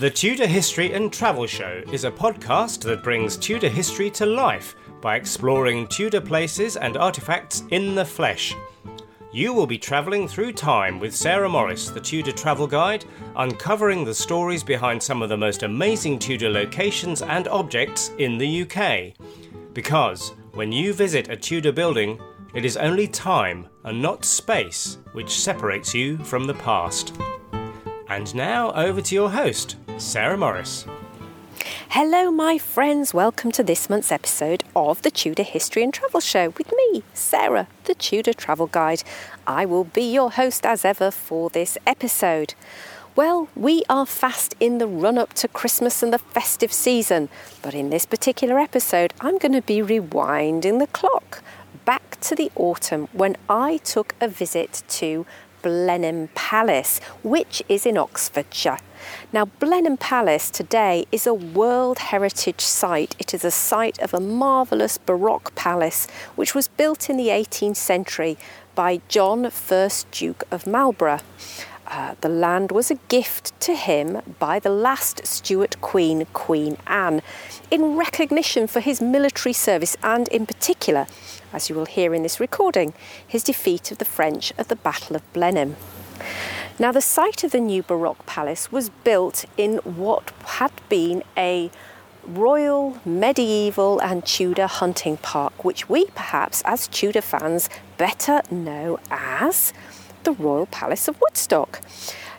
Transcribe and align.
The 0.00 0.08
Tudor 0.08 0.46
History 0.46 0.92
and 0.94 1.12
Travel 1.12 1.46
Show 1.46 1.82
is 1.92 2.04
a 2.04 2.10
podcast 2.10 2.80
that 2.84 3.04
brings 3.04 3.36
Tudor 3.36 3.68
history 3.68 4.10
to 4.12 4.24
life 4.24 4.74
by 5.02 5.16
exploring 5.16 5.86
Tudor 5.88 6.22
places 6.22 6.76
and 6.78 6.96
artifacts 6.96 7.64
in 7.70 7.94
the 7.94 8.04
flesh. 8.04 8.56
You 9.32 9.54
will 9.54 9.66
be 9.66 9.78
travelling 9.78 10.26
through 10.26 10.54
time 10.54 10.98
with 10.98 11.14
Sarah 11.14 11.48
Morris, 11.48 11.88
the 11.88 12.00
Tudor 12.00 12.32
travel 12.32 12.66
guide, 12.66 13.04
uncovering 13.36 14.04
the 14.04 14.14
stories 14.14 14.64
behind 14.64 15.00
some 15.00 15.22
of 15.22 15.28
the 15.28 15.36
most 15.36 15.62
amazing 15.62 16.18
Tudor 16.18 16.50
locations 16.50 17.22
and 17.22 17.46
objects 17.46 18.10
in 18.18 18.38
the 18.38 18.62
UK. 18.62 19.12
Because 19.72 20.34
when 20.54 20.72
you 20.72 20.92
visit 20.92 21.28
a 21.28 21.36
Tudor 21.36 21.70
building, 21.70 22.20
it 22.54 22.64
is 22.64 22.76
only 22.76 23.06
time 23.06 23.68
and 23.84 24.02
not 24.02 24.24
space 24.24 24.98
which 25.12 25.38
separates 25.38 25.94
you 25.94 26.18
from 26.18 26.48
the 26.48 26.54
past. 26.54 27.16
And 28.08 28.34
now 28.34 28.72
over 28.72 29.00
to 29.00 29.14
your 29.14 29.30
host, 29.30 29.76
Sarah 29.96 30.36
Morris. 30.36 30.86
Hello, 31.62 32.30
my 32.30 32.56
friends. 32.56 33.12
Welcome 33.12 33.52
to 33.52 33.62
this 33.62 33.90
month's 33.90 34.10
episode 34.10 34.64
of 34.74 35.02
the 35.02 35.10
Tudor 35.10 35.42
History 35.42 35.82
and 35.82 35.92
Travel 35.92 36.20
Show 36.20 36.50
with 36.56 36.72
me, 36.72 37.02
Sarah, 37.12 37.68
the 37.84 37.94
Tudor 37.94 38.32
Travel 38.32 38.66
Guide. 38.66 39.02
I 39.46 39.66
will 39.66 39.84
be 39.84 40.02
your 40.02 40.30
host 40.30 40.64
as 40.64 40.84
ever 40.84 41.10
for 41.10 41.50
this 41.50 41.76
episode. 41.86 42.54
Well, 43.14 43.48
we 43.54 43.82
are 43.88 44.06
fast 44.06 44.54
in 44.60 44.78
the 44.78 44.86
run 44.86 45.18
up 45.18 45.34
to 45.34 45.48
Christmas 45.48 46.02
and 46.02 46.12
the 46.12 46.18
festive 46.18 46.72
season, 46.72 47.28
but 47.60 47.74
in 47.74 47.90
this 47.90 48.06
particular 48.06 48.58
episode, 48.58 49.12
I'm 49.20 49.38
going 49.38 49.52
to 49.52 49.62
be 49.62 49.80
rewinding 49.80 50.78
the 50.78 50.86
clock 50.86 51.42
back 51.84 52.20
to 52.20 52.34
the 52.34 52.50
autumn 52.54 53.08
when 53.12 53.36
I 53.48 53.78
took 53.78 54.14
a 54.20 54.28
visit 54.28 54.82
to 54.88 55.26
Blenheim 55.62 56.28
Palace, 56.34 57.00
which 57.22 57.62
is 57.68 57.86
in 57.86 57.96
Oxfordshire. 57.96 58.78
Now, 59.32 59.46
Blenheim 59.46 59.96
Palace 59.96 60.50
today 60.50 61.06
is 61.10 61.26
a 61.26 61.34
World 61.34 61.98
Heritage 61.98 62.60
Site. 62.60 63.16
It 63.18 63.32
is 63.32 63.44
a 63.44 63.50
site 63.50 63.98
of 64.00 64.12
a 64.12 64.20
marvellous 64.20 64.98
Baroque 64.98 65.54
palace 65.54 66.06
which 66.36 66.54
was 66.54 66.68
built 66.68 67.08
in 67.08 67.16
the 67.16 67.28
18th 67.28 67.76
century 67.76 68.36
by 68.74 69.00
John, 69.08 69.44
1st 69.44 70.06
Duke 70.10 70.44
of 70.50 70.66
Marlborough. 70.66 71.20
Uh, 71.90 72.14
the 72.20 72.28
land 72.28 72.70
was 72.70 72.88
a 72.88 72.94
gift 73.08 73.58
to 73.60 73.74
him 73.74 74.22
by 74.38 74.60
the 74.60 74.70
last 74.70 75.26
Stuart 75.26 75.80
Queen, 75.80 76.24
Queen 76.32 76.76
Anne, 76.86 77.20
in 77.68 77.96
recognition 77.96 78.68
for 78.68 78.78
his 78.78 79.00
military 79.00 79.52
service 79.52 79.96
and, 80.00 80.28
in 80.28 80.46
particular, 80.46 81.08
as 81.52 81.68
you 81.68 81.74
will 81.74 81.86
hear 81.86 82.14
in 82.14 82.22
this 82.22 82.38
recording, 82.38 82.94
his 83.26 83.42
defeat 83.42 83.90
of 83.90 83.98
the 83.98 84.04
French 84.04 84.52
at 84.56 84.68
the 84.68 84.76
Battle 84.76 85.16
of 85.16 85.32
Blenheim. 85.32 85.74
Now, 86.78 86.92
the 86.92 87.00
site 87.00 87.42
of 87.42 87.50
the 87.50 87.60
new 87.60 87.82
Baroque 87.82 88.24
palace 88.24 88.70
was 88.70 88.88
built 88.88 89.44
in 89.56 89.78
what 89.78 90.30
had 90.44 90.72
been 90.88 91.24
a 91.36 91.72
royal, 92.24 92.98
medieval, 93.04 93.98
and 94.00 94.24
Tudor 94.24 94.68
hunting 94.68 95.16
park, 95.16 95.64
which 95.64 95.88
we 95.88 96.06
perhaps, 96.06 96.62
as 96.64 96.86
Tudor 96.86 97.20
fans, 97.20 97.68
better 97.98 98.42
know 98.48 99.00
as 99.10 99.72
the 100.24 100.32
Royal 100.32 100.66
Palace 100.66 101.08
of 101.08 101.20
Woodstock. 101.20 101.80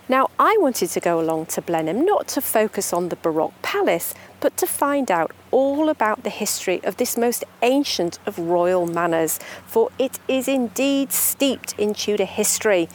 Now, 0.08 0.28
I 0.38 0.56
wanted 0.60 0.90
to 0.90 1.00
go 1.00 1.20
along 1.20 1.46
to 1.46 1.62
Blenheim 1.62 2.04
not 2.04 2.26
to 2.28 2.40
focus 2.40 2.92
on 2.92 3.08
the 3.08 3.16
Baroque 3.16 3.60
palace, 3.62 4.14
but 4.40 4.56
to 4.56 4.66
find 4.66 5.10
out 5.10 5.30
all 5.50 5.88
about 5.88 6.24
the 6.24 6.30
history 6.30 6.82
of 6.84 6.96
this 6.96 7.16
most 7.16 7.44
ancient 7.62 8.18
of 8.26 8.38
royal 8.38 8.86
manors, 8.86 9.38
for 9.64 9.90
it 9.98 10.18
is 10.26 10.48
indeed 10.48 11.12
steeped 11.12 11.74
in 11.78 11.94
Tudor 11.94 12.24
history. 12.24 12.88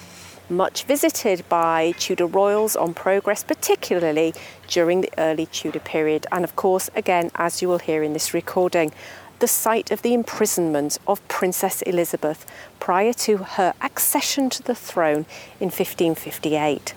Much 0.49 0.83
visited 0.83 1.47
by 1.49 1.93
Tudor 1.97 2.25
royals 2.25 2.75
on 2.75 2.93
progress, 2.93 3.43
particularly 3.43 4.33
during 4.67 5.01
the 5.01 5.11
early 5.17 5.45
Tudor 5.45 5.79
period, 5.79 6.27
and 6.31 6.43
of 6.43 6.55
course, 6.55 6.89
again, 6.95 7.31
as 7.35 7.61
you 7.61 7.67
will 7.67 7.79
hear 7.79 8.03
in 8.03 8.13
this 8.13 8.33
recording, 8.33 8.93
the 9.39 9.47
site 9.47 9.91
of 9.91 10.01
the 10.01 10.13
imprisonment 10.13 10.97
of 11.07 11.25
Princess 11.27 11.81
Elizabeth 11.83 12.45
prior 12.79 13.13
to 13.13 13.37
her 13.37 13.73
accession 13.81 14.49
to 14.49 14.63
the 14.63 14.75
throne 14.75 15.25
in 15.59 15.69
1558. 15.69 16.93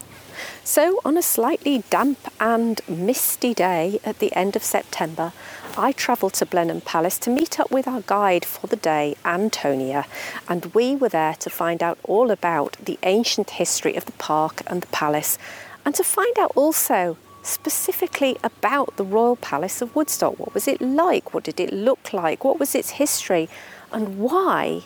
So, 0.64 1.00
on 1.04 1.18
a 1.18 1.22
slightly 1.22 1.84
damp 1.90 2.18
and 2.40 2.80
misty 2.88 3.52
day 3.52 4.00
at 4.04 4.20
the 4.20 4.32
end 4.34 4.56
of 4.56 4.62
September, 4.62 5.32
I 5.76 5.92
travelled 5.92 6.34
to 6.34 6.46
Blenheim 6.46 6.80
Palace 6.80 7.18
to 7.20 7.30
meet 7.30 7.60
up 7.60 7.70
with 7.70 7.86
our 7.86 8.02
guide 8.02 8.44
for 8.44 8.66
the 8.66 8.76
day, 8.76 9.16
Antonia, 9.24 10.06
and 10.48 10.66
we 10.74 10.96
were 10.96 11.08
there 11.08 11.34
to 11.34 11.50
find 11.50 11.82
out 11.82 11.98
all 12.04 12.30
about 12.30 12.76
the 12.82 12.98
ancient 13.02 13.50
history 13.50 13.96
of 13.96 14.06
the 14.06 14.12
park 14.12 14.62
and 14.66 14.82
the 14.82 14.86
palace, 14.88 15.38
and 15.84 15.94
to 15.94 16.04
find 16.04 16.38
out 16.38 16.52
also 16.54 17.16
specifically 17.42 18.36
about 18.42 18.96
the 18.96 19.04
Royal 19.04 19.36
Palace 19.36 19.82
of 19.82 19.94
Woodstock. 19.94 20.38
What 20.38 20.54
was 20.54 20.68
it 20.68 20.80
like? 20.80 21.34
What 21.34 21.44
did 21.44 21.60
it 21.60 21.72
look 21.72 22.12
like? 22.12 22.44
What 22.44 22.58
was 22.58 22.74
its 22.74 22.90
history? 22.90 23.48
And 23.92 24.18
why 24.18 24.82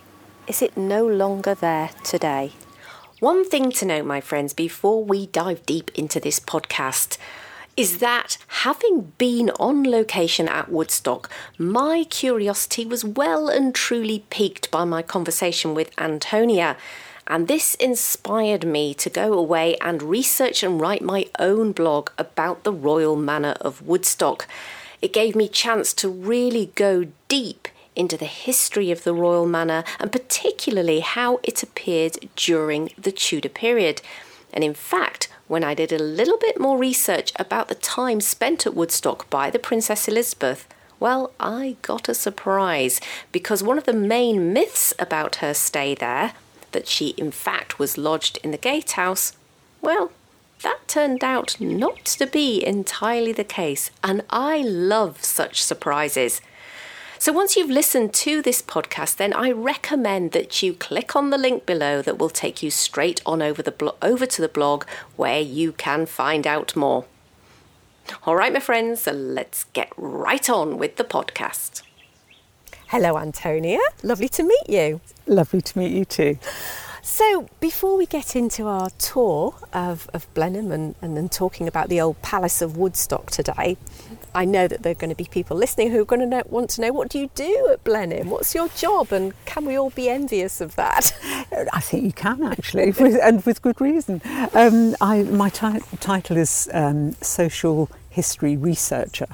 is 0.47 0.63
it 0.63 0.77
no 0.77 1.07
longer 1.07 1.55
there 1.55 1.91
today? 2.03 2.53
One 3.21 3.49
thing 3.49 3.71
to 3.73 3.87
note, 3.87 4.05
my 4.05 4.21
friends, 4.21 4.53
before 4.53 5.03
we 5.03 5.27
dive 5.27 5.65
deep 5.67 5.91
into 5.95 6.21
this 6.21 6.41
podcast 6.41 7.17
is 7.77 7.99
that 7.99 8.39
having 8.49 9.13
been 9.19 9.51
on 9.59 9.83
location 9.83 10.49
at 10.49 10.71
Woodstock, 10.71 11.29
my 11.59 12.05
curiosity 12.09 12.87
was 12.87 13.05
well 13.05 13.49
and 13.49 13.75
truly 13.75 14.25
piqued 14.31 14.71
by 14.71 14.85
my 14.85 15.03
conversation 15.03 15.75
with 15.75 15.91
Antonia 15.99 16.77
and 17.27 17.49
this 17.49 17.75
inspired 17.77 18.67
me 18.67 18.95
to 18.95 19.09
go 19.09 19.33
away 19.33 19.77
and 19.79 20.03
research 20.03 20.63
and 20.63 20.81
write 20.81 21.03
my 21.03 21.27
own 21.39 21.73
blog 21.73 22.11
about 22.19 22.65
the 22.65 22.73
Royal 22.73 23.17
Manor 23.17 23.55
of 23.61 23.83
Woodstock. 23.83 24.47
It 25.01 25.13
gave 25.13 25.35
me 25.35 25.49
chance 25.49 25.93
to 25.95 26.09
really 26.09 26.73
go 26.75 27.07
deep 27.29 27.69
into 27.97 28.17
the 28.17 28.27
history 28.27 28.91
of 28.91 29.05
the 29.05 29.15
Royal 29.15 29.47
Manor 29.47 29.85
and 29.99 30.13
particularly 30.13 31.01
how 31.01 31.41
it 31.43 31.63
appeared 31.63 32.19
during 32.37 32.91
the 32.99 33.13
Tudor 33.13 33.49
period. 33.49 34.03
And 34.53 34.63
in 34.63 34.75
fact, 34.75 35.29
when 35.49 35.65
I 35.65 35.75
did 35.75 35.93
a 35.93 35.99
little 35.99 36.39
bit 36.39 36.61
more 36.61 36.79
research 36.79 37.33
about 37.37 37.69
the 37.69 37.75
time 37.75 38.21
spent 38.21 38.67
at 38.67 38.75
Woodstock 38.75 39.29
by 39.31 39.51
the 39.51 39.59
Princess 39.59 40.09
Elizabeth, 40.09 40.67
well, 41.01 41.33
I 41.39 41.77
got 41.83 42.09
a 42.09 42.15
surprise 42.15 43.01
because 43.33 43.63
one 43.63 43.79
of 43.79 43.85
the 43.85 43.93
main 43.93 44.53
myths 44.53 44.95
about 44.99 45.37
her 45.37 45.53
stay 45.53 45.95
there 45.95 46.33
that 46.75 46.87
she 46.87 47.09
in 47.17 47.31
fact 47.31 47.79
was 47.79 47.97
lodged 47.97 48.39
in 48.45 48.51
the 48.51 48.59
gatehouse, 48.59 49.33
well, 49.81 50.13
that 50.63 50.87
turned 50.87 51.25
out 51.25 51.61
not 51.61 52.05
to 52.05 52.27
be 52.27 52.65
entirely 52.65 53.33
the 53.33 53.45
case, 53.45 53.91
and 54.03 54.23
I 54.31 54.63
love 54.63 55.25
such 55.25 55.63
surprises. 55.63 56.41
So, 57.19 57.33
once 57.33 57.57
you've 57.57 57.71
listened 57.71 58.13
to 58.15 58.43
this 58.43 58.61
podcast, 58.61 59.17
then 59.17 59.33
I 59.33 59.51
recommend 59.51 60.33
that 60.33 60.63
you 60.63 60.75
click 60.75 61.17
on 61.17 61.31
the 61.31 61.39
link 61.39 61.65
below 61.65 62.03
that 62.03 62.19
will 62.19 62.29
take 62.29 62.63
you 62.63 62.71
straight 62.71 63.23
on 63.25 63.41
over, 63.41 63.63
the 63.63 63.71
blo- 63.71 63.97
over 64.03 64.27
to 64.27 64.43
the 64.43 64.49
blog 64.49 64.85
where 65.17 65.41
you 65.41 65.73
can 65.73 66.07
find 66.07 66.47
out 66.47 66.77
more. 66.77 67.07
All 68.25 68.37
right, 68.37 68.53
my 68.53 68.61
friends, 68.61 69.03
so 69.03 69.13
let's 69.13 69.65
get 69.73 69.91
right 69.97 70.51
on 70.51 70.77
with 70.77 70.97
the 70.97 71.05
podcast. 71.05 71.83
Hello, 72.89 73.17
Antonia. 73.17 73.81
Lovely 74.03 74.29
to 74.29 74.43
meet 74.43 74.69
you. 74.69 75.01
Lovely 75.27 75.61
to 75.63 75.79
meet 75.79 75.93
you 75.93 76.05
too. 76.05 76.39
So, 77.03 77.49
before 77.61 77.99
we 77.99 78.07
get 78.07 78.35
into 78.35 78.67
our 78.67 78.89
tour 78.99 79.55
of, 79.75 80.09
of 80.15 80.27
Blenheim 80.33 80.73
and, 80.73 80.95
and 81.03 81.15
then 81.17 81.29
talking 81.29 81.69
about 81.69 81.91
the 81.91 82.01
old 82.01 82.21
Palace 82.23 82.63
of 82.63 82.79
Woodstock 82.79 83.31
today, 83.31 83.77
I 84.35 84.47
know 84.47 84.67
that 84.67 84.83
there 84.83 84.93
are 84.93 84.97
going 84.97 85.11
to 85.11 85.15
be 85.15 85.27
people 85.27 85.55
listening 85.57 85.91
who 85.91 86.01
are 86.01 86.07
going 86.07 86.21
to 86.21 86.27
know, 86.27 86.43
want 86.47 86.71
to 86.71 86.81
know 86.81 86.93
what 86.93 87.11
do 87.11 87.19
you 87.19 87.31
do 87.35 87.69
at 87.71 87.85
Blenheim? 87.85 88.31
What's 88.31 88.55
your 88.55 88.69
job? 88.71 89.13
And 89.13 89.35
can 89.45 89.67
we 89.67 89.77
all 89.77 89.91
be 89.91 90.09
envious 90.09 90.63
of 90.63 90.77
that? 90.77 91.15
I 91.73 91.81
think 91.81 92.05
you 92.05 92.13
can 92.13 92.43
actually, 92.43 92.91
with, 92.99 93.21
and 93.23 93.45
with 93.45 93.61
good 93.61 93.81
reason. 93.83 94.23
Um, 94.55 94.97
I, 95.01 95.25
my 95.25 95.51
t- 95.51 95.81
title 96.01 96.39
is 96.39 96.71
um, 96.73 97.13
Social 97.21 97.91
History 98.09 98.57
Researcher. 98.57 99.29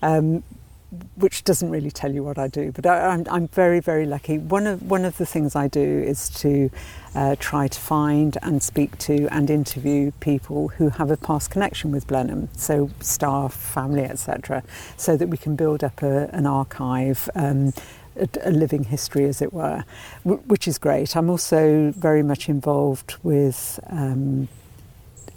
Um, 0.00 0.44
which 1.16 1.42
doesn't 1.44 1.70
really 1.70 1.90
tell 1.90 2.12
you 2.12 2.22
what 2.22 2.38
I 2.38 2.46
do, 2.48 2.70
but 2.70 2.86
I, 2.86 3.12
am 3.12 3.20
I'm, 3.20 3.26
I'm 3.34 3.48
very, 3.48 3.80
very 3.80 4.06
lucky. 4.06 4.38
One 4.38 4.66
of, 4.66 4.82
one 4.82 5.04
of 5.04 5.16
the 5.18 5.26
things 5.26 5.56
I 5.56 5.66
do 5.66 5.80
is 5.80 6.30
to 6.40 6.70
uh, 7.14 7.36
try 7.38 7.66
to 7.66 7.80
find 7.80 8.38
and 8.42 8.62
speak 8.62 8.96
to 8.98 9.26
and 9.34 9.50
interview 9.50 10.12
people 10.20 10.68
who 10.68 10.90
have 10.90 11.10
a 11.10 11.16
past 11.16 11.50
connection 11.50 11.90
with 11.90 12.06
Blenheim, 12.06 12.48
so 12.56 12.90
staff, 13.00 13.52
family, 13.52 14.04
etc., 14.04 14.62
so 14.96 15.16
that 15.16 15.28
we 15.28 15.36
can 15.36 15.56
build 15.56 15.82
up 15.82 16.02
a, 16.02 16.28
an 16.32 16.46
archive. 16.46 17.28
Um, 17.34 17.72
a, 18.44 18.50
living 18.50 18.84
history, 18.84 19.26
as 19.26 19.42
it 19.42 19.52
were, 19.52 19.84
which 20.24 20.66
is 20.66 20.78
great. 20.78 21.14
I'm 21.14 21.28
also 21.28 21.92
very 21.94 22.22
much 22.22 22.48
involved 22.48 23.16
with 23.22 23.78
um, 23.88 24.48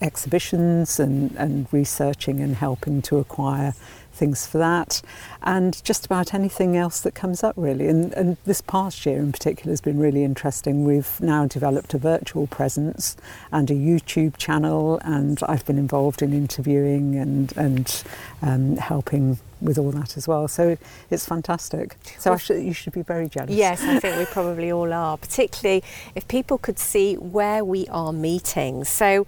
exhibitions 0.01 0.99
and, 0.99 1.35
and 1.35 1.67
researching 1.71 2.39
and 2.39 2.55
helping 2.55 3.01
to 3.03 3.17
acquire 3.17 3.73
things 4.19 4.45
for 4.45 4.59
that, 4.59 5.01
and 5.41 5.83
just 5.83 6.05
about 6.05 6.33
anything 6.33 6.77
else 6.77 6.99
that 7.01 7.15
comes 7.15 7.43
up, 7.43 7.55
really. 7.57 7.87
And, 7.87 8.13
and 8.13 8.37
this 8.45 8.61
past 8.61 9.05
year 9.05 9.17
in 9.17 9.31
particular 9.31 9.71
has 9.71 9.81
been 9.81 9.97
really 9.97 10.23
interesting. 10.23 10.83
We've 10.83 11.19
now 11.21 11.47
developed 11.47 11.93
a 11.93 11.97
virtual 11.97 12.45
presence 12.47 13.17
and 13.51 13.71
a 13.71 13.73
YouTube 13.73 14.37
channel, 14.37 14.99
and 15.03 15.39
I've 15.47 15.65
been 15.65 15.77
involved 15.77 16.21
in 16.21 16.33
interviewing 16.33 17.15
and, 17.15 17.51
and 17.57 18.03
um, 18.41 18.77
helping 18.77 19.39
with 19.61 19.77
all 19.77 19.91
that 19.91 20.17
as 20.17 20.27
well. 20.27 20.47
So 20.47 20.77
it's 21.09 21.25
fantastic. 21.25 21.97
So 22.17 22.31
Well, 22.31 22.39
should, 22.39 22.63
you 22.63 22.73
should 22.73 22.93
be 22.93 23.01
very 23.01 23.27
jealous. 23.27 23.51
Yes, 23.51 23.81
I 23.81 23.99
think 23.99 24.17
we 24.17 24.25
probably 24.31 24.71
all 24.71 24.91
are, 24.93 25.17
particularly 25.17 25.83
if 26.15 26.27
people 26.27 26.57
could 26.57 26.79
see 26.79 27.15
where 27.15 27.63
we 27.63 27.87
are 27.87 28.13
meeting. 28.13 28.83
So, 28.83 29.27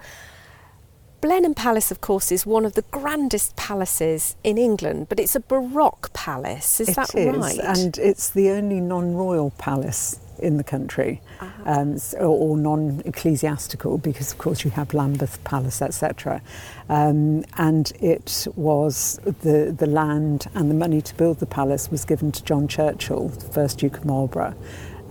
Blenheim 1.21 1.53
Palace, 1.53 1.91
of 1.91 2.01
course, 2.01 2.31
is 2.31 2.45
one 2.47 2.65
of 2.65 2.73
the 2.73 2.81
grandest 2.89 3.55
palaces 3.55 4.35
in 4.43 4.57
England, 4.57 5.05
but 5.07 5.19
it's 5.19 5.35
a 5.35 5.39
Baroque 5.39 6.11
palace. 6.13 6.79
Is 6.79 6.89
It 6.89 6.95
that 6.95 7.13
is, 7.15 7.35
right? 7.37 7.59
and 7.59 7.97
it's 7.99 8.29
the 8.31 8.49
only 8.49 8.79
non-royal 8.81 9.51
palace 9.59 10.19
in 10.39 10.57
the 10.57 10.63
country, 10.63 11.21
Ah. 11.39 11.53
um, 11.65 11.97
or, 12.19 12.25
or 12.25 12.57
non-ecclesiastical, 12.57 13.99
because 13.99 14.31
of 14.31 14.39
course 14.39 14.63
you 14.65 14.71
have 14.71 14.95
Lambeth 14.95 15.41
Palace, 15.43 15.83
etc. 15.83 16.41
Um, 16.89 17.43
and 17.59 17.91
it 18.01 18.47
was 18.55 19.19
the 19.43 19.71
the 19.77 19.85
land 19.85 20.47
and 20.55 20.71
the 20.71 20.73
money 20.75 21.01
to 21.03 21.15
build 21.15 21.37
the 21.37 21.45
palace 21.45 21.91
was 21.91 22.03
given 22.05 22.31
to 22.31 22.43
John 22.43 22.67
Churchill, 22.67 23.27
the 23.27 23.53
first 23.53 23.77
Duke 23.77 23.97
of 23.99 24.05
Marlborough. 24.05 24.55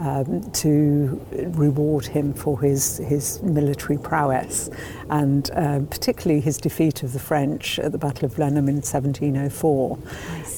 Um, 0.00 0.50
to 0.52 1.20
reward 1.54 2.06
him 2.06 2.32
for 2.32 2.58
his, 2.58 2.96
his 3.06 3.42
military 3.42 3.98
prowess 3.98 4.70
and 5.10 5.50
um, 5.52 5.86
particularly 5.88 6.40
his 6.40 6.56
defeat 6.56 7.02
of 7.02 7.12
the 7.12 7.18
French 7.18 7.78
at 7.78 7.92
the 7.92 7.98
Battle 7.98 8.24
of 8.24 8.34
Blenheim 8.34 8.66
in 8.70 8.76
1704. 8.76 9.98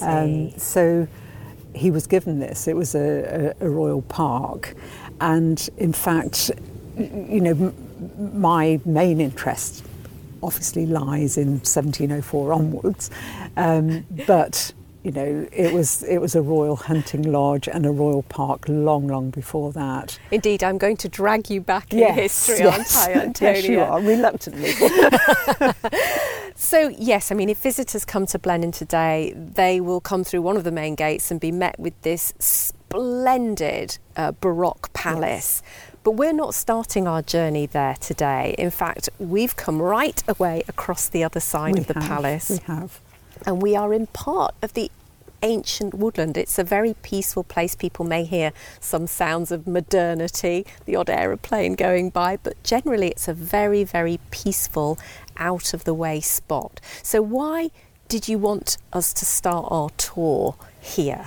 Um, 0.00 0.53
so 0.56 1.09
he 1.75 1.91
was 1.91 2.06
given 2.06 2.39
this. 2.39 2.69
It 2.69 2.77
was 2.77 2.94
a, 2.94 3.55
a, 3.61 3.67
a 3.67 3.69
royal 3.69 4.03
park, 4.03 4.75
and 5.21 5.69
in 5.77 5.93
fact, 5.93 6.50
you 6.97 7.41
know, 7.41 7.50
m- 7.50 8.41
my 8.41 8.81
main 8.85 9.21
interest 9.21 9.85
obviously 10.43 10.87
lies 10.87 11.37
in 11.37 11.53
1704 11.61 12.53
onwards, 12.53 13.11
um, 13.56 14.06
but. 14.27 14.73
You 15.02 15.10
know, 15.10 15.49
it 15.52 15.72
was 15.72 16.04
it 16.04 16.19
was 16.19 16.37
a 16.37 16.43
royal 16.43 16.76
hunting 16.76 17.22
lodge 17.22 17.66
and 17.66 17.84
a 17.84 17.90
royal 17.90 18.22
park 18.22 18.69
long, 18.69 19.08
long 19.08 19.31
before 19.31 19.72
that. 19.72 20.19
Indeed, 20.31 20.62
I'm 20.62 20.78
going 20.78 20.96
to 20.99 21.08
drag 21.08 21.50
you 21.50 21.60
back 21.60 21.93
in 21.93 21.99
Yes, 21.99 22.46
history, 22.46 22.64
yes. 22.64 22.96
aren't 22.96 23.16
I, 23.16 23.20
Antonia? 23.20 23.54
yes, 23.60 23.69
you 23.69 23.81
are 23.81 24.00
reluctantly. 24.00 24.72
So, 26.54 26.88
yes, 26.96 27.32
I 27.32 27.34
mean, 27.34 27.49
if 27.49 27.58
visitors 27.58 28.04
come 28.04 28.25
to 28.26 28.38
Blenheim 28.38 28.72
today, 28.72 29.34
they 29.37 29.81
will 29.81 30.00
come 30.00 30.22
through 30.22 30.43
one 30.43 30.56
of 30.56 30.64
the 30.64 30.70
main 30.70 30.94
gates 30.94 31.31
and 31.31 31.40
be 31.40 31.50
met 31.50 31.78
with 31.78 32.00
this 32.02 32.34
splendid 32.38 33.98
uh, 34.16 34.32
Baroque 34.40 34.93
palace. 34.93 35.62
But 36.05 36.12
we're 36.12 36.32
not 36.32 36.55
starting 36.55 37.08
our 37.08 37.22
journey 37.22 37.66
there 37.66 37.94
today. 37.94 38.55
In 38.58 38.70
fact, 38.70 39.08
we've 39.19 39.56
come 39.56 39.82
right 39.82 40.22
away 40.28 40.62
across 40.69 41.08
the 41.08 41.25
other 41.25 41.40
side 41.40 41.75
we 41.75 41.81
of 41.81 41.87
the 41.88 41.94
have, 41.94 42.08
palace 42.08 42.50
We 42.50 42.58
have. 42.66 43.00
And 43.47 43.62
we 43.62 43.77
are 43.77 43.93
in 43.93 44.06
part 44.09 44.55
of 44.62 44.75
the 44.75 44.91
ancient 45.43 45.94
woodland. 45.94 46.37
It's 46.37 46.59
a 46.59 46.65
very 46.65 46.94
peaceful 47.03 47.44
place. 47.44 47.75
People 47.75 48.05
may 48.05 48.25
hear 48.25 48.53
some 48.81 49.06
sounds 49.06 49.50
of 49.50 49.67
modernity, 49.67 50.65
the 50.85 50.97
odd 50.97 51.11
aeroplane 51.11 51.75
going 51.75 52.11
by, 52.11 52.37
but 52.37 52.62
generally 52.62 53.09
it's 53.09 53.29
a 53.29 53.35
very, 53.35 53.85
very 53.85 54.21
peaceful, 54.31 54.99
out 55.37 55.75
of 55.75 55.85
the 55.85 55.94
way 55.94 56.21
spot. 56.21 56.81
So, 57.03 57.23
why 57.23 57.71
did 58.09 58.29
you 58.29 58.39
want 58.39 58.79
us 58.93 59.12
to 59.15 59.25
start 59.25 59.67
our 59.71 59.91
tour 59.91 60.55
here? 60.81 61.27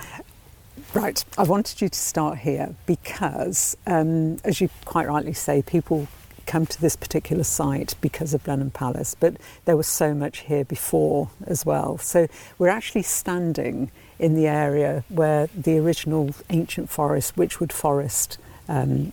Right, 0.94 1.24
I 1.36 1.42
wanted 1.42 1.80
you 1.80 1.88
to 1.88 1.98
start 1.98 2.38
here 2.38 2.74
because, 2.86 3.76
um, 3.86 4.38
as 4.44 4.60
you 4.60 4.70
quite 4.84 5.08
rightly 5.08 5.32
say, 5.32 5.62
people 5.62 6.08
come 6.46 6.66
to 6.66 6.80
this 6.80 6.96
particular 6.96 7.44
site 7.44 7.94
because 8.00 8.32
of 8.34 8.44
Blenheim 8.44 8.70
Palace, 8.70 9.16
but 9.18 9.36
there 9.64 9.76
was 9.76 9.86
so 9.86 10.14
much 10.14 10.40
here 10.40 10.64
before 10.64 11.30
as 11.46 11.66
well. 11.66 11.98
So 11.98 12.28
we're 12.58 12.68
actually 12.68 13.02
standing 13.02 13.90
in 14.18 14.34
the 14.34 14.46
area 14.46 15.04
where 15.08 15.48
the 15.54 15.78
original 15.78 16.34
ancient 16.50 16.88
forest, 16.88 17.36
Wychwood 17.36 17.72
Forest, 17.72 18.38
um, 18.68 19.12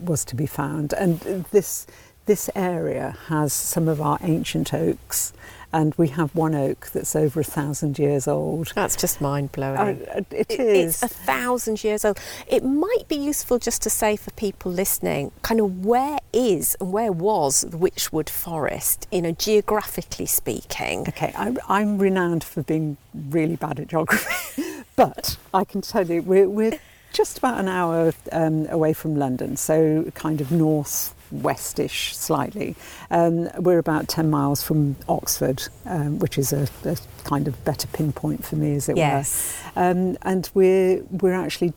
was 0.00 0.24
to 0.26 0.36
be 0.36 0.46
found, 0.46 0.92
and 0.92 1.18
this 1.50 1.86
this 2.26 2.48
area 2.54 3.16
has 3.28 3.52
some 3.52 3.88
of 3.88 4.00
our 4.00 4.18
ancient 4.22 4.72
oaks, 4.72 5.32
and 5.72 5.94
we 5.96 6.08
have 6.08 6.34
one 6.34 6.54
oak 6.54 6.88
that's 6.92 7.14
over 7.16 7.40
a 7.40 7.44
thousand 7.44 7.98
years 7.98 8.26
old. 8.28 8.72
That's 8.74 8.96
just 8.96 9.20
mind 9.20 9.52
blowing. 9.52 9.78
Uh, 10.06 10.22
it 10.30 10.46
It- 10.48 10.60
is. 10.60 11.02
It's 11.02 11.02
a 11.02 11.08
thousand 11.08 11.82
years 11.84 12.04
old. 12.04 12.18
It 12.46 12.64
might 12.64 13.08
be 13.08 13.16
useful 13.16 13.58
just 13.58 13.82
to 13.82 13.90
say 13.90 14.16
for 14.16 14.30
people 14.32 14.70
listening, 14.72 15.32
kind 15.42 15.60
of 15.60 15.84
where 15.84 16.18
is 16.32 16.76
and 16.80 16.92
where 16.92 17.12
was 17.12 17.62
the 17.62 17.76
Wychwood 17.76 18.28
Forest, 18.30 19.06
you 19.10 19.22
know, 19.22 19.32
geographically 19.32 20.26
speaking. 20.26 21.00
Okay, 21.08 21.32
I'm, 21.36 21.58
I'm 21.68 21.98
renowned 21.98 22.44
for 22.44 22.62
being 22.62 22.96
really 23.30 23.56
bad 23.56 23.80
at 23.80 23.88
geography, 23.88 24.62
but 24.96 25.36
I 25.52 25.64
can 25.64 25.80
tell 25.82 26.06
you 26.06 26.22
we're, 26.22 26.48
we're 26.48 26.78
just 27.12 27.38
about 27.38 27.58
an 27.60 27.68
hour 27.68 28.12
um, 28.32 28.66
away 28.70 28.92
from 28.92 29.16
London, 29.16 29.56
so 29.56 30.10
kind 30.14 30.40
of 30.40 30.50
north 30.50 31.13
westish 31.32 32.14
slightly. 32.14 32.76
Um, 33.10 33.48
we're 33.58 33.78
about 33.78 34.08
10 34.08 34.30
miles 34.30 34.62
from 34.62 34.96
Oxford, 35.08 35.62
um, 35.86 36.18
which 36.18 36.38
is 36.38 36.52
a, 36.52 36.68
a 36.84 36.96
kind 37.24 37.46
of 37.48 37.64
better 37.64 37.86
pinpoint 37.88 38.44
for 38.44 38.56
me, 38.56 38.74
as 38.74 38.88
it 38.88 38.96
Yes. 38.96 39.56
were. 39.76 39.82
Um, 39.82 40.16
and 40.22 40.50
we're, 40.54 41.02
we're 41.10 41.34
actually 41.34 41.72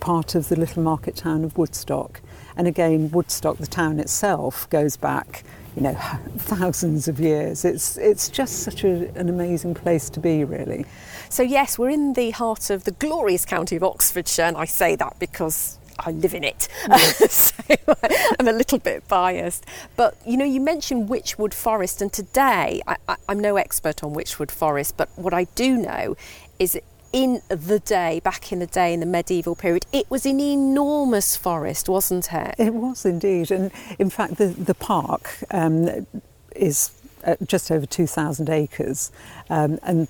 part 0.00 0.34
of 0.34 0.48
the 0.48 0.56
little 0.56 0.82
market 0.82 1.16
town 1.16 1.44
of 1.44 1.56
Woodstock. 1.58 2.20
And 2.56 2.68
again, 2.68 3.10
Woodstock, 3.10 3.58
the 3.58 3.66
town 3.66 3.98
itself, 3.98 4.70
goes 4.70 4.96
back, 4.96 5.42
you 5.74 5.82
know, 5.82 5.94
thousands 6.38 7.08
of 7.08 7.18
years. 7.18 7.64
It's 7.64 7.96
it's 7.96 8.28
just 8.28 8.60
such 8.60 8.84
a, 8.84 9.08
an 9.18 9.28
amazing 9.28 9.74
place 9.74 10.08
to 10.10 10.20
be, 10.20 10.44
really. 10.44 10.86
So, 11.28 11.42
yes, 11.42 11.76
we're 11.78 11.90
in 11.90 12.12
the 12.12 12.30
heart 12.30 12.70
of 12.70 12.84
the 12.84 12.92
glorious 12.92 13.44
county 13.44 13.74
of 13.74 13.82
Oxfordshire, 13.82 14.44
and 14.44 14.56
I 14.56 14.66
say 14.66 14.94
that 14.94 15.18
because 15.18 15.78
I 15.98 16.10
live 16.10 16.34
in 16.34 16.44
it. 16.44 16.68
so 17.28 17.62
I'm 18.38 18.48
a 18.48 18.52
little 18.52 18.78
bit 18.78 19.06
biased. 19.08 19.64
But, 19.96 20.16
you 20.26 20.36
know, 20.36 20.44
you 20.44 20.60
mentioned 20.60 21.08
Wychwood 21.08 21.54
Forest, 21.54 22.02
and 22.02 22.12
today 22.12 22.82
I, 22.86 22.96
I, 23.08 23.16
I'm 23.28 23.40
no 23.40 23.56
expert 23.56 24.02
on 24.02 24.14
Wychwood 24.14 24.50
Forest, 24.50 24.96
but 24.96 25.08
what 25.16 25.34
I 25.34 25.44
do 25.54 25.76
know 25.76 26.16
is 26.58 26.78
in 27.12 27.40
the 27.48 27.78
day, 27.78 28.20
back 28.24 28.50
in 28.50 28.58
the 28.58 28.66
day, 28.66 28.92
in 28.92 28.98
the 28.98 29.06
medieval 29.06 29.54
period, 29.54 29.86
it 29.92 30.10
was 30.10 30.26
an 30.26 30.40
enormous 30.40 31.36
forest, 31.36 31.88
wasn't 31.88 32.32
it? 32.32 32.56
It 32.58 32.74
was 32.74 33.06
indeed, 33.06 33.52
and 33.52 33.70
in 34.00 34.10
fact, 34.10 34.36
the 34.36 34.48
the 34.48 34.74
park 34.74 35.38
um, 35.52 36.08
is 36.56 36.90
uh, 37.22 37.36
just 37.46 37.70
over 37.70 37.86
two 37.86 38.08
thousand 38.08 38.50
acres, 38.50 39.12
um, 39.48 39.78
and 39.84 40.08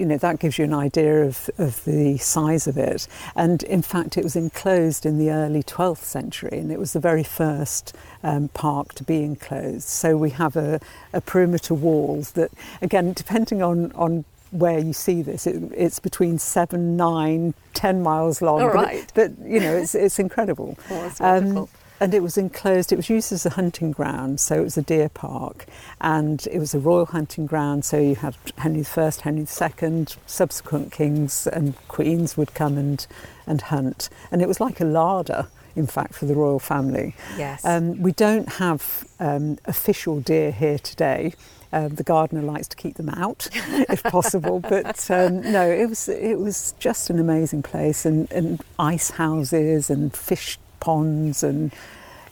you 0.00 0.06
know 0.06 0.16
that 0.16 0.38
gives 0.40 0.58
you 0.58 0.64
an 0.64 0.72
idea 0.74 1.24
of, 1.24 1.50
of 1.58 1.84
the 1.84 2.16
size 2.18 2.66
of 2.66 2.76
it. 2.78 3.06
And 3.36 3.62
in 3.64 3.82
fact, 3.82 4.16
it 4.16 4.24
was 4.24 4.34
enclosed 4.34 5.04
in 5.04 5.18
the 5.18 5.30
early 5.30 5.62
12th 5.62 5.98
century, 6.02 6.58
and 6.58 6.72
it 6.72 6.78
was 6.78 6.94
the 6.94 7.00
very 7.00 7.22
first 7.22 7.94
um, 8.24 8.48
park 8.48 8.94
to 8.94 9.04
be 9.04 9.22
enclosed. 9.22 9.86
So 9.86 10.16
we 10.16 10.30
have 10.30 10.56
a, 10.56 10.80
a 11.12 11.20
perimeter 11.20 11.74
wall 11.74 12.22
that, 12.34 12.50
again, 12.82 13.12
depending 13.12 13.62
on 13.62 13.92
on 13.92 14.24
where 14.52 14.80
you 14.80 14.92
see 14.92 15.22
this, 15.22 15.46
it, 15.46 15.62
it's 15.76 16.00
between 16.00 16.36
seven, 16.38 16.96
nine, 16.96 17.54
ten 17.74 18.02
miles 18.02 18.42
long. 18.42 18.62
All 18.62 18.72
but 18.72 18.92
it- 18.94 19.12
but 19.14 19.30
you 19.44 19.60
know, 19.60 19.76
it's 19.76 19.94
it's 19.94 20.18
incredible. 20.18 20.76
Oh, 20.90 21.12
Um. 21.20 21.68
And 22.00 22.14
it 22.14 22.22
was 22.22 22.38
enclosed, 22.38 22.92
it 22.92 22.96
was 22.96 23.10
used 23.10 23.30
as 23.30 23.44
a 23.44 23.50
hunting 23.50 23.92
ground, 23.92 24.40
so 24.40 24.56
it 24.56 24.64
was 24.64 24.78
a 24.78 24.82
deer 24.82 25.10
park. 25.10 25.66
And 26.00 26.46
it 26.50 26.58
was 26.58 26.74
a 26.74 26.78
royal 26.78 27.06
hunting 27.06 27.44
ground, 27.44 27.84
so 27.84 27.98
you 27.98 28.14
had 28.16 28.34
Henry 28.56 28.84
I, 28.96 29.12
Henry 29.22 29.46
II, 29.46 30.06
subsequent 30.24 30.92
kings 30.92 31.46
and 31.46 31.76
queens 31.88 32.38
would 32.38 32.54
come 32.54 32.78
and, 32.78 33.06
and 33.46 33.60
hunt. 33.60 34.08
And 34.32 34.40
it 34.40 34.48
was 34.48 34.60
like 34.60 34.80
a 34.80 34.84
larder, 34.86 35.48
in 35.76 35.86
fact, 35.86 36.14
for 36.14 36.24
the 36.24 36.34
royal 36.34 36.58
family. 36.58 37.14
Yes. 37.36 37.66
Um, 37.66 38.00
we 38.00 38.12
don't 38.12 38.48
have 38.54 39.06
um, 39.20 39.58
official 39.66 40.20
deer 40.20 40.52
here 40.52 40.78
today. 40.78 41.34
Um, 41.72 41.90
the 41.90 42.02
gardener 42.02 42.42
likes 42.42 42.66
to 42.68 42.76
keep 42.76 42.96
them 42.96 43.10
out, 43.10 43.48
if 43.54 44.02
possible. 44.02 44.58
But 44.58 45.08
um, 45.10 45.40
no, 45.52 45.70
it 45.70 45.88
was 45.88 46.08
it 46.08 46.36
was 46.36 46.74
just 46.80 47.10
an 47.10 47.20
amazing 47.20 47.62
place, 47.62 48.04
and, 48.04 48.28
and 48.32 48.60
ice 48.76 49.10
houses 49.10 49.88
and 49.88 50.12
fish 50.12 50.58
ponds, 50.80 51.42
and 51.42 51.72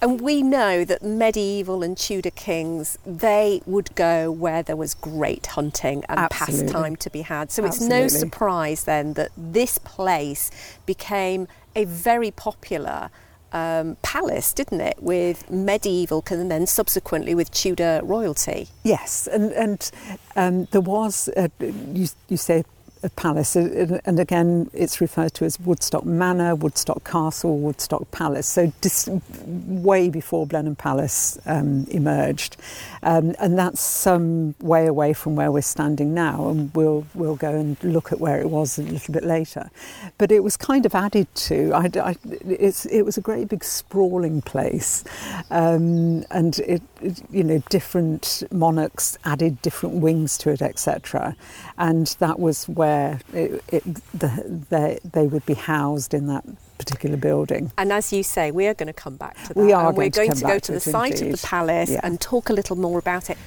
And 0.01 0.21
we 0.21 0.43
know 0.43 0.85
that 0.85 1.03
medieval 1.03 1.83
and 1.83 1.97
Tudor 1.97 2.31
kings, 2.31 2.99
they 3.05 3.63
would 3.67 3.95
go 3.97 4.31
where 4.31 4.63
there 4.63 4.77
was 4.77 4.95
great 4.95 5.47
hunting 5.47 6.05
and 6.09 6.21
Absolutely. 6.21 6.67
pastime 6.67 6.97
to 6.97 7.11
be 7.11 7.23
had. 7.23 7.51
So 7.51 7.65
it's 7.65 7.81
no 7.81 8.07
surprise 8.07 8.85
then 8.85 9.15
that 9.15 9.31
this 9.37 9.79
place 9.79 10.51
became 10.87 11.49
a 11.75 11.85
very 11.85 12.31
popular 12.31 13.11
um, 13.53 13.97
palace, 14.03 14.53
didn't 14.53 14.81
it, 14.81 15.03
with 15.03 15.51
medieval 15.51 16.23
and 16.31 16.51
then 16.51 16.67
subsequently 16.67 17.35
with 17.35 17.51
Tudor 17.51 18.01
royalty. 18.05 18.69
Yes, 18.85 19.27
and 19.27 19.53
and 19.53 19.91
um, 20.37 20.67
there 20.67 20.81
was 20.81 21.29
a, 21.37 21.51
you, 21.61 22.09
you 22.29 22.37
say 22.37 22.65
a 23.03 23.11
palace, 23.11 23.57
and 23.57 24.19
again 24.19 24.71
it's 24.73 25.01
referred 25.01 25.35
to 25.35 25.45
as 25.45 25.59
Woodstock 25.61 26.05
Manor, 26.05 26.55
Woodstock 26.55 27.05
Castle, 27.05 27.59
Woodstock 27.59 28.11
Palace. 28.11 28.49
So 28.49 28.73
dis, 28.81 29.09
way 29.47 30.09
before 30.09 30.47
Blenheim 30.47 30.77
Palace 30.77 31.39
um, 31.47 31.87
emerged, 31.91 32.57
um, 33.03 33.35
and 33.39 33.59
that's 33.59 33.81
some 33.81 34.55
way 34.61 34.87
away 34.87 35.13
from 35.13 35.37
where 35.37 35.53
we're 35.53 35.63
standing 35.63 36.15
now. 36.15 36.49
And 36.49 36.75
we'll 36.75 37.07
we'll 37.15 37.37
go 37.37 37.51
and 37.55 37.83
look 37.83 38.13
at 38.13 38.21
where 38.21 38.41
it 38.41 38.51
was 38.51 38.79
a 38.79 38.83
little 38.83 39.13
bit 39.13 39.25
later. 39.25 39.71
But 40.19 40.33
it 40.33 40.43
was 40.43 40.57
kind 40.57 40.87
of 40.87 40.95
added 40.95 41.33
to. 41.35 41.73
I, 41.73 41.91
I, 42.03 42.17
it 42.49 43.05
was 43.05 43.17
a 43.17 43.23
great 43.23 43.49
big 43.49 43.65
sprawling 43.65 44.43
place, 44.43 45.05
um, 45.51 46.25
and 46.31 46.59
it, 46.61 46.83
it 47.01 47.23
you 47.31 47.45
know 47.45 47.63
different 47.69 48.43
monarchs 48.51 49.19
added 49.25 49.61
different 49.63 49.97
wings 49.97 50.37
to 50.39 50.51
it, 50.51 50.63
etc. 50.63 51.37
And 51.77 52.07
that 52.19 52.41
was 52.41 52.69
where 52.69 52.88
it, 53.33 53.65
it, 53.69 53.85
the, 54.15 54.65
they, 54.71 54.99
they 55.05 55.27
would 55.27 55.47
be 55.47 55.55
housed 55.55 56.15
in 56.15 56.27
that 56.29 56.45
particular 56.79 57.17
building. 57.17 57.73
And 57.77 57.93
as 57.93 58.13
you 58.13 58.23
say, 58.23 58.51
we 58.51 58.67
are 58.67 58.75
going 58.75 58.87
to 58.87 58.93
come 58.93 59.17
back 59.17 59.37
to 59.45 59.55
that. 59.55 59.57
We 59.57 59.73
are 59.73 59.89
and 59.89 59.97
we're 59.97 60.11
going 60.11 60.33
to 60.33 60.41
to 60.41 60.45
go 60.47 60.59
to 60.59 60.61
to 60.61 60.73
the 60.73 60.79
it 60.79 60.81
site 60.81 61.21
of 61.23 61.33
the 61.33 61.47
palace 61.47 61.91
Yeah. 61.91 62.01
and 62.03 62.21
talk 62.21 62.51
a 62.51 62.53
little 62.53 62.77
more 62.77 62.99
about 62.99 63.31
it. 63.31 63.39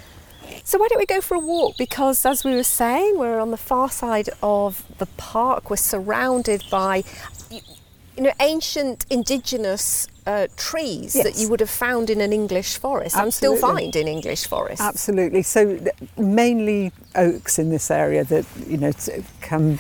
So 0.64 0.78
why 0.78 0.88
don't 0.90 1.00
we 1.00 1.06
go 1.06 1.22
for 1.22 1.36
a 1.36 1.40
walk? 1.40 1.78
Because 1.78 2.26
as 2.26 2.44
we 2.44 2.54
were 2.54 2.64
saying, 2.64 3.18
we're 3.18 3.40
on 3.40 3.52
the 3.52 3.58
far 3.58 3.90
side 3.90 4.30
of 4.44 4.84
the 4.98 5.06
park. 5.18 5.70
We're 5.70 5.78
surrounded 5.78 6.64
by, 6.70 7.04
you 7.50 8.24
know, 8.24 8.34
ancient 8.40 9.06
indigenous 9.10 10.08
uh, 10.25 10.48
trees 10.56 11.13
that 11.13 11.38
you 11.38 11.50
would 11.50 11.60
have 11.60 11.70
found 11.70 12.10
in 12.10 12.22
an 12.22 12.32
English 12.34 12.78
forest 12.78 13.16
and 13.16 13.34
still 13.34 13.56
find 13.56 13.96
in 13.96 14.08
English 14.08 14.46
forests. 14.46 14.82
Absolutely. 14.82 15.42
So 15.42 15.78
th- 15.78 15.96
mainly 16.18 16.92
oaks 17.16 17.58
in 17.60 17.70
this 17.70 17.90
area 17.90 18.24
that 18.25 18.46
you 18.68 18.78
know 18.78 18.92
t- 18.92 19.24
come 19.42 19.80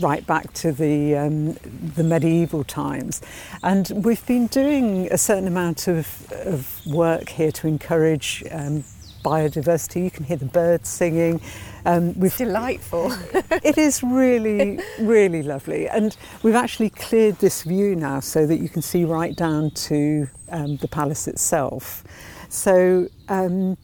right 0.00 0.26
back 0.26 0.52
to 0.54 0.72
the 0.72 1.16
um, 1.16 1.54
the 1.96 2.04
medieval 2.04 2.64
times, 2.64 3.22
and 3.62 3.90
we've 4.04 4.24
been 4.26 4.46
doing 4.46 5.08
a 5.10 5.18
certain 5.18 5.46
amount 5.46 5.88
of, 5.88 6.30
of 6.32 6.86
work 6.86 7.28
here 7.30 7.52
to 7.52 7.66
encourage. 7.66 8.44
Um, 8.50 8.84
biodiversity 9.22 10.02
you 10.04 10.10
can 10.10 10.24
hear 10.24 10.38
the 10.38 10.46
birds 10.46 10.88
singing 10.88 11.38
um, 11.84 12.18
we've 12.18 12.36
Delightful. 12.36 13.12
it 13.62 13.78
is 13.78 14.02
really, 14.02 14.80
really 14.98 15.42
lovely. 15.42 15.88
And 15.88 16.16
we've 16.42 16.54
actually 16.54 16.90
cleared 16.90 17.38
this 17.38 17.62
view 17.62 17.94
now 17.96 18.20
so 18.20 18.46
that 18.46 18.58
you 18.58 18.68
can 18.68 18.82
see 18.82 19.04
right 19.04 19.36
down 19.36 19.70
to 19.72 20.28
um, 20.50 20.76
the 20.78 20.88
palace 20.88 21.28
itself. 21.28 22.04
So, 22.48 23.08
um, 23.28 23.76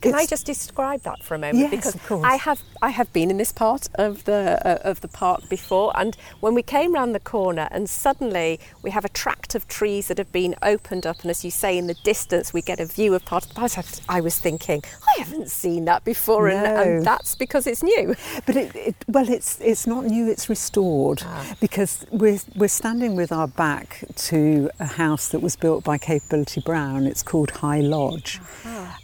Can 0.00 0.14
I 0.14 0.26
just 0.26 0.46
describe 0.46 1.02
that 1.02 1.22
for 1.22 1.34
a 1.34 1.38
moment? 1.38 1.58
Yes, 1.58 1.70
because 1.70 1.94
of 1.94 2.06
course. 2.06 2.24
I 2.24 2.36
have 2.36 2.60
I 2.82 2.90
have 2.90 3.12
been 3.12 3.30
in 3.30 3.36
this 3.38 3.52
part 3.52 3.88
of 3.94 4.24
the 4.24 4.60
uh, 4.64 4.78
of 4.90 5.00
the 5.00 5.08
park 5.08 5.48
before, 5.48 5.92
and 5.96 6.16
when 6.40 6.54
we 6.54 6.62
came 6.62 6.94
round 6.94 7.14
the 7.14 7.20
corner, 7.20 7.68
and 7.70 7.88
suddenly 7.88 8.60
we 8.82 8.90
have 8.90 9.04
a 9.04 9.08
tract 9.08 9.54
of 9.54 9.66
trees 9.68 10.08
that 10.08 10.18
have 10.18 10.32
been 10.32 10.54
opened 10.62 11.06
up, 11.06 11.20
and 11.22 11.30
as 11.30 11.44
you 11.44 11.50
say, 11.50 11.76
in 11.78 11.86
the 11.86 11.94
distance 12.04 12.52
we 12.52 12.62
get 12.62 12.80
a 12.80 12.86
view 12.86 13.14
of 13.14 13.24
part 13.24 13.44
of 13.44 13.48
the 13.50 13.54
palace. 13.54 14.00
I 14.08 14.20
was 14.20 14.38
thinking, 14.38 14.82
I 15.16 15.20
haven't 15.20 15.50
seen 15.50 15.84
that 15.86 16.04
before, 16.04 16.48
and, 16.48 16.62
No. 16.62 16.80
and 16.82 17.04
that's 17.04 17.34
because 17.34 17.66
it's 17.66 17.82
new. 17.82 18.14
But 18.46 18.56
it, 18.56 18.74
it, 18.76 18.96
well, 19.08 19.28
it's 19.28 19.58
it's 19.60 19.86
not 19.86 20.04
new; 20.04 20.28
it's 20.30 20.48
restored 20.48 21.22
because 21.60 22.06
we're 22.10 22.38
we're 22.54 22.68
standing 22.68 23.16
with 23.16 23.32
our 23.32 23.48
back 23.48 24.04
to 24.16 24.70
a 24.78 24.86
house 24.86 25.28
that 25.28 25.40
was 25.40 25.56
built 25.56 25.84
by 25.84 25.98
Capability 25.98 26.60
Brown. 26.60 27.06
It's 27.06 27.22
called 27.22 27.50
High 27.50 27.80
Lodge, 27.80 28.40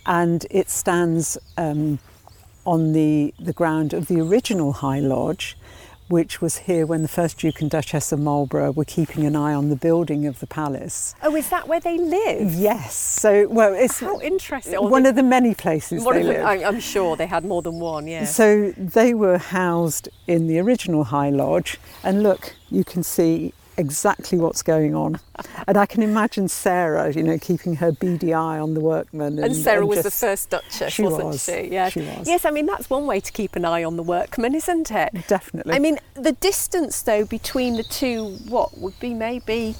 and 0.06 0.46
it 0.50 0.68
stands 0.70 1.38
um, 1.56 1.98
on 2.64 2.92
the 2.92 3.34
the 3.38 3.52
ground 3.52 3.92
of 3.92 4.06
the 4.08 4.20
original 4.20 4.72
High 4.72 5.00
Lodge. 5.00 5.56
Which 6.08 6.42
was 6.42 6.58
here 6.58 6.84
when 6.84 7.00
the 7.00 7.08
first 7.08 7.38
Duke 7.38 7.62
and 7.62 7.70
Duchess 7.70 8.12
of 8.12 8.20
Marlborough 8.20 8.72
were 8.72 8.84
keeping 8.84 9.24
an 9.24 9.34
eye 9.34 9.54
on 9.54 9.70
the 9.70 9.76
building 9.76 10.26
of 10.26 10.40
the 10.40 10.46
palace. 10.46 11.14
Oh, 11.22 11.34
is 11.34 11.48
that 11.48 11.66
where 11.68 11.80
they 11.80 11.96
live? 11.96 12.52
Yes, 12.52 12.94
so 12.94 13.48
well, 13.48 13.72
it's 13.72 14.00
How 14.00 14.20
interesting. 14.20 14.74
One 14.74 15.04
the- 15.04 15.10
of 15.10 15.14
the 15.14 15.22
many 15.22 15.54
places 15.54 16.04
one 16.04 16.16
they 16.16 16.20
of 16.20 16.26
the- 16.26 16.32
live. 16.34 16.44
I- 16.44 16.64
I'm 16.64 16.80
sure 16.80 17.16
they 17.16 17.24
had 17.28 17.46
more 17.46 17.62
than 17.62 17.78
one. 17.80 18.06
Yeah. 18.08 18.26
So 18.26 18.72
they 18.76 19.14
were 19.14 19.38
housed 19.38 20.10
in 20.26 20.48
the 20.48 20.58
original 20.58 21.04
High 21.04 21.30
Lodge, 21.30 21.78
and 22.04 22.22
look, 22.22 22.56
you 22.70 22.84
can 22.84 23.02
see 23.02 23.54
exactly 23.76 24.38
what's 24.38 24.62
going 24.62 24.94
on. 24.94 25.18
And 25.66 25.76
I 25.76 25.86
can 25.86 26.02
imagine 26.02 26.48
Sarah, 26.48 27.12
you 27.12 27.22
know, 27.22 27.38
keeping 27.38 27.76
her 27.76 27.92
beady 27.92 28.32
eye 28.34 28.58
on 28.58 28.74
the 28.74 28.80
workmen. 28.80 29.38
And, 29.38 29.46
And 29.46 29.56
Sarah 29.56 29.86
was 29.86 30.02
the 30.02 30.10
first 30.10 30.50
Duchess, 30.50 30.92
She 30.92 31.02
wasn't 31.02 31.24
was. 31.24 31.44
she? 31.44 31.68
Yes. 31.70 31.92
She 31.92 32.00
was. 32.00 32.26
Yes, 32.28 32.44
I 32.44 32.50
mean 32.50 32.66
that's 32.66 32.90
one 32.90 33.06
way 33.06 33.20
to 33.20 33.32
keep 33.32 33.56
an 33.56 33.64
eye 33.64 33.84
on 33.84 33.96
the 33.96 34.02
workmen, 34.02 34.54
isn't 34.54 34.90
it? 34.90 35.26
Definitely. 35.28 35.74
I 35.74 35.78
mean, 35.78 35.98
the 36.14 36.32
distance 36.32 37.02
though 37.02 37.24
between 37.24 37.76
the 37.76 37.84
two, 37.84 38.36
what 38.48 38.78
would 38.78 38.98
be 39.00 39.14
maybe 39.14 39.74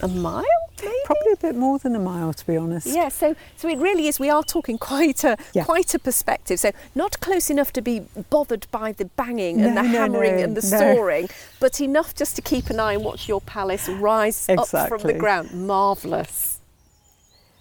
a 0.00 0.08
mile, 0.08 0.44
maybe? 0.82 0.94
Probably 1.04 1.32
a 1.32 1.36
bit 1.36 1.54
more 1.56 1.78
than 1.78 1.94
a 1.96 1.98
mile, 1.98 2.32
to 2.32 2.46
be 2.46 2.56
honest. 2.56 2.86
Yeah, 2.86 3.08
so 3.08 3.34
so 3.56 3.68
it 3.68 3.78
really 3.78 4.08
is. 4.08 4.18
We 4.20 4.30
are 4.30 4.42
talking 4.42 4.78
quite 4.92 5.24
a 5.24 5.36
Yeah. 5.54 5.64
quite 5.64 5.94
a 5.94 5.98
perspective. 5.98 6.60
So 6.60 6.72
not 6.94 7.20
close 7.20 7.50
enough 7.50 7.72
to 7.74 7.82
be 7.82 8.00
bothered 8.30 8.66
by 8.70 8.92
the 8.92 9.04
banging 9.04 9.60
and 9.60 9.74
No, 9.74 9.82
the 9.82 9.88
no, 9.88 9.98
hammering 9.98 10.36
no, 10.36 10.42
and 10.44 10.56
the 10.56 10.62
soaring, 10.62 11.28
but 11.60 11.80
enough 11.80 12.14
just 12.14 12.36
to 12.36 12.42
keep 12.42 12.70
an 12.70 12.80
eye 12.80 12.94
and 12.94 13.04
watch 13.04 13.28
your 13.28 13.40
palace 13.40 13.88
rise 13.88 14.48
up 14.48 14.68
from 14.88 15.02
the 15.02 15.14
ground. 15.14 15.52
Marvelous. 15.52 16.58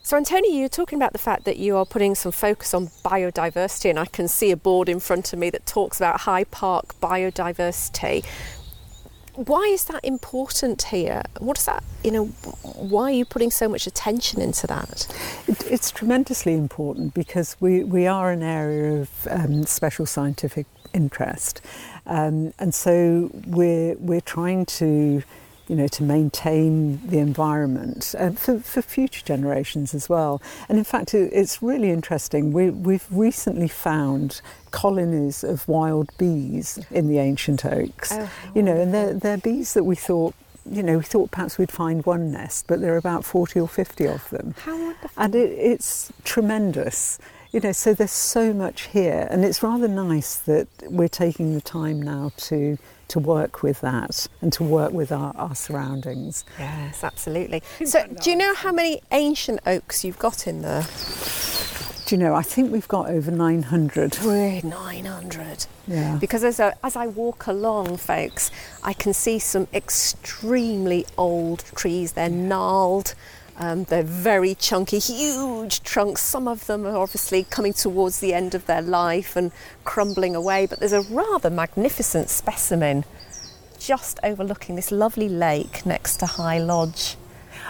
So, 0.03 0.17
Antonio, 0.17 0.51
you're 0.51 0.67
talking 0.67 0.97
about 0.97 1.13
the 1.13 1.19
fact 1.19 1.45
that 1.45 1.57
you 1.57 1.77
are 1.77 1.85
putting 1.85 2.15
some 2.15 2.31
focus 2.31 2.73
on 2.73 2.87
biodiversity, 3.05 3.89
and 3.91 3.99
I 3.99 4.05
can 4.05 4.27
see 4.27 4.49
a 4.51 4.57
board 4.57 4.89
in 4.89 4.99
front 4.99 5.31
of 5.31 5.37
me 5.39 5.49
that 5.51 5.65
talks 5.65 5.97
about 5.97 6.21
High 6.21 6.43
Park 6.45 6.95
biodiversity. 6.99 8.25
Why 9.35 9.61
is 9.71 9.85
that 9.85 10.03
important 10.03 10.83
here? 10.83 11.23
What 11.39 11.57
is 11.57 11.65
that, 11.65 11.83
you 12.03 12.11
know, 12.11 12.25
why 12.63 13.03
are 13.03 13.11
you 13.11 13.25
putting 13.25 13.49
so 13.49 13.69
much 13.69 13.87
attention 13.87 14.41
into 14.41 14.67
that? 14.67 15.07
It, 15.47 15.63
it's 15.71 15.89
tremendously 15.89 16.53
important 16.53 17.13
because 17.13 17.55
we, 17.59 17.83
we 17.83 18.07
are 18.07 18.31
an 18.31 18.43
area 18.43 19.01
of 19.01 19.09
um, 19.29 19.63
special 19.65 20.05
scientific 20.05 20.65
interest, 20.93 21.61
um, 22.05 22.53
and 22.59 22.73
so 22.73 23.31
we're 23.47 23.95
we're 23.95 24.19
trying 24.19 24.65
to, 24.65 25.23
you 25.71 25.77
know, 25.77 25.87
to 25.87 26.03
maintain 26.03 26.99
the 27.07 27.19
environment 27.19 28.13
uh, 28.19 28.31
for 28.31 28.59
for 28.59 28.81
future 28.81 29.23
generations 29.23 29.93
as 29.95 30.09
well. 30.09 30.41
And 30.67 30.77
in 30.77 30.83
fact, 30.83 31.13
it, 31.13 31.31
it's 31.31 31.63
really 31.63 31.91
interesting. 31.91 32.51
We 32.51 32.69
we've 32.69 33.07
recently 33.09 33.69
found 33.69 34.41
colonies 34.71 35.45
of 35.45 35.65
wild 35.69 36.09
bees 36.17 36.77
in 36.91 37.07
the 37.07 37.19
ancient 37.19 37.63
oaks. 37.63 38.11
Oh, 38.11 38.29
you 38.53 38.63
know, 38.63 38.75
and 38.75 38.93
they're 38.93 39.13
they're 39.13 39.37
bees 39.37 39.73
that 39.75 39.85
we 39.85 39.95
thought. 39.95 40.33
You 40.69 40.83
know, 40.83 40.97
we 40.97 41.03
thought 41.05 41.31
perhaps 41.31 41.57
we'd 41.57 41.71
find 41.71 42.05
one 42.05 42.31
nest, 42.33 42.65
but 42.67 42.81
there 42.81 42.93
are 42.93 42.97
about 42.97 43.23
40 43.25 43.59
or 43.61 43.67
50 43.67 44.07
of 44.07 44.29
them 44.29 44.53
How 44.59 44.77
wonderful. 44.77 45.09
and 45.17 45.33
it, 45.35 45.51
it's 45.71 46.11
tremendous. 46.25 47.17
You 47.53 47.61
know, 47.61 47.71
so 47.71 47.93
there's 47.93 48.11
so 48.35 48.53
much 48.53 48.83
here, 48.87 49.27
and 49.31 49.43
it's 49.43 49.63
rather 49.63 49.87
nice 49.87 50.35
that 50.35 50.67
we're 50.97 51.07
taking 51.25 51.53
the 51.55 51.61
time 51.61 52.01
now 52.01 52.31
to 52.49 52.77
to 53.11 53.19
work 53.19 53.61
with 53.61 53.81
that 53.81 54.27
and 54.41 54.51
to 54.53 54.63
work 54.63 54.93
with 54.93 55.11
our, 55.11 55.33
our 55.35 55.53
surroundings. 55.53 56.45
Yes, 56.57 57.03
absolutely. 57.03 57.61
So, 57.85 58.07
do 58.07 58.29
you 58.29 58.37
know 58.37 58.55
how 58.55 58.71
many 58.71 59.01
ancient 59.11 59.59
oaks 59.65 60.05
you've 60.05 60.19
got 60.19 60.47
in 60.47 60.61
there? 60.61 60.85
Do 62.05 62.15
you 62.15 62.23
know? 62.23 62.33
I 62.33 62.41
think 62.41 62.71
we've 62.71 62.87
got 62.87 63.09
over 63.09 63.29
900. 63.29 64.19
We're 64.23 64.61
900. 64.61 65.65
Yeah. 65.87 66.17
Because 66.19 66.43
as, 66.43 66.59
I 66.59 66.73
as 66.83 66.95
I 66.95 67.07
walk 67.07 67.47
along, 67.47 67.97
folks, 67.97 68.49
I 68.83 68.93
can 68.93 69.13
see 69.13 69.39
some 69.39 69.67
extremely 69.73 71.05
old 71.17 71.63
trees. 71.75 72.13
They're 72.13 72.29
gnarled, 72.29 73.13
um, 73.61 73.83
they're 73.83 74.01
very 74.01 74.55
chunky, 74.55 74.97
huge 74.97 75.83
trunks. 75.83 76.23
Some 76.23 76.47
of 76.47 76.65
them 76.65 76.87
are 76.87 76.97
obviously 76.97 77.43
coming 77.43 77.73
towards 77.73 78.19
the 78.19 78.33
end 78.33 78.55
of 78.55 78.65
their 78.65 78.81
life 78.81 79.35
and 79.35 79.51
crumbling 79.83 80.35
away, 80.35 80.65
but 80.65 80.79
there's 80.79 80.93
a 80.93 81.01
rather 81.01 81.51
magnificent 81.51 82.29
specimen 82.29 83.05
just 83.79 84.19
overlooking 84.23 84.75
this 84.75 84.91
lovely 84.91 85.29
lake 85.29 85.85
next 85.85 86.17
to 86.17 86.25
High 86.25 86.57
Lodge. 86.57 87.17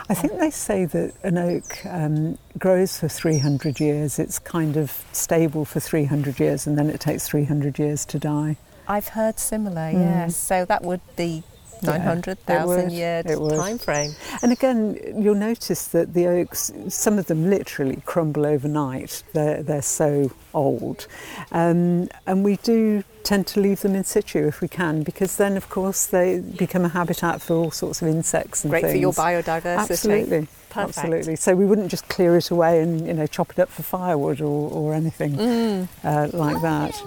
I 0.07 0.13
think 0.13 0.39
they 0.39 0.50
say 0.50 0.86
that 0.86 1.13
an 1.24 1.38
oak 1.38 1.86
um, 1.86 2.38
grows 2.57 2.98
for 2.98 3.10
300 3.10 3.81
years. 3.81 4.17
It's 4.17 4.39
kind 4.39 4.77
of 4.77 5.05
stable 5.12 5.65
for 5.65 5.81
300 5.81 6.39
years, 6.39 6.67
and 6.67 6.77
then 6.77 6.89
it 6.89 7.01
takes 7.01 7.27
300 7.27 7.77
years 7.77 8.05
to 8.05 8.17
die. 8.17 8.55
I've 8.88 9.10
heard 9.10 9.39
similar, 9.39 9.91
yes. 9.91 10.38
So 10.38 10.63
that 10.65 10.83
would 10.83 11.01
be 11.17 11.43
Yeah, 11.82 11.92
nine 11.92 12.02
hundred 12.02 12.32
it 12.34 12.46
thousand 12.46 12.84
would, 12.86 12.92
year 12.92 13.24
time 13.24 13.78
frame. 13.78 14.12
And 14.42 14.52
again, 14.52 14.98
you'll 15.18 15.36
notice 15.36 15.88
that 15.90 16.14
the 16.14 16.28
oaks, 16.28 16.72
some 16.90 17.18
of 17.20 17.26
them 17.28 17.50
literally 17.50 18.02
crumble 18.06 18.46
overnight. 18.46 19.24
They're, 19.34 19.64
they're 19.64 19.82
so 19.82 20.32
old. 20.54 21.08
Um, 21.52 22.10
and 22.28 22.44
we 22.44 22.58
do 22.58 23.04
tend 23.24 23.46
to 23.48 23.60
leave 23.60 23.82
them 23.82 23.94
in 23.96 24.04
situ 24.04 24.48
if 24.48 24.62
we 24.62 24.68
can, 24.68 25.04
because 25.04 25.38
then, 25.38 25.56
of 25.58 25.70
course, 25.70 26.06
they 26.08 26.40
become 26.40 26.84
a 26.86 26.90
habitat 26.90 27.42
for 27.42 27.56
all 27.56 27.72
sorts 27.72 28.02
of 28.02 28.08
insects 28.08 28.64
and 28.64 28.72
Great 28.72 28.82
things. 28.84 28.94
for 28.94 28.98
your 28.98 29.14
biodiversity. 29.14 29.78
Absolutely. 29.90 30.48
Perfect. 30.70 30.98
Absolutely. 31.00 31.36
So 31.36 31.54
we 31.54 31.66
wouldn't 31.66 31.90
just 31.92 32.08
clear 32.08 32.38
it 32.38 32.50
away 32.50 32.82
and 32.82 33.06
you 33.06 33.14
know 33.14 33.28
chop 33.28 33.50
it 33.52 33.60
up 33.60 33.68
for 33.70 33.84
firewood 33.84 34.40
or, 34.40 34.72
or 34.72 34.94
anything 34.94 35.34
Mm. 35.36 35.88
uh, 36.04 36.30
like 36.32 36.62
that. 36.62 37.02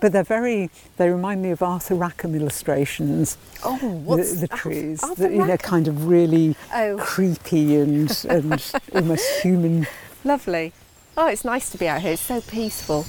But 0.00 0.12
they're 0.12 0.22
very. 0.24 0.70
They 0.98 1.08
remind 1.10 1.42
me 1.42 1.50
of 1.50 1.62
Arthur 1.62 1.94
Rackham 1.94 2.34
illustrations. 2.34 3.38
Oh, 3.64 3.78
The, 3.78 3.86
what's 3.86 4.40
the 4.40 4.48
oh, 4.52 4.56
trees, 4.56 5.02
Arthur 5.02 5.30
you 5.30 5.46
know, 5.46 5.56
kind 5.56 5.88
of 5.88 6.06
really 6.06 6.54
Oh, 6.74 6.96
creepy 7.00 7.76
and 7.76 8.10
and 8.28 8.72
almost 8.94 9.40
human. 9.42 9.86
lovely. 10.24 10.72
Oh, 11.16 11.28
it's 11.28 11.44
nice 11.44 11.70
to 11.70 11.78
be 11.78 11.88
out 11.88 12.02
here. 12.02 12.12
It's 12.12 12.20
so 12.22 12.40
peaceful. 12.42 13.06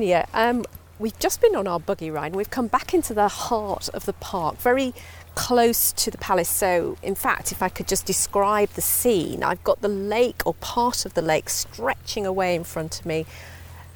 So, 0.00 0.06
Antonia, 0.06 0.26
um, 0.32 0.64
we've 0.98 1.18
just 1.18 1.42
been 1.42 1.54
on 1.54 1.66
our 1.66 1.78
buggy 1.78 2.10
ride 2.10 2.28
and 2.28 2.36
we've 2.36 2.48
come 2.48 2.68
back 2.68 2.94
into 2.94 3.12
the 3.12 3.28
heart 3.28 3.90
of 3.90 4.06
the 4.06 4.14
park, 4.14 4.56
very 4.56 4.94
close 5.34 5.92
to 5.92 6.10
the 6.10 6.16
palace. 6.16 6.48
So, 6.48 6.96
in 7.02 7.14
fact, 7.14 7.52
if 7.52 7.62
I 7.62 7.68
could 7.68 7.86
just 7.86 8.06
describe 8.06 8.70
the 8.70 8.80
scene, 8.80 9.42
I've 9.42 9.62
got 9.62 9.82
the 9.82 9.88
lake 9.88 10.40
or 10.46 10.54
part 10.54 11.04
of 11.04 11.12
the 11.12 11.20
lake 11.20 11.50
stretching 11.50 12.24
away 12.24 12.54
in 12.54 12.64
front 12.64 13.00
of 13.00 13.04
me, 13.04 13.26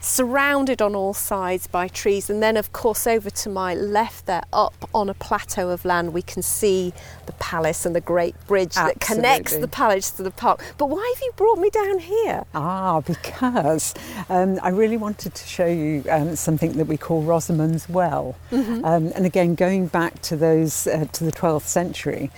surrounded 0.05 0.83
on 0.83 0.95
all 0.95 1.15
sides 1.15 1.67
by 1.67 1.89
trees. 1.89 2.29
And 2.29 2.43
then, 2.43 2.57
of 2.57 2.73
course, 2.73 3.07
over 3.07 3.31
to 3.31 3.49
my 3.49 3.75
left 3.75 4.27
there, 4.27 4.43
up 4.53 4.89
on 4.95 5.09
a 5.09 5.15
plateau 5.15 5.71
of 5.71 5.85
land, 5.85 6.13
we 6.13 6.23
can 6.23 6.43
see 6.43 6.93
the 7.27 7.33
palace 7.33 7.87
and 7.87 7.97
the 7.97 8.01
great 8.01 8.35
bridge 8.47 8.75
that 8.75 9.01
connects 9.01 9.57
the 9.57 9.69
palace 9.69 10.11
to 10.13 10.23
the 10.23 10.31
park. 10.31 10.63
But 10.79 10.87
why 10.91 11.13
have 11.15 11.23
you 11.23 11.33
brought 11.37 11.59
me 11.59 11.71
down 11.71 11.99
here? 12.01 12.45
Ah, 12.55 13.01
because 13.01 13.95
um, 14.29 14.59
I 14.63 14.69
really 14.69 14.97
wanted 14.99 15.35
to 15.35 15.47
show 15.47 15.67
you 15.67 16.05
um, 16.11 16.37
something 16.37 16.73
that 16.75 16.87
we 16.87 16.97
call 16.97 17.23
Rosamund's 17.23 17.89
Well, 17.89 18.37
Mm-hmm. 18.51 18.85
um, 18.85 19.13
and 19.15 19.27
again 19.27 19.55
going 19.55 19.87
back 19.87 20.21
to 20.23 20.37
those 20.37 20.87
uh, 20.87 21.07
to 21.13 21.25
the 21.25 21.33
12th 21.33 21.63
century. 21.63 22.31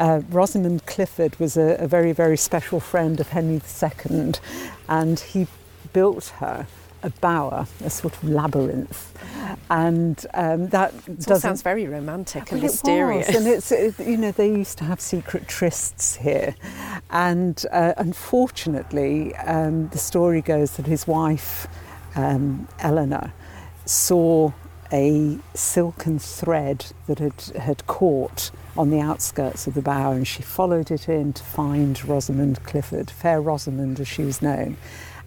Uh, 0.00 0.20
Rosamund 0.30 0.86
Clifford 0.86 1.38
was 1.40 1.56
a, 1.56 1.74
a 1.80 1.88
very, 1.88 2.12
very 2.12 2.36
special 2.36 2.78
friend 2.80 3.18
of 3.20 3.30
Henry 3.30 3.60
II, 3.82 4.32
and 4.88 5.18
he 5.18 5.46
built 5.92 6.26
her 6.38 6.66
a 7.02 7.10
bower, 7.10 7.66
a 7.84 7.90
sort 7.90 8.14
of 8.14 8.24
labyrinth, 8.24 9.12
and 9.70 10.26
um, 10.34 10.68
that 10.68 10.92
sounds 11.20 11.62
very 11.62 11.86
romantic 11.86 12.50
and 12.50 12.60
it 12.60 12.62
mysterious. 12.62 13.26
was, 13.28 13.36
and 13.36 13.46
it's 13.46 13.72
it, 13.72 13.98
you 14.06 14.16
know 14.16 14.32
they 14.32 14.48
used 14.48 14.78
to 14.78 14.84
have 14.84 15.00
secret 15.00 15.46
trysts 15.46 16.16
here, 16.16 16.54
and 17.10 17.64
uh, 17.70 17.94
unfortunately, 17.96 19.34
um, 19.36 19.88
the 19.88 19.98
story 19.98 20.42
goes 20.42 20.72
that 20.72 20.86
his 20.86 21.06
wife 21.06 21.66
um, 22.16 22.68
Eleanor 22.80 23.32
saw 23.84 24.52
a 24.92 25.38
silken 25.54 26.18
thread 26.18 26.86
that 27.06 27.18
had 27.18 27.40
had 27.60 27.86
caught 27.86 28.50
on 28.76 28.90
the 28.90 29.00
outskirts 29.00 29.66
of 29.66 29.74
the 29.74 29.82
bower, 29.82 30.14
and 30.14 30.26
she 30.26 30.42
followed 30.42 30.90
it 30.90 31.08
in 31.08 31.32
to 31.32 31.42
find 31.42 32.04
Rosamund 32.04 32.62
Clifford, 32.64 33.10
Fair 33.10 33.40
Rosamund 33.40 34.00
as 34.00 34.08
she 34.08 34.22
was 34.22 34.40
known. 34.40 34.76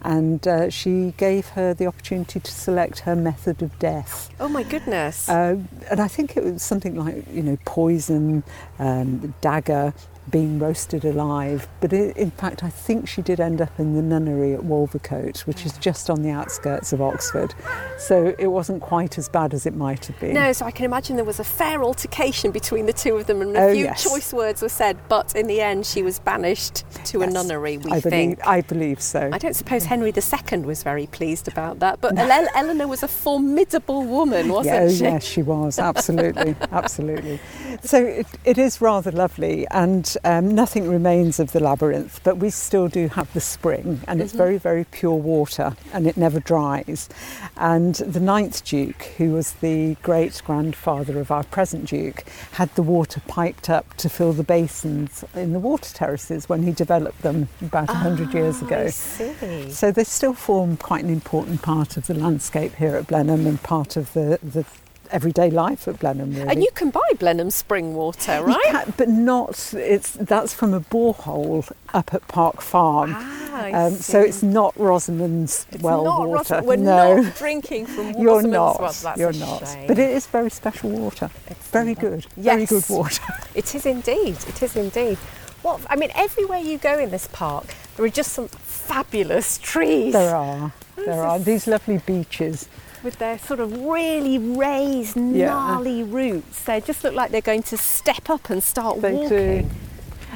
And 0.04 0.46
uh, 0.48 0.70
she 0.70 1.14
gave 1.16 1.48
her 1.50 1.74
the 1.74 1.86
opportunity 1.86 2.40
to 2.40 2.50
select 2.50 3.00
her 3.00 3.14
method 3.14 3.62
of 3.62 3.78
death. 3.78 4.30
Oh 4.40 4.48
my 4.48 4.62
goodness. 4.62 5.28
Uh, 5.28 5.58
and 5.90 6.00
I 6.00 6.08
think 6.08 6.36
it 6.36 6.44
was 6.44 6.62
something 6.62 6.96
like, 6.96 7.24
you 7.32 7.42
know, 7.42 7.56
poison, 7.64 8.42
um, 8.78 9.34
dagger, 9.40 9.94
being 10.30 10.58
roasted 10.58 11.04
alive. 11.04 11.66
But 11.80 11.92
i 11.92 11.96
in 12.16 12.30
fact, 12.30 12.62
I 12.62 12.70
think 12.70 13.08
she 13.08 13.22
did 13.22 13.40
end 13.40 13.60
up 13.60 13.78
in 13.78 13.94
the 13.96 14.02
nunnery 14.02 14.54
at 14.54 14.64
Wolvercote, 14.64 15.40
which 15.40 15.66
is 15.66 15.76
just 15.78 16.08
on 16.08 16.22
the 16.22 16.30
outskirts 16.30 16.92
of 16.92 17.02
Oxford. 17.02 17.54
So 17.98 18.34
it 18.38 18.46
wasn't 18.46 18.82
quite 18.82 19.18
as 19.18 19.28
bad 19.28 19.52
as 19.52 19.66
it 19.66 19.74
might 19.74 20.06
have 20.06 20.18
been. 20.20 20.34
no, 20.34 20.52
so 20.52 20.64
I 20.64 20.70
can 20.70 20.84
imagine 20.84 21.16
there 21.16 21.24
was 21.24 21.40
a 21.40 21.44
fair 21.44 21.82
altercation 21.82 22.50
between 22.52 22.86
the 22.86 22.92
two 22.92 23.16
of 23.16 23.26
them 23.26 23.42
and 23.42 23.56
a 23.56 23.60
Oh, 23.62 23.72
few 23.74 23.84
yes. 23.84 24.04
choice 24.04 24.32
words 24.32 24.62
were 24.62 24.68
said, 24.68 24.96
but 25.08 25.34
in 25.34 25.46
the 25.46 25.60
end 25.60 25.86
she 25.86 26.02
was 26.02 26.18
banished 26.20 26.84
to 27.06 27.22
a 27.22 27.26
nunnery, 27.26 27.78
we 27.78 27.90
I 27.92 28.00
think. 28.00 28.38
believe, 28.38 28.48
I 28.48 28.60
believe 28.60 29.00
so. 29.02 29.28
I 29.32 29.38
don't 29.38 29.54
suppose 29.54 29.84
Henry 29.84 30.12
II 30.16 30.58
was 30.60 30.82
very 30.82 31.06
pleased 31.06 31.48
about 31.48 31.80
that, 31.80 32.00
but 32.00 32.16
Ele- 32.16 32.48
Eleanor 32.54 32.86
was 32.88 33.02
a 33.02 33.08
formidable 33.08 34.04
woman, 34.04 34.48
wasn't 34.48 34.74
yeah, 34.76 34.82
oh, 34.82 34.88
she? 34.90 35.02
yes, 35.02 35.24
she 35.24 35.42
was 35.42 35.78
absolutely, 35.78 36.54
absolutely. 36.72 37.40
So 37.82 37.98
it, 38.04 38.26
it 38.44 38.58
is 38.58 38.80
rather 38.80 39.10
lovely, 39.10 39.66
and 39.70 40.11
um, 40.24 40.54
nothing 40.54 40.88
remains 40.88 41.38
of 41.40 41.52
the 41.52 41.60
labyrinth, 41.60 42.20
but 42.24 42.36
we 42.38 42.50
still 42.50 42.88
do 42.88 43.08
have 43.08 43.32
the 43.32 43.40
spring, 43.40 44.00
and 44.08 44.20
it's 44.20 44.32
very, 44.32 44.58
very 44.58 44.84
pure 44.84 45.14
water, 45.14 45.74
and 45.92 46.06
it 46.06 46.16
never 46.16 46.40
dries. 46.40 47.08
And 47.56 47.94
the 47.96 48.20
ninth 48.20 48.64
Duke, 48.64 49.02
who 49.18 49.30
was 49.32 49.52
the 49.54 49.96
great 50.02 50.40
grandfather 50.44 51.20
of 51.20 51.30
our 51.30 51.44
present 51.44 51.86
Duke, 51.86 52.24
had 52.52 52.74
the 52.74 52.82
water 52.82 53.20
piped 53.28 53.68
up 53.70 53.94
to 53.98 54.08
fill 54.08 54.32
the 54.32 54.42
basins 54.44 55.24
in 55.34 55.52
the 55.52 55.58
water 55.60 55.92
terraces 55.94 56.48
when 56.48 56.62
he 56.62 56.72
developed 56.72 57.22
them 57.22 57.48
about 57.60 57.90
a 57.90 57.94
hundred 57.94 58.32
years 58.34 58.58
Ah, 58.62 58.66
ago. 58.66 58.78
I 58.84 58.88
see. 58.90 59.70
So 59.70 59.90
they 59.90 60.04
still 60.04 60.34
form 60.34 60.76
quite 60.76 61.04
an 61.04 61.10
important 61.10 61.62
part 61.62 61.96
of 61.96 62.06
the 62.06 62.14
landscape 62.14 62.74
here 62.76 62.96
at 62.96 63.06
Blenheim 63.06 63.46
and 63.46 63.62
part 63.62 63.96
of 63.96 64.12
the, 64.12 64.38
the 64.42 64.64
everyday 65.12 65.50
life 65.50 65.86
at 65.88 65.98
Blenheim. 66.00 66.32
Really. 66.34 66.48
And 66.48 66.62
you 66.62 66.70
can 66.74 66.90
buy 66.90 67.00
Blenheim 67.18 67.50
spring 67.50 67.94
water, 67.94 68.42
right? 68.42 68.58
can- 68.70 68.94
but 68.96 69.08
not. 69.08 69.72
It's 69.74 70.12
that's 70.12 70.52
from 70.54 70.74
a 70.74 70.80
borehole 70.80 71.70
up 71.94 72.12
at 72.14 72.26
Park 72.28 72.60
Farm. 72.60 73.12
Ah, 73.16 73.38
Um, 73.86 73.94
so 73.94 74.18
it's 74.20 74.42
not 74.42 74.74
Rosamund's 74.78 75.66
It's 75.72 75.82
well 75.82 76.04
not 76.04 76.20
water. 76.28 76.54
Rosamund- 76.56 76.66
We're 76.66 76.76
no, 76.76 77.16
not 77.20 77.34
drinking 77.44 77.86
from 77.86 78.12
you're 78.18 78.42
not. 78.42 78.80
well. 78.80 78.92
That's 78.92 79.18
you're 79.18 79.32
not. 79.34 79.66
shame. 79.68 79.86
But 79.86 79.98
it 79.98 80.10
is 80.10 80.26
very 80.26 80.50
special 80.50 80.90
water. 80.90 81.30
It's 81.48 81.68
Very 81.68 81.94
good. 81.94 82.26
Very 82.36 82.66
good 82.66 82.84
water. 82.88 83.22
It 83.54 83.74
is 83.74 83.84
indeed. 83.86 84.36
It 84.48 84.62
is 84.62 84.74
indeed. 84.76 85.18
What 85.62 85.80
I 85.88 85.96
mean, 85.96 86.10
everywhere 86.14 86.58
you 86.58 86.78
go 86.78 86.98
in 86.98 87.10
this 87.10 87.28
park, 87.32 87.66
there 87.96 88.04
are 88.06 88.08
just 88.20 88.32
some 88.32 88.48
fabulous 88.48 89.58
trees 89.58 90.12
there 90.12 90.34
are. 90.34 90.72
There 90.96 91.22
are 91.24 91.38
these 91.38 91.66
lovely 91.66 91.98
beeches. 91.98 92.68
With 93.02 93.18
their 93.18 93.38
sort 93.38 93.60
of 93.60 93.72
really 93.84 94.38
raised, 94.38 95.16
Yeah. 95.16 95.46
gnarly 95.48 96.02
roots. 96.02 96.62
They 96.64 96.80
just 96.80 97.02
look 97.04 97.14
like 97.14 97.30
they're 97.30 97.40
going 97.40 97.62
to 97.64 97.76
step 97.76 98.30
up 98.30 98.50
and 98.50 98.62
start 98.62 99.00
They 99.00 99.12
walking. 99.12 99.28
do. 99.28 99.70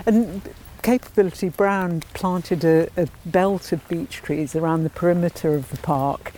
And 0.07 0.43
Capability 0.83 1.49
Brown 1.49 2.03
planted 2.15 2.65
a, 2.65 2.89
a 2.97 3.09
belt 3.25 3.73
of 3.73 3.87
beech 3.89 4.17
trees 4.23 4.55
around 4.55 4.85
the 4.85 4.91
perimeter 4.91 5.55
of 5.55 5.71
the 5.71 5.79
park 5.79 6.33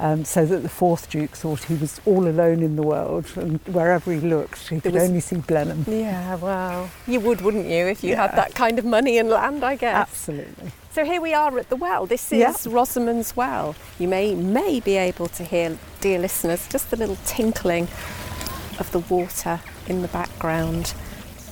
um, 0.00 0.24
so 0.24 0.44
that 0.44 0.62
the 0.62 0.68
fourth 0.68 1.08
Duke 1.10 1.30
thought 1.30 1.64
he 1.64 1.74
was 1.76 2.00
all 2.04 2.26
alone 2.26 2.62
in 2.62 2.76
the 2.76 2.82
world 2.82 3.30
and 3.36 3.60
wherever 3.66 4.12
he 4.12 4.18
looked 4.20 4.68
he 4.68 4.80
could 4.80 4.92
was- 4.94 5.02
only 5.04 5.20
see 5.20 5.36
Blenheim. 5.36 5.84
Yeah, 5.88 6.34
well, 6.36 6.90
you 7.06 7.20
would, 7.20 7.40
wouldn't 7.42 7.66
you, 7.66 7.86
if 7.86 8.02
you 8.02 8.16
had 8.16 8.32
that 8.32 8.54
kind 8.54 8.78
of 8.78 8.84
money 8.84 9.18
and 9.18 9.28
land, 9.28 9.62
I 9.64 9.76
guess. 9.76 9.94
Absolutely. 10.08 10.72
So 10.92 11.04
here 11.04 11.20
we 11.20 11.34
are 11.34 11.58
at 11.58 11.70
the 11.70 11.76
well. 11.76 12.06
This 12.06 12.30
is 12.32 12.38
Yeah. 12.38 12.54
Rosamund's 12.66 13.36
Well. 13.36 13.74
You 13.98 14.06
may 14.08 14.34
may 14.34 14.78
be 14.80 14.96
able 14.96 15.26
to 15.28 15.42
hear, 15.44 15.76
dear 16.00 16.18
listeners, 16.20 16.68
just 16.68 16.90
the 16.90 16.96
little 16.96 17.18
tinkling 17.24 17.88
of 18.78 18.88
the 18.92 19.00
water 19.00 19.60
in 19.88 20.02
the 20.02 20.08
background 20.08 20.94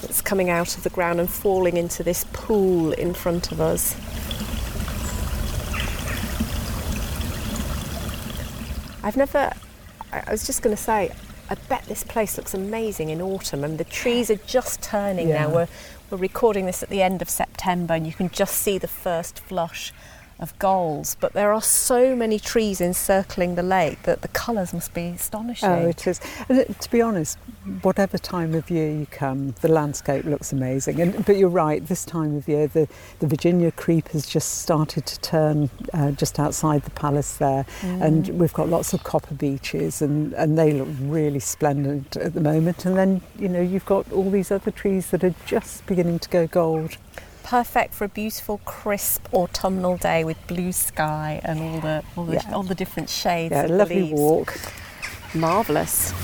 that's 0.01 0.21
coming 0.21 0.49
out 0.51 0.77
of 0.77 0.83
the 0.85 0.91
ground 0.91 1.19
and 1.21 1.29
falling 1.31 1.77
into 1.77 2.03
this 2.05 2.25
pool 2.33 2.93
in 2.93 3.15
front 3.15 3.51
of 3.53 3.61
us. 3.61 3.95
I've 9.03 9.17
never. 9.17 9.53
I 10.13 10.31
was 10.31 10.47
just 10.47 10.63
going 10.63 10.77
to 10.77 10.83
say. 10.83 11.11
I 11.51 11.57
bet 11.69 11.85
this 11.85 12.03
place 12.03 12.39
looks 12.39 12.55
amazing 12.55 13.11
in 13.11 13.21
autumn, 13.21 13.63
and 13.65 13.77
the 13.77 13.85
trees 13.85 14.31
are 14.31 14.37
just 14.37 14.83
turning 14.83 15.29
now. 15.29 15.53
We're 15.53 15.69
we're 16.11 16.19
recording 16.19 16.67
this 16.67 16.83
at 16.83 16.89
the 16.89 17.03
end 17.03 17.21
of 17.21 17.29
September, 17.29 17.95
and 17.95 18.07
you 18.07 18.13
can 18.13 18.29
just 18.29 18.55
see 18.57 18.79
the 18.79 18.89
first 18.89 19.41
flush 19.41 19.93
of 20.43 20.59
goals, 20.59 21.17
but 21.21 21.33
there 21.33 21.53
are 21.53 21.63
so 21.63 22.17
many 22.17 22.39
trees 22.39 22.81
encircling 22.81 23.55
the 23.55 23.63
lake 23.63 24.03
that 24.03 24.23
the 24.23 24.29
colours 24.29 24.75
must 24.75 24.93
be 24.93 25.07
astonishing. 25.07 25.69
Oh, 25.69 25.87
it 25.89 26.05
is. 26.07 26.21
And 26.49 26.79
to 26.81 26.91
be 26.91 27.01
honest, 27.01 27.39
whatever 27.83 28.19
time 28.19 28.55
of 28.55 28.69
year 28.69 28.91
you 28.91 29.07
come, 29.07 29.55
the 29.61 29.69
landscape 29.69 30.25
looks 30.25 30.53
amazing. 30.53 31.01
And 31.01 31.25
but 31.25 31.37
you're 31.37 31.49
right. 31.49 31.87
This 31.87 32.05
time 32.05 32.35
of 32.37 32.49
year, 32.49 32.67
the, 32.67 32.89
the 33.21 33.29
Virginia 33.29 33.71
creep 33.71 34.09
has 34.09 34.27
just 34.27 34.63
started 34.63 35.07
to 35.07 35.21
turn 35.21 35.71
uh, 35.95 36.11
just 36.11 36.39
outside 36.41 36.83
the 36.83 36.91
palace 36.91 37.37
there, 37.37 37.65
Mm. 37.83 38.03
and 38.03 38.29
we've 38.41 38.53
got 38.53 38.69
lots 38.69 38.93
of 38.93 39.05
copper 39.05 39.35
beeches, 39.35 40.03
and, 40.03 40.33
and 40.35 40.59
they 40.59 40.73
look 40.73 40.89
really 41.03 41.39
splendid 41.39 42.17
at 42.17 42.35
the 42.35 42.41
moment. 42.41 42.85
And 42.85 42.97
then 42.97 43.21
you 43.39 43.49
know 43.49 43.61
you've 43.61 43.87
got 43.87 44.11
all 44.13 44.29
these 44.31 44.51
other 44.51 44.73
trees 44.73 45.11
that 45.11 45.23
are 45.23 45.35
just 45.47 45.87
beginning 45.87 46.19
to 46.21 46.29
go 46.29 46.47
gold. 46.49 46.97
Perfect 47.53 47.93
for 47.93 48.05
a 48.05 48.09
beautiful, 48.09 48.63
crisp 48.65 49.27
autumnal 49.35 49.99
day 49.99 50.25
with 50.25 50.39
blue 50.47 50.73
sky 50.73 51.39
and 51.45 51.61
all 51.61 51.81
the 51.81 52.03
all 52.17 52.25
the, 52.25 52.33
Yeah. 52.37 52.55
all 52.55 52.63
the 52.63 52.75
different 52.75 53.11
shades. 53.11 53.53
Yeah, 53.53 53.65
of 53.65 53.71
lovely 53.73 54.05
leaves. 54.05 54.19
walk. 54.19 54.55
Marvellous. 55.35 56.15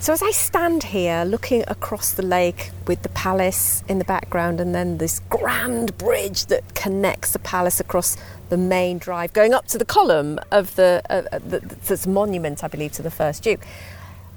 So, 0.00 0.12
as 0.12 0.24
I 0.24 0.32
stand 0.32 0.82
here 0.82 1.22
looking 1.24 1.62
across 1.68 2.10
the 2.10 2.24
lake 2.24 2.72
with 2.88 3.02
the 3.02 3.10
palace 3.10 3.84
in 3.86 4.00
the 4.00 4.04
background 4.04 4.60
and 4.60 4.74
then 4.74 4.98
this 4.98 5.20
grand 5.30 5.96
bridge 5.98 6.46
that 6.46 6.74
connects 6.74 7.30
the 7.30 7.38
palace 7.38 7.78
across 7.78 8.16
the 8.48 8.56
main 8.56 8.98
drive, 8.98 9.32
going 9.34 9.54
up 9.54 9.68
to 9.68 9.78
the 9.78 9.84
column 9.84 10.40
of 10.50 10.74
the, 10.74 11.00
uh, 11.10 11.22
uh, 11.30 11.38
the 11.38 11.60
that's 11.60 12.08
monument, 12.08 12.64
I 12.64 12.66
believe, 12.66 12.90
to 12.94 13.02
the 13.02 13.10
first 13.12 13.44
Duke, 13.44 13.64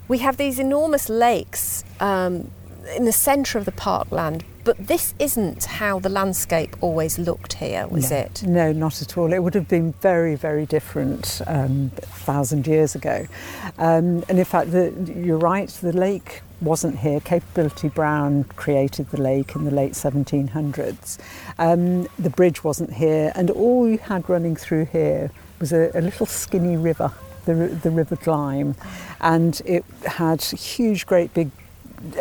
we 0.08 0.20
have 0.20 0.38
these 0.38 0.60
enormous 0.60 1.10
lakes 1.10 1.84
um, 2.00 2.52
in 2.96 3.06
the 3.06 3.12
centre 3.12 3.58
of 3.58 3.66
the 3.66 3.72
parkland. 3.72 4.44
But 4.64 4.88
this 4.88 5.14
isn't 5.18 5.64
how 5.64 6.00
the 6.00 6.10
landscape 6.10 6.76
always 6.82 7.18
looked 7.18 7.54
here, 7.54 7.88
was 7.88 8.12
no, 8.12 8.18
it? 8.18 8.44
No, 8.44 8.74
not 8.74 9.02
at 9.02 9.18
all. 9.18 9.32
It 9.32 9.42
would 9.42 9.54
have 9.54 9.70
been 9.70 9.94
very, 9.94 10.36
very 10.36 10.66
different 10.66 11.42
um, 11.48 11.92
a 11.98 12.02
thousand 12.02 12.68
years 12.68 12.94
ago. 12.94 13.28
Um, 13.78 14.26
and 14.28 14.38
in 14.38 14.44
fact, 14.44 14.72
the, 14.72 14.94
you're 15.16 15.38
right, 15.38 15.70
the 15.70 15.94
lake 15.94 16.42
wasn't 16.60 17.00
here. 17.00 17.20
Capability 17.22 17.88
Brown 17.88 18.44
created 18.56 19.10
the 19.10 19.22
lake 19.22 19.56
in 19.56 19.64
the 19.64 19.72
late 19.72 19.94
1700s. 19.94 21.18
Um, 21.60 22.08
the 22.20 22.30
bridge 22.30 22.64
wasn't 22.64 22.94
here, 22.94 23.32
and 23.36 23.50
all 23.52 23.88
you 23.88 24.00
had 24.00 24.28
running 24.28 24.58
through 24.58 24.86
here 24.86 25.32
was 25.60 25.72
a, 25.72 25.92
a 25.94 26.02
little 26.02 26.26
skinny 26.26 26.76
river, 26.76 27.14
the, 27.46 27.54
the 27.54 27.92
River 27.92 28.18
Glyme, 28.18 28.76
and 29.22 29.62
it 29.66 29.86
had 30.06 30.42
huge, 30.42 31.06
great 31.06 31.34
big 31.34 31.52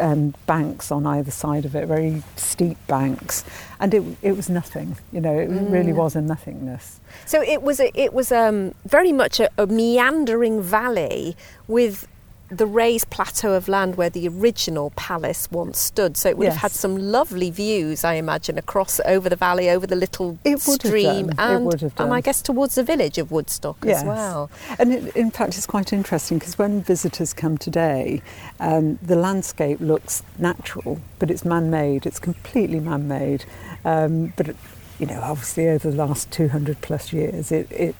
um, 0.00 0.34
banks 0.46 0.90
on 0.90 1.06
either 1.06 1.30
side 1.30 1.64
of 1.64 1.74
it, 1.74 1.86
very 1.86 2.22
steep 2.36 2.78
banks, 2.86 3.44
and 3.80 3.92
it, 3.94 4.02
it 4.22 4.36
was 4.36 4.48
nothing. 4.48 4.96
You 5.12 5.20
know, 5.20 5.38
it 5.38 5.46
really 5.48 5.92
was 5.92 6.16
a 6.16 6.20
nothingness. 6.20 7.00
So 7.24 7.42
it 7.42 7.62
was 7.62 7.80
a, 7.80 7.90
it 7.98 8.12
was 8.12 8.32
um, 8.32 8.74
very 8.86 9.12
much 9.12 9.40
a, 9.40 9.50
a 9.58 9.66
meandering 9.66 10.62
valley 10.62 11.36
with 11.68 12.06
the 12.48 12.66
raised 12.66 13.10
plateau 13.10 13.54
of 13.54 13.66
land 13.66 13.96
where 13.96 14.10
the 14.10 14.28
original 14.28 14.90
palace 14.96 15.48
once 15.50 15.78
stood. 15.78 16.16
So 16.16 16.28
it 16.28 16.38
would 16.38 16.48
have 16.48 16.56
had 16.58 16.70
some 16.70 16.96
lovely 16.96 17.50
views, 17.50 18.04
I 18.04 18.14
imagine, 18.14 18.56
across 18.56 19.00
over 19.04 19.28
the 19.28 19.36
valley, 19.36 19.68
over 19.68 19.86
the 19.86 19.96
little 19.96 20.38
It 20.44 20.62
would 20.66 20.82
have 20.82 20.90
stream, 20.90 21.30
and 21.38 21.92
and 21.98 22.12
I 22.12 22.20
guess 22.20 22.40
towards 22.42 22.76
the 22.76 22.84
village 22.84 23.18
of 23.18 23.30
Woodstock 23.32 23.78
Yes. 23.84 23.98
as 23.98 24.04
well. 24.04 24.50
And 24.78 24.92
it, 24.92 25.16
in 25.16 25.30
fact, 25.30 25.56
it's 25.56 25.66
quite 25.66 25.92
interesting 25.92 26.38
because 26.38 26.58
when 26.58 26.82
visitors 26.82 27.32
come 27.32 27.58
today, 27.58 28.22
um, 28.60 28.98
the 29.02 29.16
landscape 29.16 29.80
looks 29.80 30.22
natural, 30.38 31.00
but 31.18 31.30
it's 31.30 31.44
man-made. 31.44 32.06
It's 32.06 32.20
completely 32.20 32.80
man-made. 32.80 33.44
Um, 33.84 34.32
but 34.36 34.48
it, 34.50 34.56
you 34.98 35.06
know, 35.06 35.20
obviously, 35.20 35.68
over 35.68 35.90
the 35.90 35.96
last 35.96 36.30
200 36.30 36.80
plus 36.80 37.12
years, 37.12 37.50
it, 37.50 37.70
it 37.70 37.96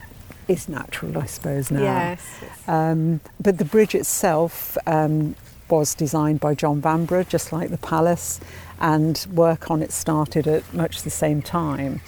is 0.48 0.68
natural, 0.68 1.18
I 1.18 1.26
suppose 1.26 1.70
now. 1.70 1.82
Yes. 1.82 2.20
Um, 2.68 3.20
but 3.40 3.58
the 3.58 3.64
bridge 3.64 3.94
itself 3.94 4.76
um, 4.86 5.34
was 5.68 5.94
designed 5.94 6.40
by 6.40 6.54
John 6.54 6.80
Vanbrugh, 6.80 7.28
just 7.28 7.52
like 7.52 7.70
the 7.70 7.78
palace, 7.78 8.40
and 8.80 9.26
work 9.32 9.70
on 9.70 9.82
it 9.82 9.92
started 9.92 10.46
at 10.46 10.72
much 10.72 11.02
the 11.02 11.10
same 11.10 11.42
time. 11.42 12.00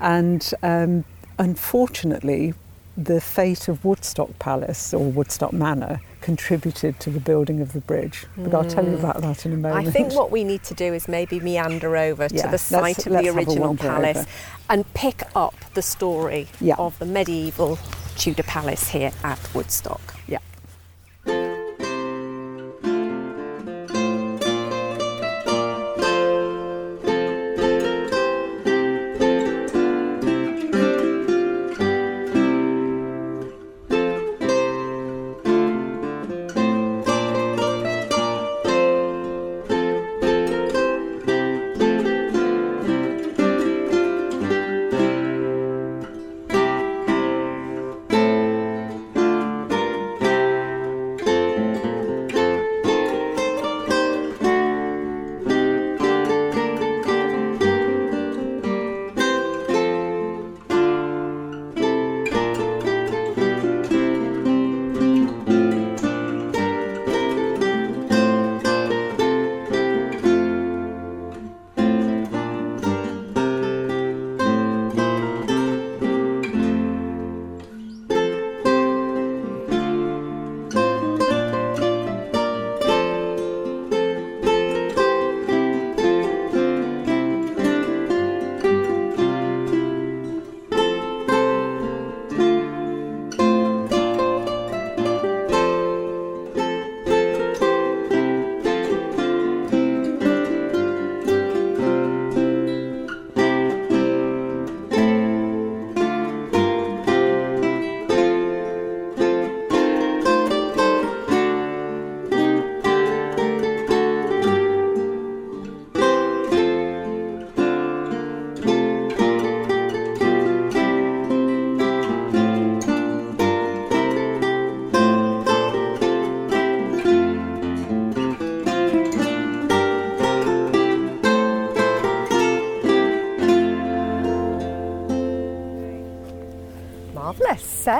And 0.00 0.52
um, 0.62 1.04
unfortunately, 1.38 2.54
the 2.96 3.20
fate 3.20 3.68
of 3.68 3.84
Woodstock 3.84 4.38
Palace 4.38 4.94
or 4.94 5.10
Woodstock 5.10 5.52
Manor 5.52 6.00
contributed 6.22 6.98
to 7.00 7.10
the 7.10 7.20
building 7.20 7.60
of 7.60 7.72
the 7.72 7.80
bridge. 7.80 8.26
But 8.36 8.54
I'll 8.54 8.64
tell 8.64 8.84
you 8.84 8.96
mm. 8.96 8.98
about 8.98 9.20
that 9.20 9.46
in 9.46 9.52
a 9.52 9.56
moment. 9.56 9.86
I 9.86 9.90
think 9.90 10.14
what 10.14 10.30
we 10.30 10.44
need 10.44 10.62
to 10.64 10.74
do 10.74 10.92
is 10.94 11.06
maybe 11.06 11.38
meander 11.38 11.96
over 11.96 12.28
to 12.28 12.48
the 12.48 12.58
site 12.58 13.06
of 13.06 13.12
the 13.12 13.28
original 13.28 13.76
palace 13.76 14.18
over. 14.18 14.28
and 14.70 14.94
pick 14.94 15.22
up 15.34 15.54
the 15.74 15.82
story 15.82 16.48
Yeah. 16.60 16.76
of 16.78 16.98
the 16.98 17.06
medieval 17.06 17.78
Tudor 18.16 18.44
palace 18.44 18.88
here 18.88 19.12
at 19.22 19.38
Woodstock. 19.54 20.15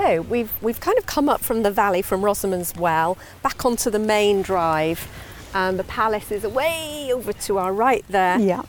So 0.07 0.21
we've 0.23 0.53
we've 0.63 0.79
kind 0.79 0.97
of 0.99 1.07
come 1.07 1.29
up 1.29 1.41
from 1.41 1.65
the 1.65 1.71
valley 1.73 2.01
from 2.01 2.25
Rosamund's 2.25 2.77
Well 2.77 3.19
back 3.43 3.65
onto 3.65 3.91
the 3.91 3.99
main 3.99 4.41
drive, 4.41 5.09
and 5.53 5.81
the 5.81 5.85
palace 5.85 6.31
is 6.31 6.45
way 6.45 7.11
over 7.13 7.33
to 7.33 7.59
our 7.59 7.73
right 7.73 8.05
there. 8.09 8.39
Yeah. 8.39 8.63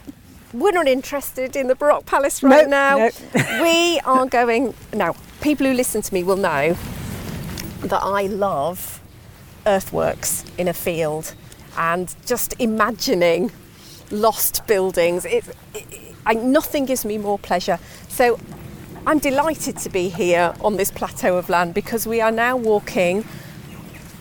We're 0.52 0.71
not 0.71 0.88
interested 0.88 1.56
in 1.56 1.67
the 1.67 1.76
Baroque 1.76 2.08
Palace 2.08 2.41
right 2.41 2.67
No, 2.67 2.97
now. 2.97 2.97
no. 3.36 3.62
we 3.62 4.00
are 4.00 4.26
going 4.26 4.73
now. 4.93 5.15
People 5.41 5.67
who 5.67 5.73
listen 5.73 6.02
to 6.02 6.12
me 6.12 6.23
will 6.23 6.38
know 6.38 6.76
that 7.82 8.02
I 8.02 8.23
love 8.23 9.00
earthworks 9.67 10.43
in 10.58 10.67
a 10.67 10.73
field 10.73 11.36
and 11.78 12.15
just 12.26 12.56
imagining 12.58 13.52
lost 14.10 14.65
buildings. 14.65 15.23
It, 15.26 15.45
it, 15.76 16.15
I, 16.26 16.34
nothing 16.34 16.86
gives 16.86 17.06
me 17.06 17.19
more 17.19 17.38
pleasure. 17.38 17.78
So 18.08 18.39
I'm 19.08 19.20
delighted 19.20 19.78
to 19.78 19.89
be 19.89 20.10
here 20.10 20.54
on 20.60 20.76
this 20.76 20.91
plateau 20.91 21.38
of 21.38 21.48
land 21.48 21.74
because 21.74 22.06
we 22.06 22.20
are 22.20 22.30
now 22.30 22.58
walking 22.58 23.24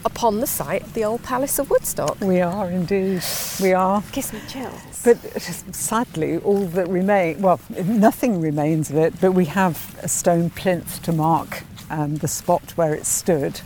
upon 0.04 0.38
the 0.38 0.46
site 0.46 0.82
of 0.82 0.94
the 0.94 1.04
old 1.04 1.24
Palace 1.24 1.58
of 1.58 1.68
Woodstock. 1.70 2.20
We 2.20 2.40
are 2.40 2.70
indeed. 2.70 3.20
We 3.60 3.72
are. 3.72 4.04
Gives 4.12 4.32
me 4.32 4.38
chills. 4.46 5.02
But 5.02 5.16
sadly, 5.74 6.38
all 6.38 6.66
that 6.66 6.86
remains, 6.86 7.42
well, 7.42 7.58
nothing 7.84 8.40
remains 8.40 8.88
of 8.90 8.96
it, 8.98 9.20
but 9.20 9.32
we 9.32 9.46
have 9.46 9.98
a 10.04 10.08
stone 10.08 10.50
plinth 10.50 11.02
to 11.02 11.10
mark 11.10 11.64
um, 11.90 12.18
the 12.18 12.28
spot 12.28 12.70
where 12.76 12.94
it 12.94 13.06
stood. 13.06 13.60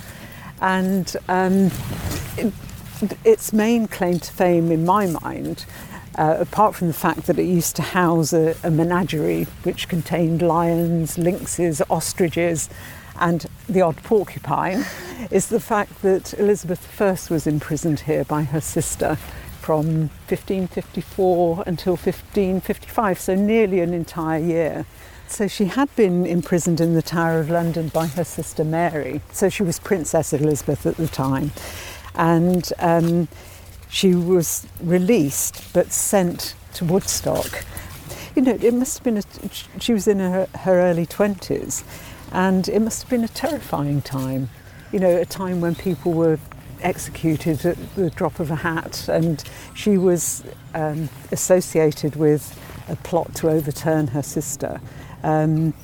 And 0.62 1.14
um, 1.28 1.70
it, 2.38 2.54
its 3.26 3.52
main 3.52 3.88
claim 3.88 4.20
to 4.20 4.32
fame, 4.32 4.72
in 4.72 4.86
my 4.86 5.04
mind, 5.04 5.66
uh, 6.20 6.36
apart 6.38 6.74
from 6.74 6.86
the 6.86 6.92
fact 6.92 7.26
that 7.26 7.38
it 7.38 7.44
used 7.44 7.74
to 7.74 7.82
house 7.82 8.34
a, 8.34 8.54
a 8.62 8.70
menagerie 8.70 9.44
which 9.62 9.88
contained 9.88 10.42
lions, 10.42 11.16
lynxes, 11.16 11.80
ostriches, 11.88 12.68
and 13.18 13.46
the 13.66 13.80
odd 13.80 13.96
porcupine, 14.02 14.84
is 15.30 15.48
the 15.48 15.58
fact 15.58 16.02
that 16.02 16.34
Elizabeth 16.34 17.00
I 17.00 17.16
was 17.30 17.46
imprisoned 17.46 18.00
here 18.00 18.24
by 18.24 18.42
her 18.42 18.60
sister 18.60 19.16
from 19.62 20.10
1554 20.28 21.64
until 21.66 21.92
1555, 21.92 23.18
so 23.18 23.34
nearly 23.34 23.80
an 23.80 23.94
entire 23.94 24.38
year. 24.38 24.84
So 25.26 25.48
she 25.48 25.66
had 25.66 25.94
been 25.96 26.26
imprisoned 26.26 26.82
in 26.82 26.92
the 26.92 27.02
Tower 27.02 27.40
of 27.40 27.48
London 27.48 27.88
by 27.88 28.08
her 28.08 28.24
sister 28.24 28.64
Mary. 28.64 29.22
So 29.32 29.48
she 29.48 29.62
was 29.62 29.78
Princess 29.78 30.34
Elizabeth 30.34 30.84
at 30.84 30.96
the 30.98 31.08
time. 31.08 31.52
And 32.14 32.70
um, 32.78 33.28
she 33.90 34.14
was 34.14 34.66
released 34.82 35.72
but 35.72 35.92
sent 35.92 36.54
to 36.74 36.84
Woodstock. 36.84 37.64
You 38.36 38.42
know, 38.42 38.58
it 38.60 38.72
must 38.72 38.98
have 38.98 39.04
been, 39.04 39.18
a, 39.18 39.22
she 39.80 39.92
was 39.92 40.06
in 40.06 40.20
her, 40.20 40.48
her 40.60 40.80
early 40.80 41.04
20s, 41.04 41.82
and 42.32 42.68
it 42.68 42.80
must 42.80 43.02
have 43.02 43.10
been 43.10 43.24
a 43.24 43.28
terrifying 43.28 44.02
time. 44.02 44.48
You 44.92 45.00
know, 45.00 45.16
a 45.16 45.24
time 45.24 45.60
when 45.60 45.74
people 45.74 46.12
were 46.12 46.38
executed 46.80 47.66
at 47.66 47.94
the 47.96 48.10
drop 48.10 48.38
of 48.38 48.50
a 48.50 48.56
hat, 48.56 49.08
and 49.08 49.42
she 49.74 49.98
was 49.98 50.44
um, 50.74 51.08
associated 51.32 52.16
with 52.16 52.58
a 52.88 52.96
plot 52.96 53.34
to 53.36 53.50
overturn 53.50 54.08
her 54.08 54.22
sister. 54.22 54.80
Um, 55.22 55.74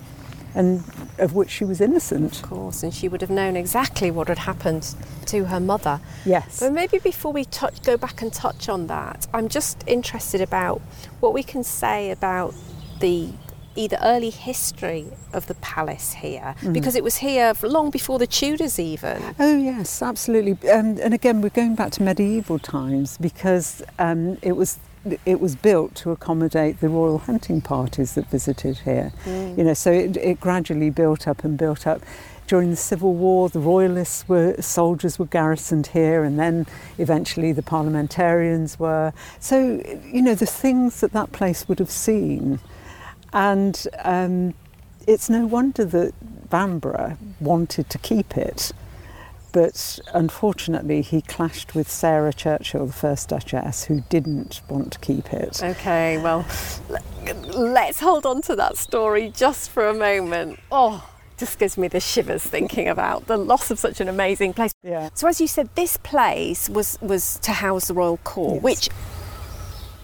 and 0.57 0.83
of 1.19 1.35
which 1.35 1.51
she 1.51 1.65
was 1.65 1.81
innocent. 1.81 2.43
Of 2.43 2.49
course, 2.49 2.83
and 2.83 2.93
she 2.93 3.09
would 3.09 3.21
have 3.21 3.31
known 3.31 3.57
exactly 3.57 4.11
what 4.11 4.29
had 4.29 4.39
happened 4.39 4.95
to 5.27 5.45
her 5.45 5.61
mother. 5.61 6.01
Yes. 6.25 6.61
But 6.61 6.73
maybe 6.73 6.99
before 6.99 7.33
we 7.33 7.45
touch, 7.45 7.83
go 7.83 7.97
back 7.97 8.23
and 8.23 8.33
touch 8.33 8.69
on 8.69 8.87
that, 8.89 9.27
I'm 9.35 9.49
just 9.49 9.85
interested 9.87 10.41
about 10.41 10.81
what 11.21 11.35
we 11.35 11.43
can 11.43 11.63
say 11.63 12.11
about 12.11 12.55
the 13.01 13.29
either 13.77 13.99
early 14.03 14.31
history 14.31 15.07
of 15.35 15.47
the 15.49 15.55
palace 15.57 16.15
here 16.15 16.55
mm. 16.63 16.73
because 16.73 16.97
it 16.97 17.05
was 17.05 17.17
here 17.17 17.53
long 17.63 17.91
before 17.91 18.19
the 18.19 18.27
Tudors 18.27 18.79
even. 18.79 19.23
Oh 19.39 19.57
yes, 19.59 20.01
absolutely. 20.01 20.53
Um, 20.71 20.99
and 21.03 21.13
again, 21.13 21.43
we're 21.43 21.51
going 21.51 21.75
back 21.75 21.93
to 21.93 22.03
medieval 22.03 22.59
times 22.59 23.19
because 23.19 23.83
um, 23.99 24.39
it 24.41 24.53
was 24.53 24.79
it 25.25 25.41
was 25.41 25.57
built 25.57 25.95
to 25.97 26.11
accommodate 26.11 26.81
the 26.81 26.89
royal 26.89 27.19
hunting 27.19 27.61
parties 27.61 28.15
that 28.15 28.29
visited 28.31 28.79
here. 28.79 29.13
Mm. 29.25 29.59
You 29.59 29.65
know, 29.65 29.75
so 29.75 29.93
it, 29.93 30.17
it 30.17 30.41
gradually 30.41 30.91
built 30.91 31.27
up 31.29 31.45
and 31.45 31.57
built 31.57 31.87
up. 31.87 32.03
During 32.47 32.71
the 32.71 32.77
Civil 32.77 33.15
War, 33.15 33.49
the 33.49 33.59
royalists 33.59 34.29
were 34.29 34.55
soldiers 34.63 35.19
were 35.19 35.27
garrisoned 35.27 35.89
here, 35.89 36.23
and 36.23 36.39
then 36.39 36.67
eventually 36.97 37.51
the 37.51 37.63
parliamentarians 37.63 38.79
were. 38.79 39.13
So 39.41 39.83
you 40.05 40.23
know 40.23 40.37
the 40.37 40.47
things 40.47 41.01
that 41.01 41.13
that 41.13 41.33
place 41.33 41.69
would 41.69 41.81
have 41.81 41.91
seen, 41.91 42.61
and 43.33 43.85
um, 44.05 44.55
it's 45.09 45.29
no 45.29 45.45
wonder 45.45 45.85
that 45.85 46.15
Vanbrugh 46.49 47.17
wanted 47.41 47.91
to 47.91 47.99
keep 47.99 48.37
it 48.37 48.71
but 49.57 49.99
unfortunately 50.13 51.01
he 51.01 51.23
clashed 51.23 51.75
with 51.75 51.91
Sarah 51.91 52.35
Churchill, 52.35 52.85
the 52.85 52.93
first 52.93 53.31
Duchess, 53.31 53.85
who 53.85 54.03
didn't 54.11 54.61
want 54.69 54.93
to 54.93 54.99
keep 54.99 55.33
it. 55.33 55.63
Okay, 55.63 56.19
well, 56.19 56.45
let's 57.55 57.99
hold 57.99 58.27
on 58.27 58.43
to 58.43 58.57
that 58.57 58.77
story 58.77 59.33
just 59.35 59.71
for 59.71 59.89
a 59.89 59.95
moment. 59.95 60.61
Oh, 60.71 61.09
just 61.39 61.59
gives 61.59 61.79
me 61.79 61.89
the 61.89 62.01
shivers 62.01 62.43
thinking 62.43 62.87
about 62.87 63.29
the 63.29 63.39
loss 63.39 63.71
of 63.71 63.79
such 63.79 63.99
an 63.99 64.09
amazing 64.09 64.53
place. 64.53 64.75
Yeah. 64.83 65.09
So 65.15 65.27
as 65.27 65.41
you 65.41 65.47
said, 65.47 65.71
this 65.75 65.97
place 65.97 66.69
was 66.69 66.99
was 67.01 67.39
to 67.39 67.53
house 67.53 67.89
the 67.89 67.95
royal 67.95 68.19
court, 68.19 68.57
yes. 68.57 68.63
which 68.63 68.89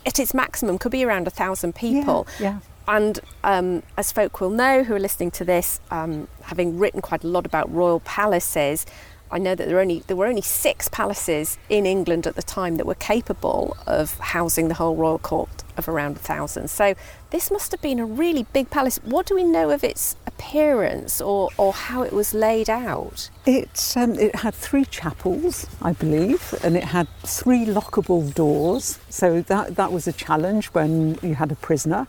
at 0.06 0.18
its 0.18 0.32
maximum 0.32 0.78
could 0.78 0.92
be 0.92 1.04
around 1.04 1.26
a 1.26 1.30
thousand 1.30 1.74
people. 1.74 2.26
Yeah. 2.40 2.52
yeah. 2.52 2.58
And 2.88 3.20
um, 3.44 3.82
as 3.98 4.12
folk 4.12 4.40
will 4.40 4.50
know 4.50 4.82
who 4.82 4.94
are 4.94 4.98
listening 4.98 5.30
to 5.32 5.44
this, 5.44 5.78
um, 5.90 6.26
having 6.40 6.78
written 6.78 7.02
quite 7.02 7.22
a 7.22 7.28
lot 7.28 7.44
about 7.46 7.72
royal 7.72 8.00
palaces, 8.00 8.86
I 9.33 9.38
know 9.38 9.55
that 9.55 9.66
there, 9.66 9.81
only, 9.81 10.01
there 10.07 10.16
were 10.16 10.27
only 10.27 10.42
six 10.42 10.90
palaces 10.90 11.57
in 11.71 11.87
England 11.87 12.27
at 12.27 12.37
the 12.37 12.42
time 12.42 12.77
that 12.77 12.85
were 12.85 12.95
capable 12.95 13.75
of 13.87 14.18
housing 14.18 14.68
the 14.68 14.75
whole 14.75 14.95
royal 14.95 15.18
court 15.18 15.64
of 15.79 15.88
around 15.88 16.16
a 16.16 16.18
thousand. 16.18 16.68
So 16.68 16.95
this 17.31 17.51
must 17.51 17.73
have 17.73 17.81
been 17.81 17.99
a 17.99 18.05
really 18.05 18.45
big 18.53 18.68
palace. 18.68 18.99
What 18.99 19.25
do 19.25 19.35
we 19.35 19.42
know 19.42 19.71
of 19.71 19.83
its 19.83 20.16
appearance 20.27 21.18
or, 21.23 21.49
or 21.57 21.73
how 21.73 22.03
it 22.03 22.12
was 22.12 22.35
laid 22.35 22.68
out? 22.68 23.31
It, 23.47 23.95
um, 23.97 24.18
it 24.18 24.37
had 24.37 24.55
three 24.55 24.85
chapels, 24.85 25.66
I 25.81 25.95
believe, 25.95 26.55
and 26.62 26.77
it 26.77 26.85
had 26.85 27.09
three 27.23 27.64
lockable 27.64 28.35
doors. 28.35 28.99
So 29.09 29.40
that, 29.40 29.77
that 29.77 29.92
was 29.92 30.07
a 30.07 30.12
challenge 30.12 30.66
when 30.66 31.18
you 31.23 31.37
had 31.37 31.51
a 31.51 31.57
prisoner 31.57 32.07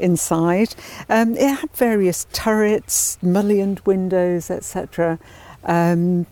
inside. 0.00 0.74
Um, 1.08 1.36
it 1.36 1.60
had 1.60 1.70
various 1.76 2.26
turrets, 2.32 3.18
mullioned 3.22 3.80
windows, 3.86 4.50
etc. 4.50 5.20
Um, 5.62 6.26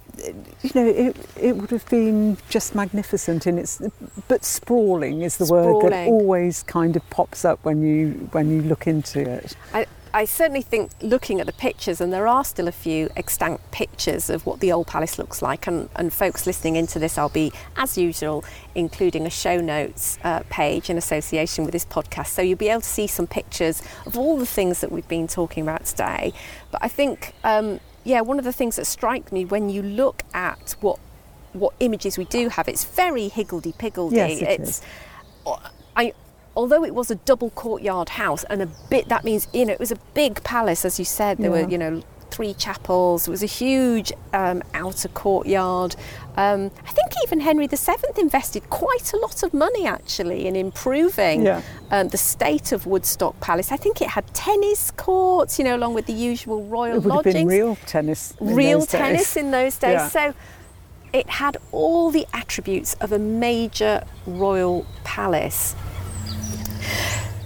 you 0.63 0.71
know, 0.75 0.87
it, 0.87 1.17
it 1.41 1.57
would 1.57 1.71
have 1.71 1.89
been 1.89 2.37
just 2.49 2.75
magnificent 2.75 3.47
in 3.47 3.59
its, 3.59 3.81
but 4.29 4.45
sprawling 4.45 5.23
is 5.23 5.37
the 5.37 5.47
sprawling. 5.47 5.83
word 5.83 5.93
that 5.93 6.09
always 6.09 6.63
kind 6.63 6.97
of 6.97 7.09
pops 7.11 7.45
up 7.45 7.65
when 7.65 7.83
you 7.83 8.29
when 8.33 8.51
you 8.51 8.63
look 8.63 8.87
into 8.87 9.21
it. 9.21 9.57
I, 9.73 9.87
I 10.15 10.27
certainly 10.27 10.63
think 10.63 10.93
looking 11.03 11.41
at 11.41 11.47
the 11.47 11.53
pictures, 11.53 12.01
and 12.01 12.13
there 12.13 12.29
are 12.29 12.45
still 12.45 12.69
a 12.69 12.73
few 12.73 13.11
extant 13.17 13.61
pictures 13.73 14.31
of 14.31 14.47
what 14.47 14.61
the 14.61 14.71
old 14.71 14.87
palace 14.87 15.19
looks 15.19 15.43
like, 15.43 15.67
and, 15.67 15.89
and 15.97 16.13
folks 16.13 16.47
listening 16.47 16.77
into 16.77 17.01
this, 17.01 17.19
I'll 17.19 17.29
be, 17.29 17.53
as 17.77 17.99
usual, 17.99 18.45
including 18.77 19.27
a 19.27 19.31
show 19.31 19.61
notes 19.61 20.21
uh, 20.23 20.45
page 20.49 20.89
in 20.89 20.97
association 20.99 21.65
with 21.65 21.73
this 21.73 21.85
podcast. 21.85 22.29
So 22.29 22.43
you'll 22.43 22.57
be 22.57 22.69
able 22.69 22.83
to 22.83 22.89
see 22.89 23.09
some 23.09 23.27
pictures 23.27 23.83
of 24.07 24.17
all 24.17 24.39
the 24.39 24.47
things 24.47 24.81
that 24.83 24.93
we've 24.93 25.09
been 25.09 25.27
talking 25.27 25.65
about 25.65 25.85
today. 25.85 26.33
But 26.71 26.85
I 26.85 26.89
think 26.89 27.35
um, 27.43 27.81
yeah, 28.05 28.21
one 28.21 28.39
of 28.39 28.45
the 28.45 28.53
things 28.53 28.77
that 28.77 28.85
strike 28.87 29.33
me 29.33 29.45
when 29.45 29.69
you 29.71 29.83
look 29.83 30.23
at 30.33 30.77
what 30.81 30.99
what 31.53 31.73
images 31.81 32.19
we 32.19 32.25
do 32.25 32.49
have, 32.49 32.69
it's 32.69 32.85
very 32.85 33.29
higgledy 33.29 33.73
piggledy. 33.79 34.17
Yes, 34.17 34.43
it 34.43 34.61
it's 34.61 34.71
is. 34.71 34.83
I 35.97 36.13
although 36.57 36.85
it 36.85 36.95
was 36.95 37.11
a 37.11 37.17
double 37.17 37.51
courtyard 37.51 38.11
house 38.11 38.45
and 38.45 38.63
a 38.63 38.67
bit 38.89 39.09
that 39.09 39.25
means 39.25 39.49
you 39.53 39.67
know 39.67 39.73
it 39.73 39.81
was 39.81 39.91
a 39.91 39.99
big 40.15 40.43
palace 40.45 40.85
as 40.85 41.01
you 41.01 41.05
said 41.05 41.37
there 41.39 41.51
yeah. 41.53 41.65
were 41.65 41.69
you 41.69 41.79
know 41.79 42.03
three 42.35 42.55
chapels. 42.55 43.29
It 43.29 43.31
was 43.31 43.43
a 43.45 43.47
huge 43.47 44.13
um, 44.33 44.63
outer 44.75 45.09
courtyard. 45.09 45.95
Um, 46.37 46.71
I 46.85 46.91
think 46.91 47.13
even 47.25 47.41
Henry 47.41 47.69
VII 47.69 48.21
invested 48.21 48.69
quite 48.69 49.13
a 49.13 49.17
lot 49.19 49.43
of 49.45 49.55
money 49.55 49.87
actually 49.87 50.47
in 50.47 50.57
improving 50.57 51.45
yeah. 51.45 51.63
um, 51.93 52.09
the 52.09 52.17
state 52.17 52.73
of 52.73 52.87
Woodstock 52.87 53.39
Palace. 53.41 53.71
I 53.71 53.77
think 53.77 54.01
it 54.03 54.09
had 54.09 54.27
tennis 54.35 54.91
courts, 54.91 55.59
you 55.59 55.65
know, 55.65 55.77
along 55.77 55.95
with 55.95 56.07
the 56.07 56.13
usual 56.13 56.65
royal 56.65 56.97
it 56.97 57.03
would 57.05 57.07
lodgings. 57.07 57.37
Have 57.37 57.47
been 57.47 57.49
real 57.49 57.77
tennis. 57.87 58.35
real 58.41 58.85
tennis 58.85 59.37
in 59.37 59.53
those 59.53 59.79
days. 59.79 59.93
Yeah. 59.93 60.09
So 60.09 60.35
it 61.13 61.31
had 61.31 61.57
all 61.71 62.11
the 62.11 62.27
attributes 62.33 62.95
of 62.95 63.13
a 63.13 63.19
major 63.19 64.03
royal 64.27 64.85
palace. 65.05 65.77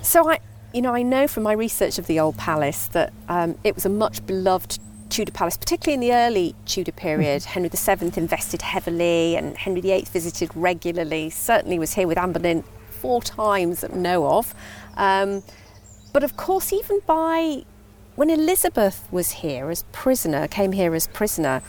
So 0.00 0.30
I, 0.30 0.40
you 0.72 0.80
know, 0.80 0.94
I 0.94 1.02
know 1.02 1.28
from 1.28 1.42
my 1.42 1.52
research 1.52 1.98
of 1.98 2.06
the 2.06 2.18
old 2.18 2.38
palace 2.38 2.88
that 2.88 3.12
um, 3.28 3.58
it 3.64 3.74
was 3.74 3.84
a 3.84 3.90
much 3.90 4.24
beloved 4.26 4.78
Tudor 5.08 5.32
palace, 5.32 5.56
particularly 5.56 5.94
in 5.94 6.00
the 6.00 6.14
early 6.14 6.54
Tudor 6.66 6.92
period. 6.92 7.42
Mm-hmm. 7.42 7.50
Henry 7.50 7.70
VII 8.10 8.20
invested 8.20 8.62
heavily, 8.62 9.36
and 9.36 9.56
Henry 9.56 9.80
VIII 9.80 10.04
visited 10.04 10.50
regularly. 10.54 11.30
Certainly 11.30 11.78
was 11.78 11.94
here 11.94 12.06
with 12.06 12.18
Anne 12.18 12.32
Boleyn 12.32 12.64
four 12.90 13.22
times 13.22 13.80
that 13.80 13.92
we 13.92 14.00
know 14.00 14.26
of. 14.26 14.54
Um, 14.96 15.42
but 16.12 16.24
of 16.24 16.36
course, 16.36 16.72
even 16.72 17.00
by 17.06 17.64
when 18.16 18.30
Elizabeth 18.30 19.06
was 19.12 19.30
here 19.30 19.70
as 19.70 19.84
prisoner, 19.92 20.48
came 20.48 20.72
here 20.72 20.94
as 20.94 21.06
prisoner, 21.06 21.62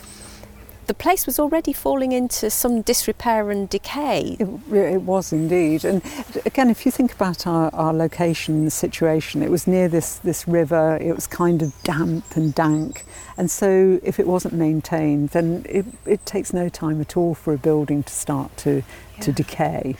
the 0.89 0.93
place 0.95 1.27
was 1.27 1.37
already 1.37 1.71
falling 1.71 2.11
into 2.13 2.49
some 2.49 2.81
disrepair 2.81 3.51
and 3.51 3.69
decay. 3.69 4.35
It, 4.39 4.73
it, 4.73 5.01
was 5.03 5.31
indeed. 5.31 5.85
And 5.85 6.01
again, 6.47 6.71
if 6.71 6.83
you 6.83 6.91
think 6.91 7.13
about 7.13 7.45
our, 7.45 7.69
our 7.75 7.93
location, 7.93 8.65
the 8.65 8.71
situation, 8.71 9.43
it 9.43 9.51
was 9.51 9.67
near 9.67 9.87
this, 9.87 10.15
this 10.15 10.47
river, 10.47 10.97
it 10.99 11.13
was 11.13 11.27
kind 11.27 11.61
of 11.61 11.79
damp 11.83 12.35
and 12.35 12.55
dank. 12.55 13.05
And 13.37 13.51
so 13.51 13.99
if 14.01 14.19
it 14.19 14.25
wasn't 14.25 14.55
maintained, 14.55 15.29
then 15.29 15.63
it, 15.69 15.85
it 16.07 16.25
takes 16.25 16.53
no 16.53 16.69
time 16.69 16.99
at 17.01 17.15
all 17.15 17.35
for 17.35 17.53
a 17.53 17.59
building 17.59 18.01
to 18.01 18.11
start 18.11 18.57
to, 18.57 18.81
yeah. 18.81 19.21
to 19.21 19.31
decay. 19.31 19.95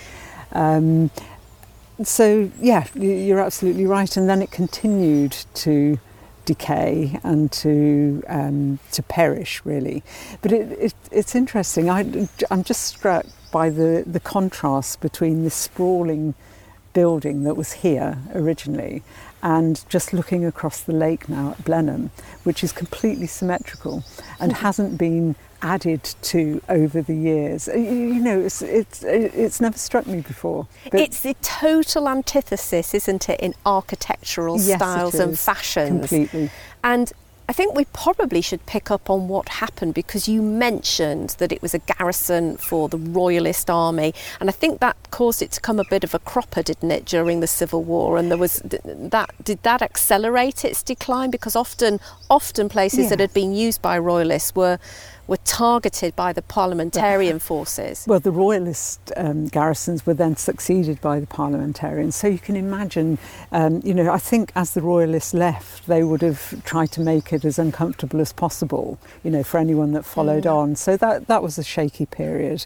Um, 0.54 1.12
so, 2.02 2.50
yeah, 2.60 2.88
you're 2.96 3.42
absolutely 3.42 3.86
right. 3.86 4.18
And 4.18 4.28
then 4.28 4.42
it 4.42 4.50
continued 4.50 5.38
to 5.54 6.00
decay 6.50 7.20
and 7.24 7.52
to 7.52 8.24
um, 8.28 8.80
to 8.92 9.04
perish 9.04 9.62
really. 9.66 10.02
But 10.42 10.52
it, 10.52 10.72
it, 10.88 10.94
it's 11.12 11.36
interesting. 11.36 11.92
I, 11.92 12.00
I'm 12.50 12.64
just 12.64 12.82
struck 12.86 13.28
by 13.52 13.70
the, 13.70 14.04
the 14.08 14.20
contrast 14.20 15.00
between 15.00 15.44
this 15.44 15.54
sprawling 15.54 16.34
building 16.94 17.44
that 17.44 17.56
was 17.56 17.72
here 17.86 18.18
originally 18.34 19.04
and 19.42 19.84
just 19.90 20.14
looking 20.14 20.46
across 20.46 20.82
the 20.82 20.94
lake 20.94 21.30
now 21.30 21.52
at 21.52 21.64
Blenheim, 21.64 22.12
which 22.44 22.64
is 22.64 22.72
completely 22.72 23.28
symmetrical 23.28 24.04
and 24.40 24.52
mm-hmm. 24.52 24.62
hasn't 24.62 24.98
been 24.98 25.36
added 25.62 26.04
to 26.22 26.62
over 26.70 27.02
the 27.02 27.16
years. 27.16 27.68
Uh, 27.68 27.76
you 27.76 28.20
know, 28.20 28.40
it's 28.40 28.62
it's 28.62 29.04
uh, 29.04 29.08
it's 29.08 29.60
never 29.60 29.78
struck 29.78 30.08
me 30.08 30.22
before. 30.22 30.68
It's 30.86 31.22
the 31.22 31.36
total 31.42 32.08
antithesis, 32.08 32.94
isn't 32.94 33.30
it, 33.30 33.40
in 33.40 33.54
architectural 33.66 34.60
yes, 34.60 34.78
styles 34.78 35.16
and 35.16 35.38
fashions. 35.38 36.10
Completely. 36.10 36.52
And 36.84 37.12
I 37.50 37.52
think 37.52 37.74
we 37.74 37.86
probably 37.86 38.42
should 38.42 38.64
pick 38.68 38.92
up 38.92 39.10
on 39.10 39.28
what 39.28 39.50
happened 39.50 39.96
because 39.96 40.30
you 40.30 40.40
mentioned 40.44 41.32
that 41.40 41.52
it 41.52 41.64
was 41.64 41.74
a 41.74 41.80
garrison 41.80 42.58
for 42.58 42.88
the 42.88 43.00
Royalist 43.00 43.72
army, 43.72 44.14
and 44.40 44.50
I 44.50 44.54
think 44.54 44.82
that 44.82 44.96
caused 45.10 45.42
it 45.42 45.52
to 45.54 45.60
come 45.60 45.80
a 45.80 45.84
bit 45.90 46.04
of 46.04 46.14
a 46.14 46.20
cropper, 46.20 46.62
didn't 46.62 46.92
it, 46.92 47.06
during 47.06 47.40
the 47.40 47.48
Civil 47.48 47.84
War? 47.84 48.20
And 48.20 48.30
there 48.30 48.38
was 48.38 48.62
that 48.64 49.34
did 49.44 49.64
that 49.64 49.82
accelerate 49.82 50.64
its 50.64 50.84
decline 50.84 51.32
because 51.32 51.56
often, 51.56 52.00
often 52.30 52.70
places 52.70 53.06
yeah. 53.06 53.10
that 53.10 53.20
had 53.20 53.34
been 53.34 53.56
used 53.56 53.82
by 53.82 53.98
Royalists 53.98 54.54
were 54.54 54.78
were 55.30 55.38
targeted 55.46 56.16
by 56.16 56.34
the 56.34 56.42
parliamentarian 56.42 57.38
forces. 57.38 58.04
Well, 58.08 58.20
the 58.20 58.32
royalist 58.32 59.12
um, 59.16 59.48
garrisons 59.48 60.04
were 60.04 60.16
then 60.16 60.36
succeeded 60.36 61.00
by 61.02 61.20
the 61.20 61.28
parliamentarians. 61.28 62.16
So 62.16 62.28
you 62.28 62.40
can 62.40 62.56
imagine, 62.56 63.20
um, 63.52 63.80
you 63.84 63.94
know, 63.94 64.12
I 64.12 64.18
think 64.18 64.52
as 64.56 64.74
the 64.74 64.82
royalists 64.82 65.36
left, 65.36 65.86
they 65.86 66.04
would 66.04 66.24
have 66.24 66.64
tried 66.66 66.92
to 66.94 67.02
make 67.02 67.32
it 67.32 67.46
as 67.46 67.60
uncomfortable 67.60 68.20
as 68.20 68.34
possible, 68.34 68.98
you 69.24 69.30
know, 69.30 69.44
for 69.44 69.60
anyone 69.60 69.92
that 69.92 70.04
followed 70.04 70.46
mm. 70.46 70.56
on. 70.56 70.76
So 70.76 70.98
that 70.98 71.28
that 71.28 71.44
was 71.44 71.60
a 71.60 71.64
shaky 71.64 72.08
period, 72.08 72.66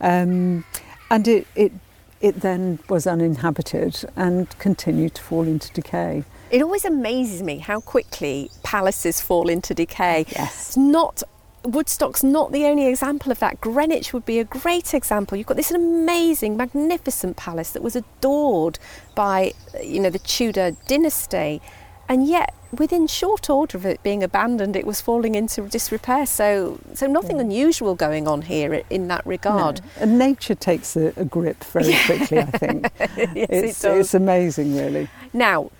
um, 0.00 0.66
and 1.10 1.26
it 1.26 1.46
it 1.56 1.72
it 2.20 2.40
then 2.40 2.78
was 2.88 3.06
uninhabited 3.06 4.04
and 4.16 4.48
continued 4.58 5.14
to 5.14 5.22
fall 5.22 5.44
into 5.44 5.72
decay. 5.72 6.24
It 6.50 6.62
always 6.62 6.84
amazes 6.84 7.42
me 7.42 7.58
how 7.58 7.80
quickly 7.80 8.50
palaces 8.62 9.20
fall 9.20 9.48
into 9.48 9.72
decay. 9.72 10.26
Yes. 10.28 10.68
It's 10.68 10.76
not 10.76 11.22
Woodstock's 11.64 12.24
not 12.24 12.52
the 12.52 12.64
only 12.64 12.86
example 12.86 13.30
of 13.30 13.38
that. 13.38 13.60
Greenwich 13.60 14.12
would 14.12 14.24
be 14.24 14.38
a 14.38 14.44
great 14.44 14.94
example. 14.94 15.38
You've 15.38 15.46
got 15.46 15.56
this 15.56 15.70
amazing, 15.70 16.56
magnificent 16.56 17.36
palace 17.36 17.70
that 17.70 17.82
was 17.82 17.94
adored 17.96 18.78
by, 19.14 19.52
you 19.82 20.00
know, 20.00 20.10
the 20.10 20.18
Tudor 20.18 20.72
dynasty, 20.88 21.60
and 22.08 22.26
yet 22.26 22.54
within 22.72 23.06
short 23.06 23.50
order 23.50 23.76
of 23.76 23.86
it 23.86 24.02
being 24.02 24.22
abandoned, 24.22 24.76
it 24.76 24.86
was 24.86 25.00
falling 25.00 25.34
into 25.34 25.62
disrepair. 25.68 26.26
So, 26.26 26.78
so 26.94 27.06
nothing 27.06 27.36
yeah. 27.36 27.42
unusual 27.42 27.94
going 27.94 28.26
on 28.26 28.42
here 28.42 28.82
in 28.90 29.08
that 29.08 29.24
regard. 29.26 29.80
No. 29.80 30.02
And 30.02 30.18
nature 30.18 30.54
takes 30.54 30.96
a, 30.96 31.12
a 31.16 31.24
grip 31.24 31.62
very 31.64 31.94
quickly. 32.06 32.38
I 32.38 32.44
think 32.46 32.92
yes, 32.98 33.34
it's, 33.36 33.84
it 33.84 33.98
it's 33.98 34.14
amazing, 34.14 34.76
really. 34.76 35.08
Now, 35.32 35.70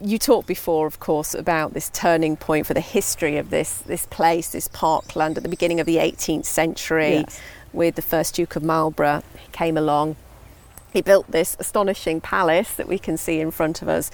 you 0.00 0.18
talked 0.18 0.46
before, 0.46 0.86
of 0.86 1.00
course, 1.00 1.34
about 1.34 1.74
this 1.74 1.90
turning 1.90 2.36
point 2.36 2.66
for 2.66 2.74
the 2.74 2.80
history 2.80 3.36
of 3.36 3.50
this 3.50 3.78
this 3.78 4.06
place, 4.06 4.50
this 4.50 4.68
parkland, 4.68 5.36
at 5.36 5.42
the 5.42 5.48
beginning 5.48 5.80
of 5.80 5.86
the 5.86 5.96
18th 5.96 6.46
century, 6.46 7.14
yes. 7.14 7.40
with 7.72 7.94
the 7.94 8.02
first 8.02 8.34
Duke 8.34 8.56
of 8.56 8.62
Marlborough. 8.62 9.22
He 9.38 9.48
came 9.52 9.76
along. 9.76 10.16
He 10.92 11.02
built 11.02 11.30
this 11.30 11.56
astonishing 11.58 12.20
palace 12.20 12.74
that 12.74 12.86
we 12.86 12.98
can 12.98 13.16
see 13.16 13.40
in 13.40 13.50
front 13.50 13.82
of 13.82 13.88
us. 13.88 14.10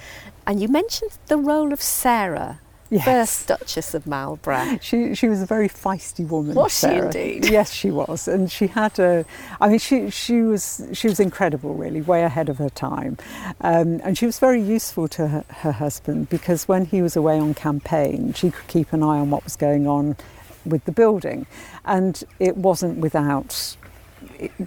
And 0.46 0.60
you 0.60 0.68
mentioned 0.68 1.18
the 1.26 1.36
role 1.36 1.72
of 1.72 1.82
Sarah 1.82 2.60
Yes. 2.90 3.04
First 3.04 3.46
Duchess 3.46 3.94
of 3.94 4.06
Marlborough. 4.06 4.78
She 4.80 5.14
she 5.14 5.28
was 5.28 5.40
a 5.40 5.46
very 5.46 5.68
feisty 5.68 6.26
woman. 6.28 6.56
Was 6.56 6.72
Sarah. 6.72 7.12
she 7.12 7.20
indeed? 7.20 7.50
Yes, 7.50 7.72
she 7.72 7.90
was, 7.92 8.26
and 8.26 8.50
she 8.50 8.66
had 8.66 8.98
a. 8.98 9.24
I 9.60 9.68
mean, 9.68 9.78
she 9.78 10.10
she 10.10 10.42
was 10.42 10.88
she 10.92 11.06
was 11.06 11.20
incredible, 11.20 11.74
really, 11.74 12.00
way 12.00 12.24
ahead 12.24 12.48
of 12.48 12.58
her 12.58 12.68
time, 12.68 13.16
um, 13.60 14.00
and 14.02 14.18
she 14.18 14.26
was 14.26 14.40
very 14.40 14.60
useful 14.60 15.06
to 15.08 15.28
her, 15.28 15.44
her 15.48 15.72
husband 15.72 16.28
because 16.30 16.66
when 16.66 16.84
he 16.84 17.00
was 17.00 17.14
away 17.14 17.38
on 17.38 17.54
campaign, 17.54 18.32
she 18.32 18.50
could 18.50 18.66
keep 18.66 18.92
an 18.92 19.04
eye 19.04 19.20
on 19.20 19.30
what 19.30 19.44
was 19.44 19.54
going 19.54 19.86
on 19.86 20.16
with 20.64 20.84
the 20.84 20.92
building, 20.92 21.46
and 21.84 22.24
it 22.40 22.56
wasn't 22.56 22.98
without, 22.98 23.76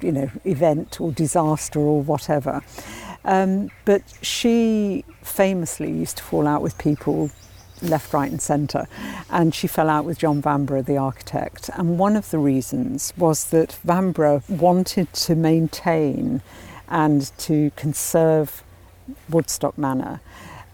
you 0.02 0.12
know, 0.14 0.32
event 0.46 1.02
or 1.02 1.12
disaster 1.12 1.80
or 1.80 2.02
whatever. 2.02 2.62
Um, 3.26 3.70
but 3.86 4.02
she 4.22 5.04
famously 5.22 5.92
used 5.92 6.18
to 6.18 6.24
fall 6.24 6.48
out 6.48 6.62
with 6.62 6.78
people 6.78 7.32
left, 7.84 8.14
right, 8.14 8.32
and 8.32 8.42
centre. 8.42 8.88
And 9.30 9.54
she 9.54 9.68
fell 9.68 9.90
out 9.90 10.06
with 10.06 10.20
John 10.20 10.42
Vanbrugh, 10.42 10.86
the 10.86 10.98
architect. 10.98 11.70
And 11.76 11.98
one 11.98 12.16
of 12.16 12.30
the 12.32 12.40
reasons 12.40 13.14
was 13.18 13.46
that 13.46 13.78
Vanbrugh 13.86 14.48
wanted 14.50 15.12
to 15.14 15.36
maintain 15.36 16.42
and 16.88 17.32
to 17.40 17.72
conserve 17.76 18.64
Woodstock 19.30 19.78
Manor 19.78 20.22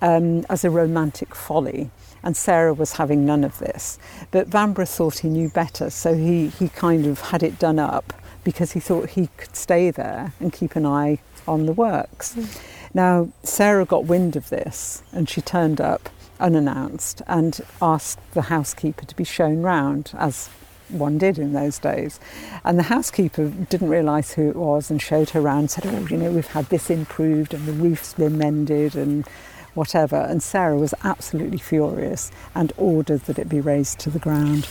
um, 0.02 0.46
as 0.50 0.64
a 0.64 0.70
romantic 0.70 1.36
folly. 1.36 1.92
And 2.22 2.36
Sarah 2.36 2.74
was 2.74 2.94
having 2.94 3.26
none 3.26 3.44
of 3.44 3.60
this. 3.60 3.98
But 4.32 4.50
Vanbrugh 4.50 4.90
thought 4.90 5.20
he 5.20 5.30
knew 5.30 5.50
better, 5.50 5.90
so 5.90 6.16
he, 6.16 6.48
he 6.48 6.68
kind 6.70 7.06
of 7.06 7.22
had 7.22 7.44
it 7.44 7.60
done 7.60 7.80
up 7.80 8.14
because 8.44 8.74
he 8.74 8.80
thought 8.80 9.12
he 9.12 9.30
could 9.38 9.56
stay 9.56 9.92
there 9.92 10.34
and 10.40 10.52
keep 10.52 10.76
an 10.76 10.86
eye 10.86 11.20
on 11.48 11.66
the 11.66 11.74
works. 11.74 12.36
Mm. 12.36 12.62
Now, 12.94 13.30
Sarah 13.44 13.86
got 13.86 14.06
wind 14.06 14.36
of 14.36 14.50
this 14.50 15.04
and 15.12 15.30
she 15.30 15.42
turned 15.42 15.80
up 15.80 16.10
unannounced 16.40 17.22
and 17.28 17.60
asked 17.82 18.20
the 18.34 18.44
housekeeper 18.44 19.06
to 19.06 19.16
be 19.16 19.24
shown 19.24 19.62
round, 19.62 20.12
as 20.18 20.50
one 20.90 21.18
did 21.18 21.38
in 21.38 21.54
those 21.54 21.80
days. 21.80 22.20
And 22.64 22.78
the 22.78 22.84
housekeeper 22.84 23.48
didn't 23.48 23.90
realise 23.90 24.34
who 24.34 24.50
it 24.50 24.56
was 24.56 24.90
and 24.90 25.02
showed 25.02 25.32
her 25.32 25.42
round, 25.42 25.72
said, 25.72 25.86
Oh, 25.86 26.08
you 26.10 26.18
know, 26.18 26.32
we've 26.32 26.48
had 26.48 26.66
this 26.66 26.90
improved 26.90 27.54
and 27.54 27.66
the 27.66 27.74
roof's 27.74 28.14
been 28.14 28.38
mended 28.38 28.96
and 28.96 29.28
whatever. 29.74 30.18
And 30.18 30.42
Sarah 30.42 30.78
was 30.78 30.94
absolutely 31.04 31.60
furious 31.60 32.32
and 32.56 32.74
ordered 32.78 33.22
that 33.22 33.40
it 33.40 33.50
be 33.50 33.62
razed 33.62 34.00
to 34.00 34.10
the 34.10 34.20
ground. 34.20 34.68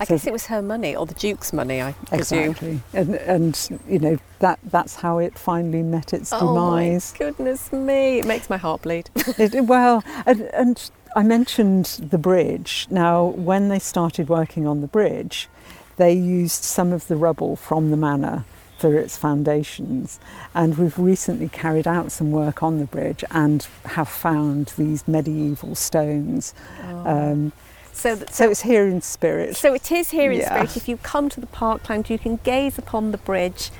I 0.00 0.04
so, 0.04 0.14
guess 0.14 0.26
it 0.26 0.32
was 0.32 0.46
her 0.46 0.62
money 0.62 0.96
or 0.96 1.04
the 1.04 1.14
Duke's 1.14 1.52
money, 1.52 1.82
I 1.82 1.92
presume. 1.92 2.38
Exactly. 2.38 2.80
And, 2.94 3.14
and, 3.16 3.80
you 3.86 3.98
know, 3.98 4.18
that, 4.38 4.58
that's 4.64 4.96
how 4.96 5.18
it 5.18 5.38
finally 5.38 5.82
met 5.82 6.14
its 6.14 6.32
oh 6.32 6.38
demise. 6.40 7.12
Oh, 7.20 7.24
my 7.24 7.30
goodness 7.30 7.70
me. 7.70 8.18
It 8.20 8.26
makes 8.26 8.48
my 8.48 8.56
heart 8.56 8.80
bleed. 8.80 9.10
it, 9.36 9.66
well, 9.66 10.02
and, 10.24 10.40
and 10.54 10.90
I 11.16 11.22
mentioned 11.22 11.86
the 12.10 12.18
bridge. 12.18 12.86
Now, 12.90 13.24
when 13.24 13.68
they 13.68 13.78
started 13.78 14.28
working 14.28 14.66
on 14.66 14.80
the 14.80 14.86
bridge, 14.86 15.48
they 15.96 16.12
used 16.12 16.62
some 16.64 16.92
of 16.92 17.08
the 17.08 17.16
rubble 17.16 17.56
from 17.56 17.90
the 17.90 17.96
manor 17.96 18.44
for 18.78 18.98
its 18.98 19.16
foundations. 19.16 20.18
And 20.54 20.78
we've 20.78 20.98
recently 20.98 21.48
carried 21.48 21.86
out 21.86 22.12
some 22.12 22.30
work 22.30 22.62
on 22.62 22.78
the 22.78 22.86
bridge 22.86 23.22
and 23.30 23.66
have 23.84 24.08
found 24.08 24.72
these 24.78 25.06
medieval 25.06 25.74
stones. 25.74 26.54
Oh. 26.84 27.06
Um, 27.06 27.52
so, 27.92 28.16
so, 28.16 28.24
so, 28.30 28.50
it's 28.50 28.62
here 28.62 28.86
in 28.86 29.02
spirit. 29.02 29.56
So 29.56 29.74
it 29.74 29.92
is 29.92 30.10
here 30.10 30.30
in 30.30 30.38
yeah. 30.38 30.48
spirit. 30.48 30.76
If 30.76 30.88
you 30.88 30.96
come 30.96 31.28
to 31.28 31.40
the 31.40 31.46
parkland, 31.46 32.08
you 32.08 32.18
can 32.18 32.36
gaze 32.44 32.78
upon 32.78 33.10
the 33.10 33.18
bridge 33.18 33.70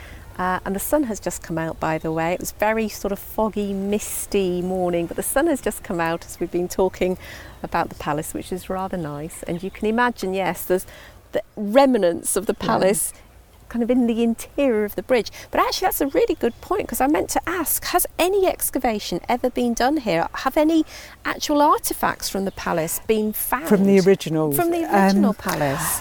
uh, 0.40 0.58
and 0.64 0.74
the 0.74 0.80
sun 0.80 1.02
has 1.02 1.20
just 1.20 1.42
come 1.42 1.58
out, 1.58 1.78
by 1.78 1.98
the 1.98 2.10
way. 2.10 2.32
It 2.32 2.40
was 2.40 2.52
very 2.52 2.88
sort 2.88 3.12
of 3.12 3.18
foggy, 3.18 3.74
misty 3.74 4.62
morning, 4.62 5.06
but 5.06 5.18
the 5.18 5.22
sun 5.22 5.48
has 5.48 5.60
just 5.60 5.84
come 5.84 6.00
out 6.00 6.24
as 6.24 6.40
we've 6.40 6.50
been 6.50 6.66
talking 6.66 7.18
about 7.62 7.90
the 7.90 7.94
palace, 7.96 8.32
which 8.32 8.50
is 8.50 8.70
rather 8.70 8.96
nice. 8.96 9.42
And 9.42 9.62
you 9.62 9.70
can 9.70 9.86
imagine, 9.86 10.32
yes, 10.32 10.64
there's 10.64 10.86
the 11.32 11.42
remnants 11.56 12.36
of 12.36 12.46
the 12.46 12.54
palace. 12.54 13.12
Yeah. 13.14 13.20
Kind 13.68 13.82
of 13.82 13.90
in 13.90 14.06
the 14.06 14.22
interior 14.22 14.84
of 14.84 14.96
the 14.96 15.02
bridge. 15.02 15.30
But 15.50 15.60
actually, 15.60 15.86
that's 15.86 16.00
a 16.00 16.08
really 16.08 16.34
good 16.34 16.58
point 16.62 16.86
because 16.86 17.02
I 17.02 17.06
meant 17.06 17.28
to 17.30 17.48
ask 17.48 17.84
Has 17.84 18.04
any 18.18 18.46
excavation 18.48 19.20
ever 19.28 19.48
been 19.48 19.74
done 19.74 19.98
here? 19.98 20.26
Have 20.34 20.56
any 20.56 20.84
actual 21.24 21.62
artifacts 21.62 22.28
from 22.28 22.46
the 22.46 22.50
palace 22.50 23.00
been 23.06 23.32
found? 23.32 23.68
From 23.68 23.84
the 23.84 24.00
original? 24.00 24.50
From 24.52 24.72
the 24.72 24.92
original 24.92 25.30
um, 25.30 25.34
palace? 25.36 26.00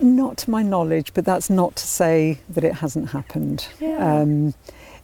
Not 0.00 0.38
to 0.38 0.50
my 0.50 0.62
knowledge, 0.62 1.12
but 1.14 1.24
that's 1.24 1.50
not 1.50 1.76
to 1.76 1.86
say 1.86 2.40
that 2.48 2.64
it 2.64 2.74
hasn't 2.74 3.10
happened. 3.10 3.68
Yeah. 3.80 4.20
Um, 4.20 4.54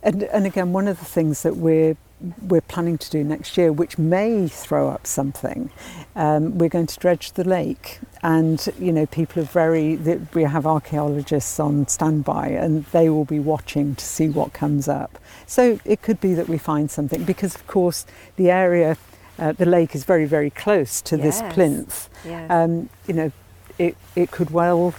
and, 0.03 0.23
and 0.25 0.47
again, 0.47 0.73
one 0.73 0.89
of 0.89 0.99
the 0.99 1.05
things 1.05 1.43
that 1.43 1.57
we're 1.57 1.97
we're 2.43 2.61
planning 2.63 2.97
to 2.97 3.11
do 3.11 3.23
next 3.23 3.57
year, 3.59 3.73
which 3.73 3.99
may 3.99 4.49
throw 4.49 4.89
up 4.89 5.07
something. 5.07 5.71
Um, 6.17 6.57
we're 6.59 6.69
going 6.69 6.87
to 6.87 6.99
dredge 6.99 7.33
the 7.33 7.45
lake, 7.45 7.99
and 8.23 8.67
you 8.79 8.93
know, 8.93 9.07
people 9.07 9.43
are 9.43 9.47
very. 9.47 9.97
We 10.33 10.45
have 10.45 10.67
archaeologists 10.67 11.61
on 11.61 11.87
standby, 11.89 12.49
and 12.49 12.85
they 12.87 13.11
will 13.11 13.25
be 13.25 13.41
watching 13.41 13.95
to 13.97 14.05
see 14.05 14.29
what 14.29 14.53
comes 14.53 14.89
up. 14.89 15.19
So 15.47 15.79
it 15.85 16.03
could 16.03 16.21
be 16.21 16.35
that 16.35 16.49
we 16.49 16.57
find 16.59 16.91
something, 16.91 17.25
because 17.25 17.55
of 17.55 17.67
course 17.67 18.07
the 18.37 18.51
area, 18.51 18.97
uh, 19.39 19.53
the 19.53 19.67
lake 19.67 19.95
is 19.95 20.05
very, 20.05 20.25
very 20.25 20.51
close 20.51 21.03
to 21.03 21.17
yes. 21.17 21.41
this 21.41 21.55
plinth. 21.55 22.09
Yes. 22.25 22.51
Um, 22.51 22.89
you 23.07 23.15
know, 23.15 23.33
it, 23.79 23.97
it 24.15 24.31
could 24.31 24.51
well, 24.51 24.95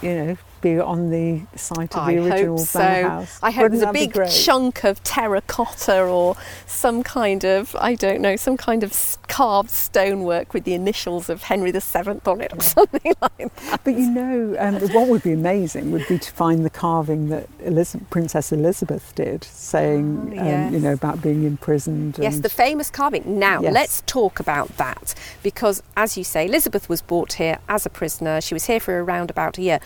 you 0.00 0.14
know, 0.14 0.36
be 0.62 0.78
on 0.80 1.10
the 1.10 1.42
site 1.56 1.94
of 1.94 2.02
I 2.02 2.14
the 2.14 2.20
original 2.24 2.56
hope 2.58 2.74
manor 2.74 3.02
so. 3.02 3.08
house. 3.08 3.38
I 3.42 3.50
hope 3.50 3.62
Wouldn't 3.64 3.80
there's 3.80 3.90
a 3.90 3.92
big 3.92 4.30
chunk 4.30 4.84
of 4.84 5.02
terracotta 5.02 6.02
or 6.04 6.36
some 6.66 7.02
kind 7.02 7.44
of, 7.44 7.76
I 7.78 7.94
don't 7.94 8.20
know, 8.22 8.36
some 8.36 8.56
kind 8.56 8.82
of 8.82 9.18
carved 9.28 9.70
stonework 9.70 10.54
with 10.54 10.64
the 10.64 10.74
initials 10.74 11.28
of 11.28 11.42
Henry 11.42 11.70
VII 11.72 12.20
on 12.26 12.40
it 12.40 12.52
or 12.54 12.60
something 12.62 13.12
like 13.20 13.54
that. 13.56 13.80
But 13.84 13.94
you 13.94 14.10
know, 14.10 14.56
um, 14.58 14.74
what 14.94 15.08
would 15.08 15.22
be 15.22 15.32
amazing 15.32 15.90
would 15.92 16.06
be 16.08 16.18
to 16.18 16.32
find 16.32 16.64
the 16.64 16.70
carving 16.70 17.28
that 17.28 17.48
Elizabeth, 17.60 18.08
Princess 18.10 18.52
Elizabeth 18.52 19.12
did, 19.14 19.44
saying, 19.44 20.34
Oh, 20.38 20.40
um, 20.66 20.72
you 20.72 20.80
know, 20.80 20.92
about 20.92 21.20
being 21.22 21.44
imprisoned. 21.44 22.18
Yes, 22.20 22.38
the 22.38 22.48
famous 22.48 22.90
carving. 22.90 23.38
Now, 23.38 23.60
Yes. 23.60 23.72
let's 23.74 24.02
talk 24.06 24.40
about 24.40 24.76
that 24.78 25.14
because, 25.42 25.82
as 25.96 26.16
you 26.16 26.24
say, 26.24 26.46
Elizabeth 26.46 26.88
was 26.88 27.02
brought 27.02 27.34
here 27.34 27.58
as 27.68 27.84
a 27.84 27.90
prisoner. 27.90 28.40
She 28.40 28.54
was 28.54 28.66
here 28.66 28.80
for 28.80 29.02
around 29.02 29.30
about 29.30 29.58
a 29.58 29.62
year. 29.62 29.80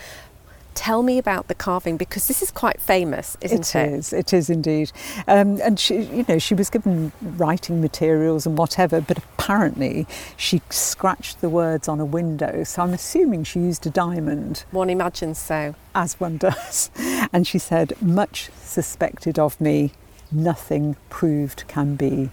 Tell 0.77 1.01
me 1.01 1.17
about 1.17 1.47
the 1.47 1.55
carving 1.55 1.97
because 1.97 2.27
this 2.27 2.43
is 2.43 2.51
quite 2.51 2.79
famous, 2.79 3.35
isn't 3.41 3.75
it? 3.75 3.79
It 3.79 3.93
is. 3.93 4.13
It 4.13 4.31
is 4.31 4.47
indeed. 4.47 4.91
Um, 5.27 5.59
and 5.63 5.79
she, 5.79 6.03
you 6.03 6.23
know, 6.29 6.37
she 6.37 6.53
was 6.53 6.69
given 6.69 7.11
writing 7.19 7.81
materials 7.81 8.45
and 8.45 8.55
whatever, 8.59 9.01
but 9.01 9.17
apparently 9.17 10.05
she 10.37 10.61
scratched 10.69 11.41
the 11.41 11.49
words 11.49 11.87
on 11.87 11.99
a 11.99 12.05
window. 12.05 12.63
So 12.63 12.83
I'm 12.83 12.93
assuming 12.93 13.43
she 13.43 13.59
used 13.59 13.87
a 13.87 13.89
diamond, 13.89 14.65
One 14.69 14.91
imagines 14.91 15.39
so. 15.39 15.73
as 15.95 16.19
one 16.19 16.37
does. 16.47 16.91
And 17.33 17.47
she 17.47 17.57
said, 17.57 17.93
"Much 17.99 18.51
suspected 18.61 19.39
of 19.39 19.59
me, 19.59 19.93
nothing 20.31 20.95
proved 21.09 21.63
can 21.67 21.95
be." 21.95 22.29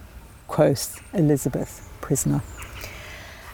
Quoth 0.47 1.01
Elizabeth, 1.15 1.91
prisoner. 1.99 2.43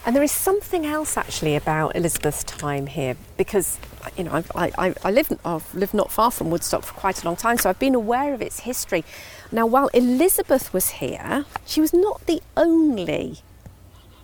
And 0.05 0.15
there 0.15 0.23
is 0.23 0.31
something 0.31 0.85
else 0.85 1.15
actually 1.15 1.55
about 1.55 1.95
Elizabeth's 1.95 2.43
time 2.43 2.87
here 2.87 3.15
because 3.37 3.77
you 4.17 4.23
know 4.23 4.31
I've, 4.31 4.51
I, 4.55 4.71
I, 4.77 4.95
I 5.03 5.11
live 5.11 5.31
I've 5.45 5.75
lived 5.75 5.93
not 5.93 6.11
far 6.11 6.31
from 6.31 6.49
Woodstock 6.49 6.83
for 6.83 6.93
quite 6.93 7.21
a 7.21 7.25
long 7.25 7.35
time, 7.35 7.57
so 7.57 7.69
I've 7.69 7.79
been 7.79 7.93
aware 7.93 8.33
of 8.33 8.41
its 8.41 8.61
history. 8.61 9.05
Now, 9.51 9.67
while 9.67 9.87
Elizabeth 9.89 10.73
was 10.73 10.89
here, 10.91 11.45
she 11.65 11.81
was 11.81 11.93
not 11.93 12.25
the 12.25 12.41
only 12.57 13.39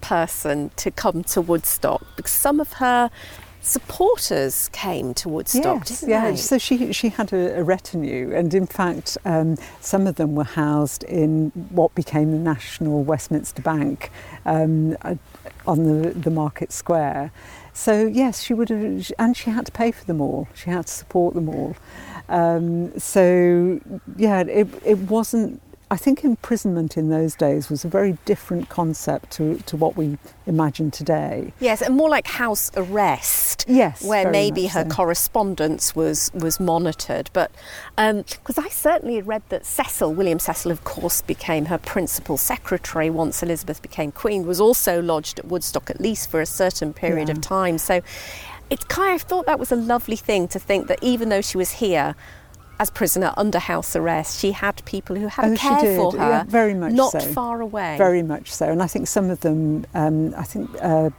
person 0.01 0.71
to 0.77 0.89
come 0.89 1.23
to 1.23 1.41
Woodstock 1.41 2.03
because 2.15 2.31
some 2.31 2.59
of 2.59 2.73
her 2.73 3.11
supporters 3.61 4.69
came 4.69 5.13
to 5.13 5.29
Woodstock, 5.29 5.89
yes, 5.89 5.99
didn't 5.99 6.09
yeah. 6.09 6.31
they? 6.31 6.37
So 6.37 6.57
she 6.57 6.91
she 6.93 7.09
had 7.09 7.33
a, 7.33 7.59
a 7.59 7.63
retinue, 7.63 8.33
and 8.33 8.53
in 8.53 8.65
fact, 8.65 9.17
um, 9.25 9.57
some 9.79 10.07
of 10.07 10.15
them 10.15 10.35
were 10.35 10.43
housed 10.43 11.03
in 11.03 11.51
what 11.69 11.93
became 11.93 12.31
the 12.31 12.39
National 12.39 13.03
Westminster 13.03 13.61
Bank 13.61 14.09
um, 14.45 14.97
uh, 15.01 15.15
on 15.67 15.83
the 15.83 16.09
the 16.11 16.31
Market 16.31 16.71
Square. 16.71 17.31
So 17.73 18.07
yes, 18.07 18.41
she 18.41 18.53
would 18.53 18.69
have, 18.69 19.11
and 19.19 19.37
she 19.37 19.51
had 19.51 19.65
to 19.67 19.71
pay 19.71 19.91
for 19.91 20.05
them 20.05 20.21
all. 20.21 20.47
She 20.55 20.69
had 20.71 20.87
to 20.87 20.93
support 20.93 21.35
them 21.35 21.49
all. 21.49 21.75
Um, 22.29 22.97
so 22.99 23.79
yeah, 24.17 24.41
it 24.41 24.67
it 24.85 24.97
wasn't. 24.99 25.61
I 25.89 25.95
think 25.95 26.25
imprisonment 26.25 26.97
in 26.97 27.09
those 27.09 27.33
days 27.33 27.69
was 27.69 27.85
a 27.85 27.87
very 27.87 28.17
different 28.25 28.67
concept 28.67 29.31
to, 29.31 29.57
to 29.59 29.77
what 29.77 29.95
we 29.95 30.17
imagine 30.45 30.91
today. 30.91 31.53
Yes, 31.61 31.81
and 31.81 31.95
more 31.95 32.09
like 32.09 32.27
house 32.27 32.71
arrest. 32.75 33.63
Yes, 33.69 34.03
where 34.03 34.29
maybe 34.29 34.67
her 34.67 34.83
so. 34.83 34.89
correspondence 34.89 35.95
was 35.95 36.29
was 36.33 36.59
monitored. 36.59 37.29
But 37.31 37.51
um, 37.97 38.23
because 38.23 38.57
I 38.57 38.67
certainly 38.67 39.15
had 39.15 39.27
read 39.27 39.43
that 39.47 39.65
Cecil, 39.65 40.13
William 40.13 40.39
Cecil, 40.39 40.71
of 40.71 40.83
course, 40.83 41.21
became 41.21 41.65
her 41.65 41.77
principal 41.77 42.37
secretary 42.37 43.09
once 43.09 43.41
Elizabeth 43.41 43.81
became 43.81 44.11
queen, 44.11 44.45
was 44.45 44.59
also 44.59 45.01
lodged 45.01 45.39
at 45.39 45.45
Woodstock 45.45 45.89
at 45.89 46.01
least 46.01 46.29
for 46.29 46.41
a 46.41 46.45
certain 46.45 46.93
period 46.93 47.29
of 47.29 47.39
time. 47.39 47.77
So 47.77 48.01
it's 48.69 48.83
kind 48.85 49.15
of 49.15 49.17
I 49.17 49.23
thought 49.23 49.45
that 49.45 49.57
was 49.57 49.71
a 49.71 49.75
lovely 49.77 50.17
thing 50.17 50.49
to 50.49 50.59
think 50.59 50.87
that 50.87 50.99
even 51.01 51.29
though 51.29 51.41
she 51.41 51.57
was 51.57 51.71
here. 51.71 52.15
As 52.79 52.89
prisoner 52.91 53.33
under 53.37 53.57
house 53.59 53.95
arrest, 53.95 54.39
she 54.39 54.51
had 54.51 54.83
people 54.85 55.15
who 55.15 55.27
had 55.27 55.45
Oh, 55.53 55.55
care 55.55 55.95
for 55.97 56.11
her, 56.11 56.17
Yeah, 56.17 56.43
very 56.43 56.73
much 56.75 56.93
not 56.93 57.11
so. 57.11 57.19
far 57.19 57.59
away. 57.61 57.97
Very 57.97 58.21
much 58.21 58.53
so. 58.53 58.67
And 58.71 58.83
I 58.83 58.87
think 58.87 59.07
some 59.07 59.29
of 59.31 59.39
them, 59.39 59.85
um, 59.95 60.33
I 60.37 60.43
think 60.43 60.69
uh, 60.81 61.09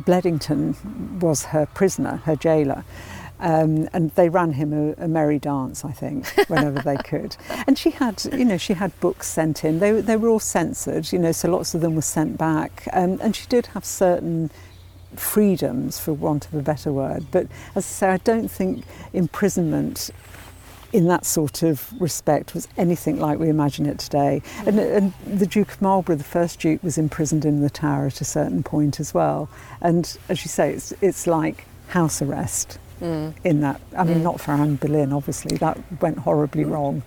Bledington 0.00 0.74
was 1.20 1.44
her 1.46 1.66
prisoner, 1.66 2.16
her 2.24 2.36
jailer. 2.36 2.84
Um, 3.38 3.88
and 3.92 4.12
they 4.12 4.28
ran 4.28 4.52
him 4.52 4.72
a, 4.72 5.04
a 5.04 5.08
merry 5.08 5.38
dance, 5.40 5.84
I 5.84 5.90
think, 5.92 6.28
whenever 6.48 6.78
they 6.80 6.96
could. 6.96 7.36
And 7.66 7.76
she 7.76 7.90
had, 7.90 8.24
you 8.32 8.44
know, 8.44 8.56
she 8.56 8.74
had 8.74 8.98
books 9.00 9.26
sent 9.26 9.64
in. 9.64 9.80
They, 9.80 9.92
were- 9.92 10.02
they 10.02 10.16
were 10.16 10.28
all 10.28 10.38
censored, 10.38 11.12
you 11.12 11.18
know, 11.18 11.32
so 11.32 11.50
lots 11.50 11.74
of 11.74 11.80
them 11.80 11.96
were 11.96 12.02
sent 12.02 12.38
back. 12.38 12.86
Um, 12.92 13.18
and 13.20 13.34
she 13.34 13.46
did 13.48 13.66
have 13.66 13.84
certain 13.84 14.50
freedoms, 15.16 15.98
for 15.98 16.12
want 16.12 16.46
of 16.46 16.54
a 16.54 16.62
better 16.62 16.92
word. 16.92 17.26
But 17.30 17.46
as 17.74 17.84
I 17.84 17.88
say, 17.88 18.08
I 18.08 18.16
don't 18.18 18.48
think 18.48 18.84
imprisonment 19.12 20.10
in 20.92 21.06
that 21.08 21.24
sort 21.24 21.62
of 21.62 21.90
respect 22.00 22.54
was 22.54 22.68
anything 22.76 23.18
like 23.18 23.38
we 23.38 23.48
imagine 23.48 23.86
it 23.86 23.98
today. 23.98 24.42
And, 24.66 24.78
and 24.78 25.12
the 25.26 25.46
Duke 25.46 25.72
of 25.72 25.82
Marlborough, 25.82 26.16
the 26.16 26.24
first 26.24 26.60
Duke, 26.60 26.82
was 26.82 26.98
imprisoned 26.98 27.44
in 27.44 27.62
the 27.62 27.70
Tower 27.70 28.06
at 28.06 28.20
a 28.20 28.24
certain 28.24 28.62
point 28.62 29.00
as 29.00 29.14
well. 29.14 29.48
And 29.80 30.16
as 30.28 30.44
you 30.44 30.48
say, 30.48 30.72
it's, 30.72 30.92
it's 31.00 31.26
like 31.26 31.64
house 31.88 32.20
arrest 32.20 32.78
mm. 33.00 33.32
in 33.42 33.60
that. 33.62 33.80
I 33.96 34.04
mean, 34.04 34.18
mm. 34.18 34.22
not 34.22 34.40
for 34.40 34.52
Anne 34.52 34.76
Boleyn, 34.76 35.12
obviously, 35.12 35.56
that 35.58 35.78
went 36.02 36.18
horribly 36.18 36.64
mm. 36.64 36.70
wrong. 36.70 37.02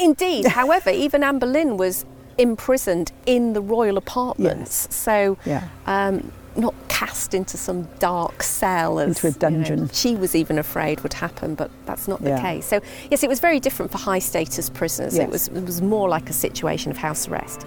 Indeed. 0.00 0.46
However, 0.60 0.90
even 0.90 1.24
Anne 1.24 1.40
Boleyn 1.40 1.76
was 1.76 2.04
imprisoned 2.38 3.12
in 3.26 3.52
the 3.52 3.60
royal 3.60 3.96
apartments. 3.96 4.88
So, 4.94 5.38
Yeah. 5.44 5.68
um, 5.86 6.32
not 6.56 6.74
cast 6.88 7.34
into 7.34 7.56
some 7.56 7.88
dark 7.98 8.42
cell 8.42 9.00
as 9.00 9.22
Into 9.24 9.26
a 9.26 9.50
you 9.50 9.56
know, 9.56 9.64
dungeon. 9.64 9.90
she 9.92 10.14
was 10.14 10.34
even 10.34 10.58
afraid 10.58 11.00
would 11.00 11.14
happen, 11.14 11.54
but 11.54 11.70
that's 11.86 12.06
not 12.06 12.22
the 12.22 12.30
Yeah. 12.30 12.40
case. 12.40 12.66
So, 12.66 12.80
yes, 13.10 13.22
it 13.22 13.28
was 13.28 13.40
very 13.40 13.58
different 13.60 13.90
for 13.92 13.98
high 13.98 14.20
status 14.20 14.70
prisoners. 14.70 15.16
It 15.18 15.28
was 15.28 15.48
it 15.48 15.64
was 15.64 15.82
more 15.82 16.08
like 16.08 16.30
a 16.30 16.32
situation 16.32 16.90
of 16.90 16.96
house 16.98 17.26
arrest. 17.28 17.66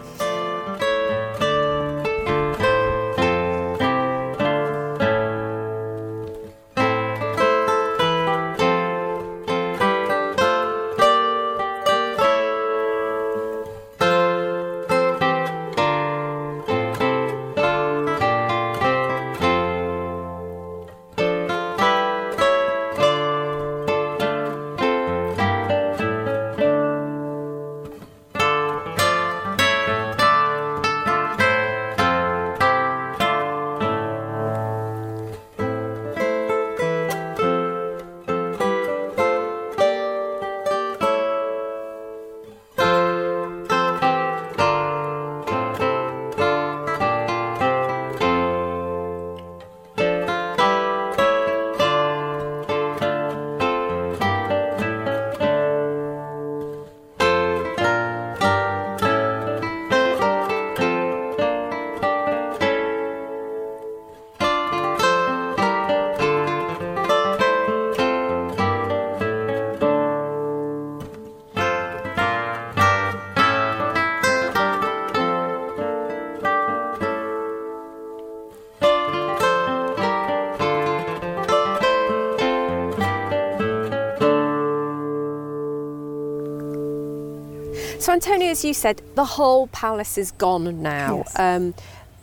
Antonia, 88.18 88.50
as 88.50 88.66
you 88.66 88.74
said, 88.74 89.00
the 89.14 89.24
whole 89.24 89.68
palace 89.68 90.18
is 90.18 90.32
gone 90.32 90.82
now. 90.82 91.18
Yes. 91.18 91.40
Um, 91.40 91.76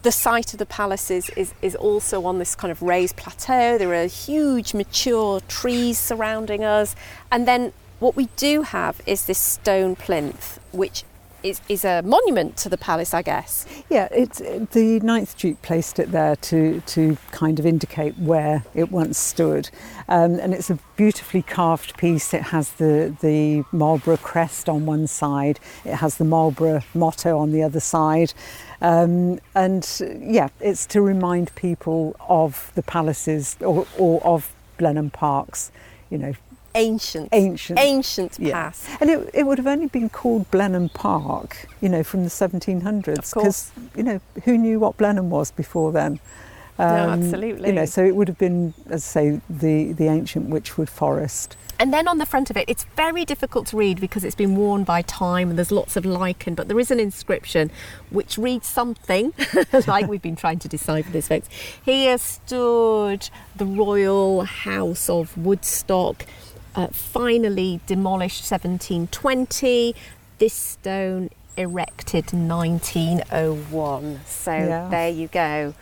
the 0.03 0.11
site 0.11 0.53
of 0.53 0.59
the 0.59 0.66
palace 0.66 1.09
is, 1.09 1.30
is, 1.36 1.55
is 1.62 1.76
also 1.76 2.24
on 2.26 2.40
this 2.40 2.57
kind 2.57 2.72
of 2.72 2.82
raised 2.82 3.14
plateau. 3.16 3.78
There 3.78 3.95
are 3.95 4.07
huge, 4.07 4.74
mature 4.74 5.40
trees 5.42 5.97
surrounding 5.97 6.64
us. 6.64 6.97
And 7.30 7.47
then 7.47 7.72
what 8.01 8.16
we 8.16 8.26
do 8.36 8.62
have 8.62 9.01
is 9.07 9.26
this 9.26 9.38
stone 9.38 9.95
plinth, 9.95 10.59
which 10.72 11.05
is, 11.45 11.61
is 11.68 11.84
a 11.84 12.03
monument 12.03 12.57
to 12.57 12.68
the 12.68 12.78
palace, 12.78 13.14
I 13.14 13.22
guess. 13.22 13.66
Yeah, 13.90 14.09
it's 14.11 14.38
the 14.38 14.99
Ninth 15.01 15.36
Duke 15.36 15.61
placed 15.62 15.99
it 15.99 16.11
there 16.11 16.36
to 16.36 16.80
to 16.80 17.16
kind 17.30 17.61
of 17.61 17.66
indicate 17.66 18.18
where 18.18 18.64
it 18.74 18.90
once 18.90 19.18
stood, 19.18 19.70
um, 20.09 20.40
and 20.40 20.55
it's 20.55 20.70
a 20.70 20.78
beautifully 20.97 21.42
carved 21.42 21.97
piece. 21.99 22.32
It 22.34 22.42
has 22.45 22.70
the 22.72 23.14
the 23.20 23.64
Marlborough 23.70 24.16
crest 24.16 24.68
on 24.68 24.86
one 24.86 25.07
side, 25.07 25.61
it 25.84 25.97
has 25.97 26.16
the 26.16 26.24
Marlborough 26.24 26.82
motto 26.95 27.38
on 27.38 27.53
the 27.53 27.62
other 27.62 27.80
side, 27.80 28.32
um, 28.80 29.38
and 29.55 29.86
yeah, 30.18 30.49
it's 30.61 30.86
to 30.86 31.03
remind 31.03 31.55
people 31.55 32.16
of 32.28 32.72
the 32.74 32.82
palaces 32.82 33.57
or, 33.61 33.86
or 33.99 34.22
of 34.24 34.53
Blenheim 34.78 35.11
Parks, 35.11 35.70
you 36.11 36.18
know, 36.18 36.32
ancient, 36.74 37.28
ancient, 37.32 37.78
ancient 37.78 38.38
yeah. 38.38 38.52
past. 38.52 38.88
And 39.00 39.10
it, 39.10 39.30
it 39.32 39.42
would 39.44 39.58
have 39.58 39.66
only 39.66 39.86
been 39.86 40.08
called 40.08 40.50
Blenheim 40.50 40.88
Park, 40.88 41.68
you 41.80 41.88
know, 41.88 42.02
from 42.02 42.24
the 42.24 42.30
1700s, 42.30 43.34
because 43.34 43.72
you 43.96 44.02
know 44.02 44.20
who 44.44 44.58
knew 44.58 44.78
what 44.80 44.96
Blenheim 44.96 45.30
was 45.30 45.50
before 45.50 45.92
then. 45.92 46.20
Um, 46.78 46.88
no, 46.88 47.10
absolutely. 47.10 47.68
You 47.68 47.74
know, 47.74 47.84
so 47.84 48.04
it 48.04 48.16
would 48.16 48.26
have 48.28 48.38
been, 48.38 48.74
as 48.88 49.04
I 49.04 49.06
say, 49.06 49.40
the 49.48 49.92
the 49.92 50.08
ancient 50.08 50.50
Wychwood 50.50 50.88
Forest. 50.88 51.56
And 51.78 51.92
then 51.92 52.06
on 52.06 52.18
the 52.18 52.26
front 52.26 52.50
of 52.50 52.56
it, 52.56 52.66
it's 52.68 52.84
very 52.96 53.24
difficult 53.24 53.66
to 53.68 53.76
read 53.76 54.00
because 54.00 54.22
it's 54.24 54.36
been 54.36 54.54
worn 54.54 54.84
by 54.84 55.02
time 55.02 55.50
and 55.50 55.58
there's 55.58 55.72
lots 55.72 55.96
of 55.96 56.06
lichen, 56.06 56.54
but 56.54 56.68
there 56.68 56.78
is 56.78 56.90
an 56.92 57.00
inscription 57.00 57.70
which 58.10 58.38
reads 58.38 58.68
something 58.68 59.32
like 59.88 60.06
we've 60.06 60.22
been 60.22 60.36
trying 60.36 60.60
to 60.60 60.68
decipher 60.68 61.10
this, 61.10 61.28
folks. 61.28 61.48
Here 61.84 62.16
stood 62.18 63.28
the 63.56 63.66
royal 63.66 64.44
house 64.44 65.10
of 65.10 65.36
Woodstock 65.36 66.24
uh, 66.74 66.88
finally 66.88 67.80
demolished 67.86 68.42
1720. 68.50 69.94
This 70.38 70.54
stone 70.54 71.30
erected 71.56 72.32
1901. 72.32 74.20
So 74.26 74.52
yeah. 74.52 74.88
there 74.90 75.08
you 75.08 75.28
go. 75.28 75.74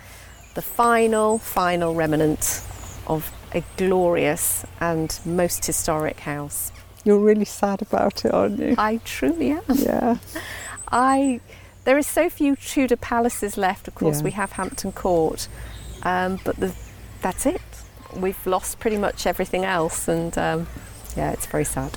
The 0.55 0.63
final, 0.63 1.39
final 1.39 1.95
remnant 1.95 2.63
of 3.07 3.33
a 3.55 3.63
glorious 3.77 4.65
and 4.81 5.19
most 5.25 5.65
historic 5.65 6.21
house. 6.21 6.73
You're 7.05 7.19
really 7.19 7.45
sad 7.45 7.83
about 7.83 8.25
it, 8.25 8.33
aren't 8.33 8.59
you? 8.59 8.75
I 8.79 8.99
truly 9.05 9.51
am. 9.51 9.63
Yeah. 9.69 10.19
I 10.89 11.41
there 11.85 11.99
is 11.99 12.07
so 12.07 12.31
few 12.31 12.55
Tudor 12.55 12.97
palaces 12.97 13.57
left. 13.57 13.89
Of 13.89 13.97
course, 13.97 14.19
yeah. 14.19 14.25
we 14.25 14.31
have 14.33 14.53
Hampton 14.53 14.93
Court, 14.93 15.49
um, 16.05 16.39
but 16.45 16.57
the, 16.57 16.73
that's 17.23 17.45
it 17.45 17.61
we've 18.17 18.47
lost 18.47 18.79
pretty 18.79 18.99
much 18.99 19.27
everything 19.27 19.65
else, 19.65 20.09
and 20.09 20.37
um, 20.39 20.67
yeah, 21.17 21.33
it's 21.33 21.47
very 21.47 21.65
sad. 21.65 21.97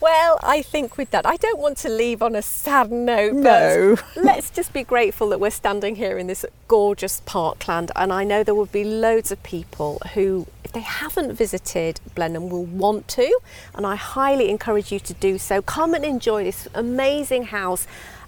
Well, 0.00 0.40
I 0.42 0.62
think 0.62 0.96
with 0.96 1.10
that, 1.10 1.26
I 1.26 1.36
don't 1.36 1.58
want 1.58 1.76
to 1.78 1.90
leave 1.90 2.22
on 2.22 2.34
a 2.34 2.40
sad 2.40 2.90
note. 2.90 3.34
No. 3.34 3.98
let's 4.16 4.50
just 4.50 4.72
be 4.72 4.82
grateful 4.82 5.28
that 5.28 5.40
we're 5.40 5.50
standing 5.50 5.96
here 5.96 6.16
in 6.16 6.26
this 6.26 6.46
gorgeous 6.68 7.20
parkland. 7.26 7.92
And 7.94 8.10
I 8.10 8.24
know 8.24 8.42
there 8.42 8.54
will 8.54 8.64
be 8.64 8.82
loads 8.82 9.30
of 9.30 9.42
people 9.42 10.00
who, 10.14 10.46
if 10.64 10.72
they 10.72 10.80
haven't 10.80 11.34
visited 11.34 12.00
Blenheim, 12.14 12.48
will 12.48 12.64
want 12.64 13.08
to. 13.08 13.38
And 13.74 13.84
I 13.84 13.94
highly 13.96 14.48
encourage 14.48 14.90
you 14.90 15.00
to 15.00 15.12
do 15.12 15.36
so. 15.36 15.60
Come 15.60 15.92
and 15.92 16.02
enjoy 16.02 16.44
this 16.44 16.66
amazing 16.72 17.44
house 17.44 17.86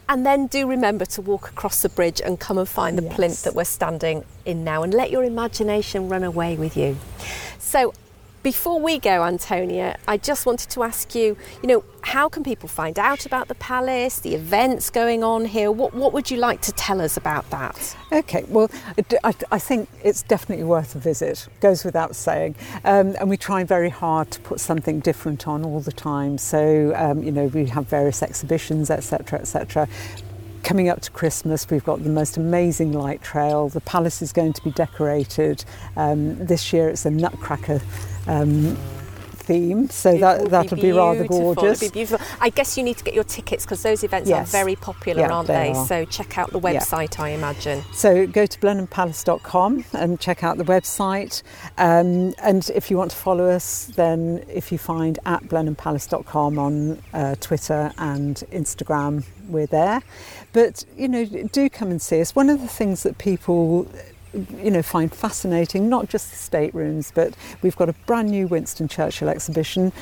and 0.08 0.26
then 0.26 0.46
do 0.46 0.66
remember 0.66 1.04
to 1.06 1.22
walk 1.22 1.48
across 1.48 1.82
the 1.82 1.88
bridge 1.88 2.20
and 2.20 2.38
come 2.38 2.58
and 2.58 2.68
find 2.68 2.98
the 2.98 3.02
yes. 3.02 3.14
plinth 3.14 3.42
that 3.44 3.54
we're 3.54 3.64
standing 3.64 4.24
in 4.44 4.64
now 4.64 4.82
and 4.82 4.92
let 4.92 5.10
your 5.10 5.24
imagination 5.24 6.08
run 6.08 6.24
away 6.24 6.56
with 6.56 6.76
you. 6.76 6.96
So 7.58 7.94
before 8.42 8.80
we 8.80 8.98
go, 8.98 9.22
Antonia, 9.22 9.96
I 10.08 10.16
just 10.16 10.46
wanted 10.46 10.70
to 10.70 10.82
ask 10.82 11.14
you, 11.14 11.36
you 11.62 11.68
know, 11.68 11.84
how 12.02 12.28
can 12.28 12.42
people 12.42 12.68
find 12.68 12.98
out 12.98 13.24
about 13.24 13.46
the 13.46 13.54
palace, 13.54 14.18
the 14.18 14.34
events 14.34 14.90
going 14.90 15.22
on 15.22 15.44
here? 15.44 15.70
What, 15.70 15.94
what 15.94 16.12
would 16.12 16.30
you 16.30 16.38
like 16.38 16.60
to 16.62 16.72
tell 16.72 17.00
us 17.00 17.16
about 17.16 17.48
that? 17.50 17.96
Okay, 18.10 18.44
well, 18.48 18.68
I, 19.22 19.34
I 19.52 19.58
think 19.58 19.88
it's 20.02 20.22
definitely 20.22 20.64
worth 20.64 20.96
a 20.96 20.98
visit, 20.98 21.46
goes 21.60 21.84
without 21.84 22.16
saying. 22.16 22.56
Um, 22.84 23.14
and 23.20 23.30
we 23.30 23.36
try 23.36 23.62
very 23.62 23.90
hard 23.90 24.32
to 24.32 24.40
put 24.40 24.58
something 24.58 24.98
different 24.98 25.46
on 25.46 25.64
all 25.64 25.80
the 25.80 25.92
time. 25.92 26.36
So, 26.38 26.92
um, 26.96 27.22
you 27.22 27.30
know, 27.30 27.46
we 27.46 27.66
have 27.66 27.86
various 27.86 28.22
exhibitions, 28.22 28.90
etc., 28.90 29.38
etc 29.38 29.88
coming 30.62 30.88
up 30.88 31.00
to 31.00 31.10
Christmas, 31.10 31.68
we've 31.68 31.84
got 31.84 32.04
the 32.04 32.08
most 32.08 32.36
amazing 32.36 32.92
light 32.92 33.20
trail. 33.20 33.68
The 33.68 33.80
palace 33.80 34.22
is 34.22 34.32
going 34.32 34.52
to 34.52 34.62
be 34.62 34.70
decorated. 34.70 35.64
Um, 35.96 36.36
this 36.38 36.72
year 36.72 36.88
it's 36.88 37.04
a 37.04 37.10
Nutcracker 37.10 37.80
um, 38.26 38.76
theme, 39.42 39.88
so 39.88 40.10
it 40.10 40.20
that 40.20 40.50
that'll 40.50 40.76
be, 40.76 40.82
be, 40.82 40.92
rather 40.92 41.26
gorgeous. 41.26 41.82
It'll 41.82 41.92
be 41.92 41.92
beautiful. 41.92 42.26
I 42.40 42.48
guess 42.48 42.76
you 42.76 42.84
need 42.84 42.96
to 42.98 43.04
get 43.04 43.14
your 43.14 43.24
tickets 43.24 43.64
because 43.64 43.82
those 43.82 44.04
events 44.04 44.28
yes. 44.28 44.48
are 44.48 44.50
very 44.50 44.76
popular, 44.76 45.22
yeah, 45.22 45.32
aren't 45.32 45.48
they? 45.48 45.72
they? 45.72 45.84
So 45.86 46.04
check 46.04 46.38
out 46.38 46.50
the 46.50 46.60
website, 46.60 47.18
yeah. 47.18 47.24
I 47.24 47.28
imagine. 47.30 47.82
So 47.92 48.26
go 48.26 48.46
to 48.46 48.58
blenheimpalace.com 48.58 49.84
and 49.92 50.20
check 50.20 50.44
out 50.44 50.58
the 50.58 50.64
website. 50.64 51.42
Um, 51.78 52.34
and 52.42 52.70
if 52.74 52.90
you 52.90 52.96
want 52.96 53.10
to 53.10 53.16
follow 53.16 53.48
us, 53.48 53.86
then 53.96 54.44
if 54.48 54.72
you 54.72 54.78
find 54.78 55.18
at 55.26 55.42
blenheimpalace.com 55.44 56.58
on 56.58 57.02
uh, 57.12 57.34
Twitter 57.40 57.92
and 57.98 58.36
Instagram, 58.52 59.24
we're 59.48 59.66
there. 59.66 60.02
But 60.52 60.84
you 60.96 61.08
know, 61.08 61.24
do 61.24 61.68
come 61.68 61.90
and 61.90 62.00
see 62.00 62.20
us. 62.20 62.34
One 62.34 62.48
of 62.48 62.60
the 62.60 62.68
things 62.68 63.02
that 63.02 63.18
people 63.18 63.88
you 64.32 64.70
know, 64.70 64.82
find 64.82 65.12
fascinating, 65.14 65.88
not 65.88 66.08
just 66.08 66.30
the 66.30 66.36
staterooms, 66.36 67.12
but 67.14 67.34
we've 67.62 67.76
got 67.76 67.88
a 67.88 67.92
brand 68.06 68.30
new 68.30 68.46
Winston 68.46 68.88
Churchill 68.88 69.28
exhibition. 69.28 69.92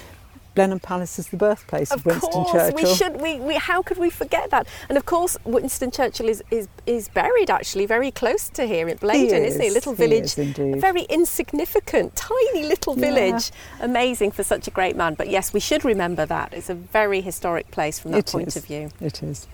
Blenheim 0.57 0.81
Palace 0.81 1.19
is 1.19 1.29
the 1.29 1.37
birthplace 1.37 1.93
of, 1.93 2.01
of 2.01 2.07
Winston 2.07 2.31
course, 2.31 2.53
Churchill. 2.53 2.75
We 2.75 2.95
should, 2.95 3.21
we, 3.21 3.39
we, 3.39 3.55
how 3.55 3.83
could 3.83 3.99
we 3.99 4.11
forget 4.11 4.51
that? 4.51 4.67
And 4.89 4.99
of 4.99 5.07
course, 5.07 5.37
Winston 5.45 5.93
Churchill 5.93 6.29
is, 6.29 6.43
is, 6.51 6.67
is 6.87 7.09
buried 7.09 7.51
actually 7.51 7.87
very 7.87 8.11
close 8.11 8.49
to 8.51 8.67
here 8.67 8.89
in 8.89 8.99
Bladon, 8.99 9.47
is, 9.47 9.57
not 9.57 9.63
he? 9.63 9.71
A 9.71 9.73
little 9.73 9.95
village, 9.95 10.37
a 10.37 10.75
very 10.81 11.03
insignificant, 11.03 12.17
tiny 12.17 12.65
little 12.65 12.95
village. 12.95 13.53
Yeah. 13.79 13.85
Amazing 13.85 14.33
for 14.33 14.43
such 14.43 14.67
a 14.67 14.73
great 14.73 14.97
man. 14.97 15.15
But 15.15 15.29
yes, 15.31 15.53
we 15.53 15.61
should 15.61 15.85
remember 15.85 16.27
that. 16.27 16.53
It's 16.53 16.69
a 16.69 16.75
very 16.75 17.21
historic 17.21 17.71
place 17.71 18.01
from 18.01 18.11
that 18.11 18.19
it 18.19 18.27
point 18.27 18.49
is. 18.49 18.57
of 18.57 18.65
view. 18.65 18.91
It 19.01 19.23
is. 19.23 19.47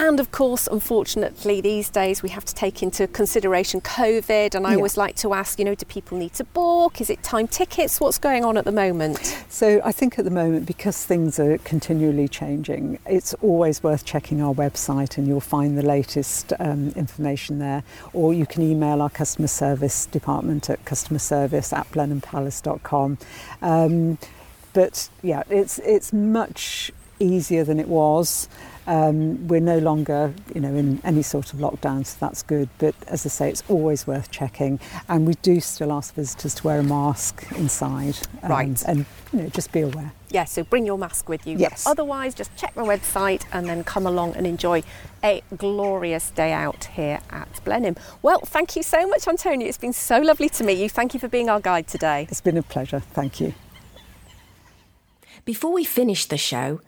And 0.00 0.20
of 0.20 0.30
course, 0.30 0.68
unfortunately, 0.68 1.60
these 1.60 1.90
days 1.90 2.22
we 2.22 2.28
have 2.28 2.44
to 2.44 2.54
take 2.54 2.84
into 2.84 3.08
consideration 3.08 3.80
COVID. 3.80 4.54
And 4.54 4.64
I 4.64 4.70
yeah. 4.70 4.76
always 4.76 4.96
like 4.96 5.16
to 5.16 5.34
ask, 5.34 5.58
you 5.58 5.64
know, 5.64 5.74
do 5.74 5.84
people 5.86 6.16
need 6.16 6.34
to 6.34 6.44
book? 6.44 7.00
Is 7.00 7.10
it 7.10 7.20
time 7.24 7.48
tickets? 7.48 7.98
What's 8.00 8.16
going 8.16 8.44
on 8.44 8.56
at 8.56 8.64
the 8.64 8.70
moment? 8.70 9.18
So 9.48 9.80
I 9.84 9.90
think 9.90 10.16
at 10.16 10.24
the 10.24 10.30
moment, 10.30 10.66
because 10.66 11.04
things 11.04 11.40
are 11.40 11.58
continually 11.58 12.28
changing, 12.28 13.00
it's 13.06 13.34
always 13.34 13.82
worth 13.82 14.04
checking 14.04 14.40
our 14.40 14.54
website 14.54 15.18
and 15.18 15.26
you'll 15.26 15.40
find 15.40 15.76
the 15.76 15.82
latest 15.82 16.52
um, 16.60 16.90
information 16.94 17.58
there. 17.58 17.82
Or 18.12 18.32
you 18.32 18.46
can 18.46 18.62
email 18.62 19.02
our 19.02 19.10
customer 19.10 19.48
service 19.48 20.06
department 20.06 20.70
at 20.70 20.84
customer 20.84 21.18
service 21.18 21.72
at 21.72 21.90
blenheimpalace.com. 21.90 23.18
Um, 23.62 24.18
but 24.74 25.08
yeah, 25.22 25.42
it's, 25.50 25.80
it's 25.80 26.12
much 26.12 26.92
easier 27.18 27.64
than 27.64 27.80
it 27.80 27.88
was. 27.88 28.48
Um, 28.88 29.46
we're 29.48 29.60
no 29.60 29.76
longer, 29.78 30.32
you 30.54 30.62
know, 30.62 30.74
in 30.74 30.98
any 31.04 31.20
sort 31.20 31.52
of 31.52 31.58
lockdown, 31.58 32.06
so 32.06 32.16
that's 32.20 32.42
good. 32.42 32.70
But 32.78 32.94
as 33.06 33.26
I 33.26 33.28
say, 33.28 33.50
it's 33.50 33.62
always 33.68 34.06
worth 34.06 34.30
checking, 34.30 34.80
and 35.10 35.26
we 35.26 35.34
do 35.42 35.60
still 35.60 35.92
ask 35.92 36.14
visitors 36.14 36.54
to 36.54 36.66
wear 36.66 36.80
a 36.80 36.82
mask 36.82 37.46
inside. 37.54 38.16
Um, 38.42 38.50
right. 38.50 38.82
And 38.86 39.04
you 39.32 39.42
know, 39.42 39.48
just 39.50 39.72
be 39.72 39.82
aware. 39.82 40.12
Yeah. 40.30 40.44
So 40.44 40.64
bring 40.64 40.86
your 40.86 40.96
mask 40.96 41.28
with 41.28 41.46
you. 41.46 41.58
Yes. 41.58 41.86
Otherwise, 41.86 42.34
just 42.34 42.56
check 42.56 42.74
my 42.76 42.82
website 42.82 43.44
and 43.52 43.66
then 43.66 43.84
come 43.84 44.06
along 44.06 44.36
and 44.36 44.46
enjoy 44.46 44.82
a 45.22 45.42
glorious 45.54 46.30
day 46.30 46.52
out 46.52 46.86
here 46.86 47.20
at 47.28 47.62
Blenheim. 47.64 47.96
Well, 48.22 48.40
thank 48.40 48.74
you 48.74 48.82
so 48.82 49.06
much, 49.06 49.28
Antonia. 49.28 49.68
It's 49.68 49.76
been 49.76 49.92
so 49.92 50.18
lovely 50.18 50.48
to 50.48 50.64
meet 50.64 50.78
you. 50.78 50.88
Thank 50.88 51.12
you 51.12 51.20
for 51.20 51.28
being 51.28 51.50
our 51.50 51.60
guide 51.60 51.88
today. 51.88 52.26
It's 52.30 52.40
been 52.40 52.56
a 52.56 52.62
pleasure. 52.62 53.00
Thank 53.00 53.38
you. 53.38 53.52
Before 55.44 55.72
we 55.72 55.84
finish 55.84 56.26
the 56.26 56.36
show, 56.36 56.80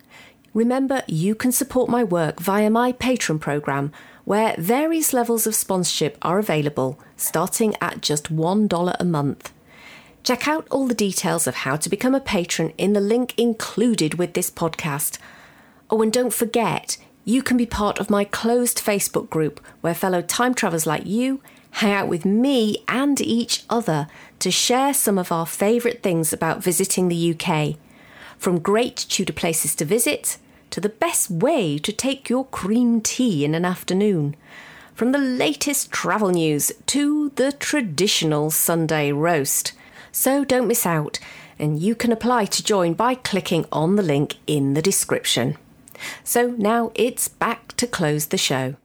Remember, 0.53 1.03
you 1.07 1.33
can 1.33 1.51
support 1.51 1.89
my 1.89 2.03
work 2.03 2.39
via 2.39 2.69
my 2.69 2.91
Patreon 2.91 3.39
program, 3.39 3.91
where 4.25 4.55
various 4.57 5.13
levels 5.13 5.47
of 5.47 5.55
sponsorship 5.55 6.17
are 6.21 6.39
available, 6.39 6.99
starting 7.15 7.75
at 7.79 8.01
just 8.01 8.35
$1 8.35 8.95
a 8.99 9.05
month. 9.05 9.53
Check 10.23 10.47
out 10.47 10.67
all 10.69 10.87
the 10.87 10.93
details 10.93 11.47
of 11.47 11.55
how 11.55 11.77
to 11.77 11.89
become 11.89 12.13
a 12.13 12.19
patron 12.19 12.73
in 12.77 12.93
the 12.93 12.99
link 12.99 13.33
included 13.37 14.15
with 14.15 14.33
this 14.33 14.51
podcast. 14.51 15.17
Oh, 15.89 16.01
and 16.01 16.11
don't 16.11 16.33
forget, 16.33 16.97
you 17.23 17.41
can 17.41 17.57
be 17.57 17.65
part 17.65 17.99
of 17.99 18.09
my 18.09 18.25
closed 18.25 18.79
Facebook 18.79 19.29
group 19.29 19.59
where 19.81 19.95
fellow 19.95 20.21
time 20.21 20.53
travelers 20.53 20.85
like 20.85 21.05
you 21.05 21.41
hang 21.75 21.93
out 21.93 22.07
with 22.07 22.25
me 22.25 22.83
and 22.87 23.21
each 23.21 23.63
other 23.69 24.07
to 24.39 24.51
share 24.51 24.93
some 24.93 25.17
of 25.17 25.31
our 25.31 25.45
favourite 25.45 26.03
things 26.03 26.33
about 26.33 26.63
visiting 26.63 27.07
the 27.07 27.33
UK. 27.33 27.77
From 28.41 28.57
great 28.57 28.95
Tudor 29.07 29.33
places 29.33 29.75
to 29.75 29.85
visit 29.85 30.39
to 30.71 30.81
the 30.81 30.89
best 30.89 31.29
way 31.29 31.77
to 31.77 31.91
take 31.91 32.27
your 32.27 32.45
cream 32.45 32.99
tea 32.99 33.45
in 33.45 33.53
an 33.53 33.65
afternoon. 33.65 34.35
From 34.95 35.11
the 35.11 35.19
latest 35.19 35.91
travel 35.91 36.31
news 36.31 36.71
to 36.87 37.29
the 37.35 37.51
traditional 37.51 38.49
Sunday 38.49 39.11
roast. 39.11 39.73
So 40.11 40.43
don't 40.43 40.67
miss 40.67 40.87
out, 40.87 41.19
and 41.59 41.79
you 41.79 41.93
can 41.93 42.11
apply 42.11 42.45
to 42.45 42.63
join 42.63 42.95
by 42.95 43.13
clicking 43.13 43.67
on 43.71 43.95
the 43.95 44.01
link 44.01 44.37
in 44.47 44.73
the 44.73 44.81
description. 44.81 45.55
So 46.23 46.55
now 46.57 46.91
it's 46.95 47.27
back 47.27 47.77
to 47.77 47.85
close 47.85 48.29
the 48.29 48.39
show. 48.39 48.75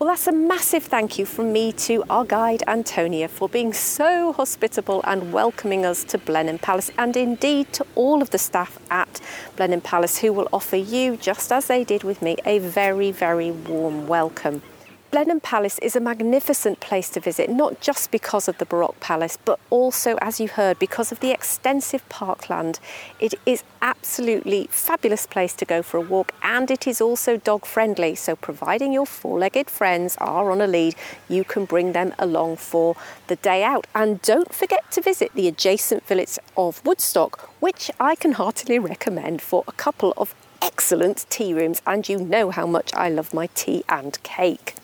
Well, 0.00 0.08
that's 0.08 0.26
a 0.28 0.32
massive 0.32 0.84
thank 0.84 1.18
you 1.18 1.26
from 1.26 1.52
me 1.52 1.72
to 1.72 2.02
our 2.08 2.24
guide 2.24 2.62
Antonia 2.66 3.28
for 3.28 3.50
being 3.50 3.74
so 3.74 4.32
hospitable 4.32 5.02
and 5.04 5.30
welcoming 5.30 5.84
us 5.84 6.04
to 6.04 6.16
Blenheim 6.16 6.58
Palace, 6.58 6.90
and 6.96 7.14
indeed 7.18 7.70
to 7.74 7.86
all 7.94 8.22
of 8.22 8.30
the 8.30 8.38
staff 8.38 8.78
at 8.90 9.20
Blenheim 9.56 9.82
Palace 9.82 10.16
who 10.16 10.32
will 10.32 10.48
offer 10.54 10.76
you, 10.76 11.18
just 11.18 11.52
as 11.52 11.66
they 11.66 11.84
did 11.84 12.02
with 12.02 12.22
me, 12.22 12.38
a 12.46 12.60
very, 12.60 13.10
very 13.10 13.50
warm 13.50 14.06
welcome. 14.06 14.62
Blenheim 15.10 15.40
Palace 15.40 15.80
is 15.80 15.96
a 15.96 16.00
magnificent 16.00 16.78
place 16.78 17.08
to 17.10 17.18
visit, 17.18 17.50
not 17.50 17.80
just 17.80 18.12
because 18.12 18.46
of 18.46 18.58
the 18.58 18.64
Baroque 18.64 19.00
Palace, 19.00 19.36
but 19.44 19.58
also, 19.68 20.16
as 20.20 20.38
you 20.38 20.46
heard, 20.46 20.78
because 20.78 21.10
of 21.10 21.18
the 21.18 21.32
extensive 21.32 22.08
parkland. 22.08 22.78
It 23.18 23.34
is 23.44 23.64
absolutely 23.82 24.68
fabulous 24.70 25.26
place 25.26 25.52
to 25.54 25.64
go 25.64 25.82
for 25.82 25.96
a 25.96 26.00
walk, 26.00 26.32
and 26.44 26.70
it 26.70 26.86
is 26.86 27.00
also 27.00 27.38
dog 27.38 27.66
friendly. 27.66 28.14
So, 28.14 28.36
providing 28.36 28.92
your 28.92 29.04
four-legged 29.04 29.68
friends 29.68 30.16
are 30.18 30.48
on 30.52 30.60
a 30.60 30.68
lead, 30.68 30.94
you 31.28 31.42
can 31.42 31.64
bring 31.64 31.90
them 31.90 32.14
along 32.16 32.58
for 32.58 32.94
the 33.26 33.34
day 33.34 33.64
out. 33.64 33.88
And 33.96 34.22
don't 34.22 34.54
forget 34.54 34.92
to 34.92 35.00
visit 35.00 35.32
the 35.34 35.48
adjacent 35.48 36.06
village 36.06 36.38
of 36.56 36.86
Woodstock, 36.86 37.50
which 37.58 37.90
I 37.98 38.14
can 38.14 38.32
heartily 38.32 38.78
recommend 38.78 39.42
for 39.42 39.64
a 39.66 39.72
couple 39.72 40.14
of 40.16 40.36
excellent 40.62 41.26
tea 41.30 41.52
rooms. 41.52 41.82
And 41.84 42.08
you 42.08 42.16
know 42.16 42.52
how 42.52 42.66
much 42.66 42.94
I 42.94 43.08
love 43.08 43.34
my 43.34 43.48
tea 43.56 43.82
and 43.88 44.22
cake. 44.22 44.76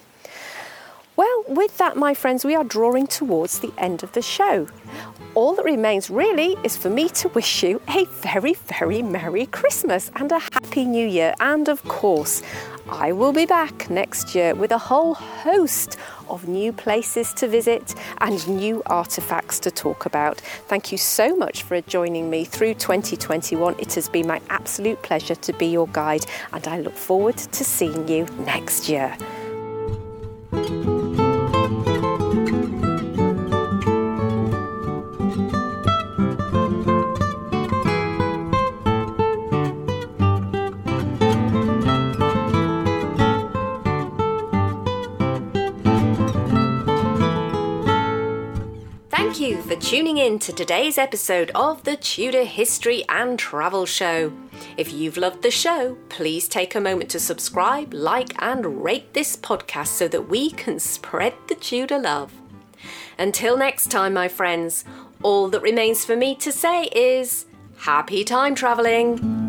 Well, 1.16 1.44
with 1.48 1.78
that, 1.78 1.96
my 1.96 2.12
friends, 2.12 2.44
we 2.44 2.54
are 2.54 2.62
drawing 2.62 3.06
towards 3.06 3.60
the 3.60 3.72
end 3.78 4.02
of 4.02 4.12
the 4.12 4.20
show. 4.20 4.68
All 5.34 5.54
that 5.54 5.64
remains 5.64 6.10
really 6.10 6.56
is 6.62 6.76
for 6.76 6.90
me 6.90 7.08
to 7.08 7.28
wish 7.28 7.62
you 7.62 7.80
a 7.88 8.04
very, 8.04 8.52
very 8.52 9.00
Merry 9.00 9.46
Christmas 9.46 10.10
and 10.16 10.30
a 10.30 10.38
Happy 10.38 10.84
New 10.84 11.06
Year. 11.06 11.34
And 11.40 11.70
of 11.70 11.82
course, 11.84 12.42
I 12.90 13.12
will 13.12 13.32
be 13.32 13.46
back 13.46 13.88
next 13.88 14.34
year 14.34 14.54
with 14.54 14.72
a 14.72 14.78
whole 14.78 15.14
host 15.14 15.96
of 16.28 16.48
new 16.48 16.70
places 16.70 17.32
to 17.34 17.48
visit 17.48 17.94
and 18.18 18.46
new 18.46 18.82
artefacts 18.84 19.58
to 19.60 19.70
talk 19.70 20.04
about. 20.04 20.40
Thank 20.68 20.92
you 20.92 20.98
so 20.98 21.34
much 21.34 21.62
for 21.62 21.80
joining 21.80 22.28
me 22.28 22.44
through 22.44 22.74
2021. 22.74 23.76
It 23.78 23.94
has 23.94 24.10
been 24.10 24.26
my 24.26 24.42
absolute 24.50 25.00
pleasure 25.00 25.34
to 25.34 25.52
be 25.54 25.66
your 25.66 25.88
guide, 25.88 26.26
and 26.52 26.68
I 26.68 26.80
look 26.80 26.94
forward 26.94 27.38
to 27.38 27.64
seeing 27.64 28.06
you 28.06 28.26
next 28.44 28.90
year. 28.90 29.16
Tuning 49.86 50.18
in 50.18 50.36
to 50.36 50.52
today's 50.52 50.98
episode 50.98 51.52
of 51.54 51.84
the 51.84 51.96
Tudor 51.96 52.42
History 52.42 53.04
and 53.08 53.38
Travel 53.38 53.86
Show. 53.86 54.32
If 54.76 54.92
you've 54.92 55.16
loved 55.16 55.42
the 55.42 55.50
show, 55.52 55.96
please 56.08 56.48
take 56.48 56.74
a 56.74 56.80
moment 56.80 57.08
to 57.10 57.20
subscribe, 57.20 57.94
like, 57.94 58.34
and 58.42 58.82
rate 58.82 59.14
this 59.14 59.36
podcast 59.36 59.86
so 59.86 60.08
that 60.08 60.28
we 60.28 60.50
can 60.50 60.80
spread 60.80 61.34
the 61.46 61.54
Tudor 61.54 62.00
love. 62.00 62.32
Until 63.16 63.56
next 63.56 63.88
time, 63.88 64.12
my 64.12 64.26
friends, 64.26 64.84
all 65.22 65.46
that 65.50 65.62
remains 65.62 66.04
for 66.04 66.16
me 66.16 66.34
to 66.34 66.50
say 66.50 66.86
is 66.86 67.46
happy 67.76 68.24
time 68.24 68.56
travelling. 68.56 69.45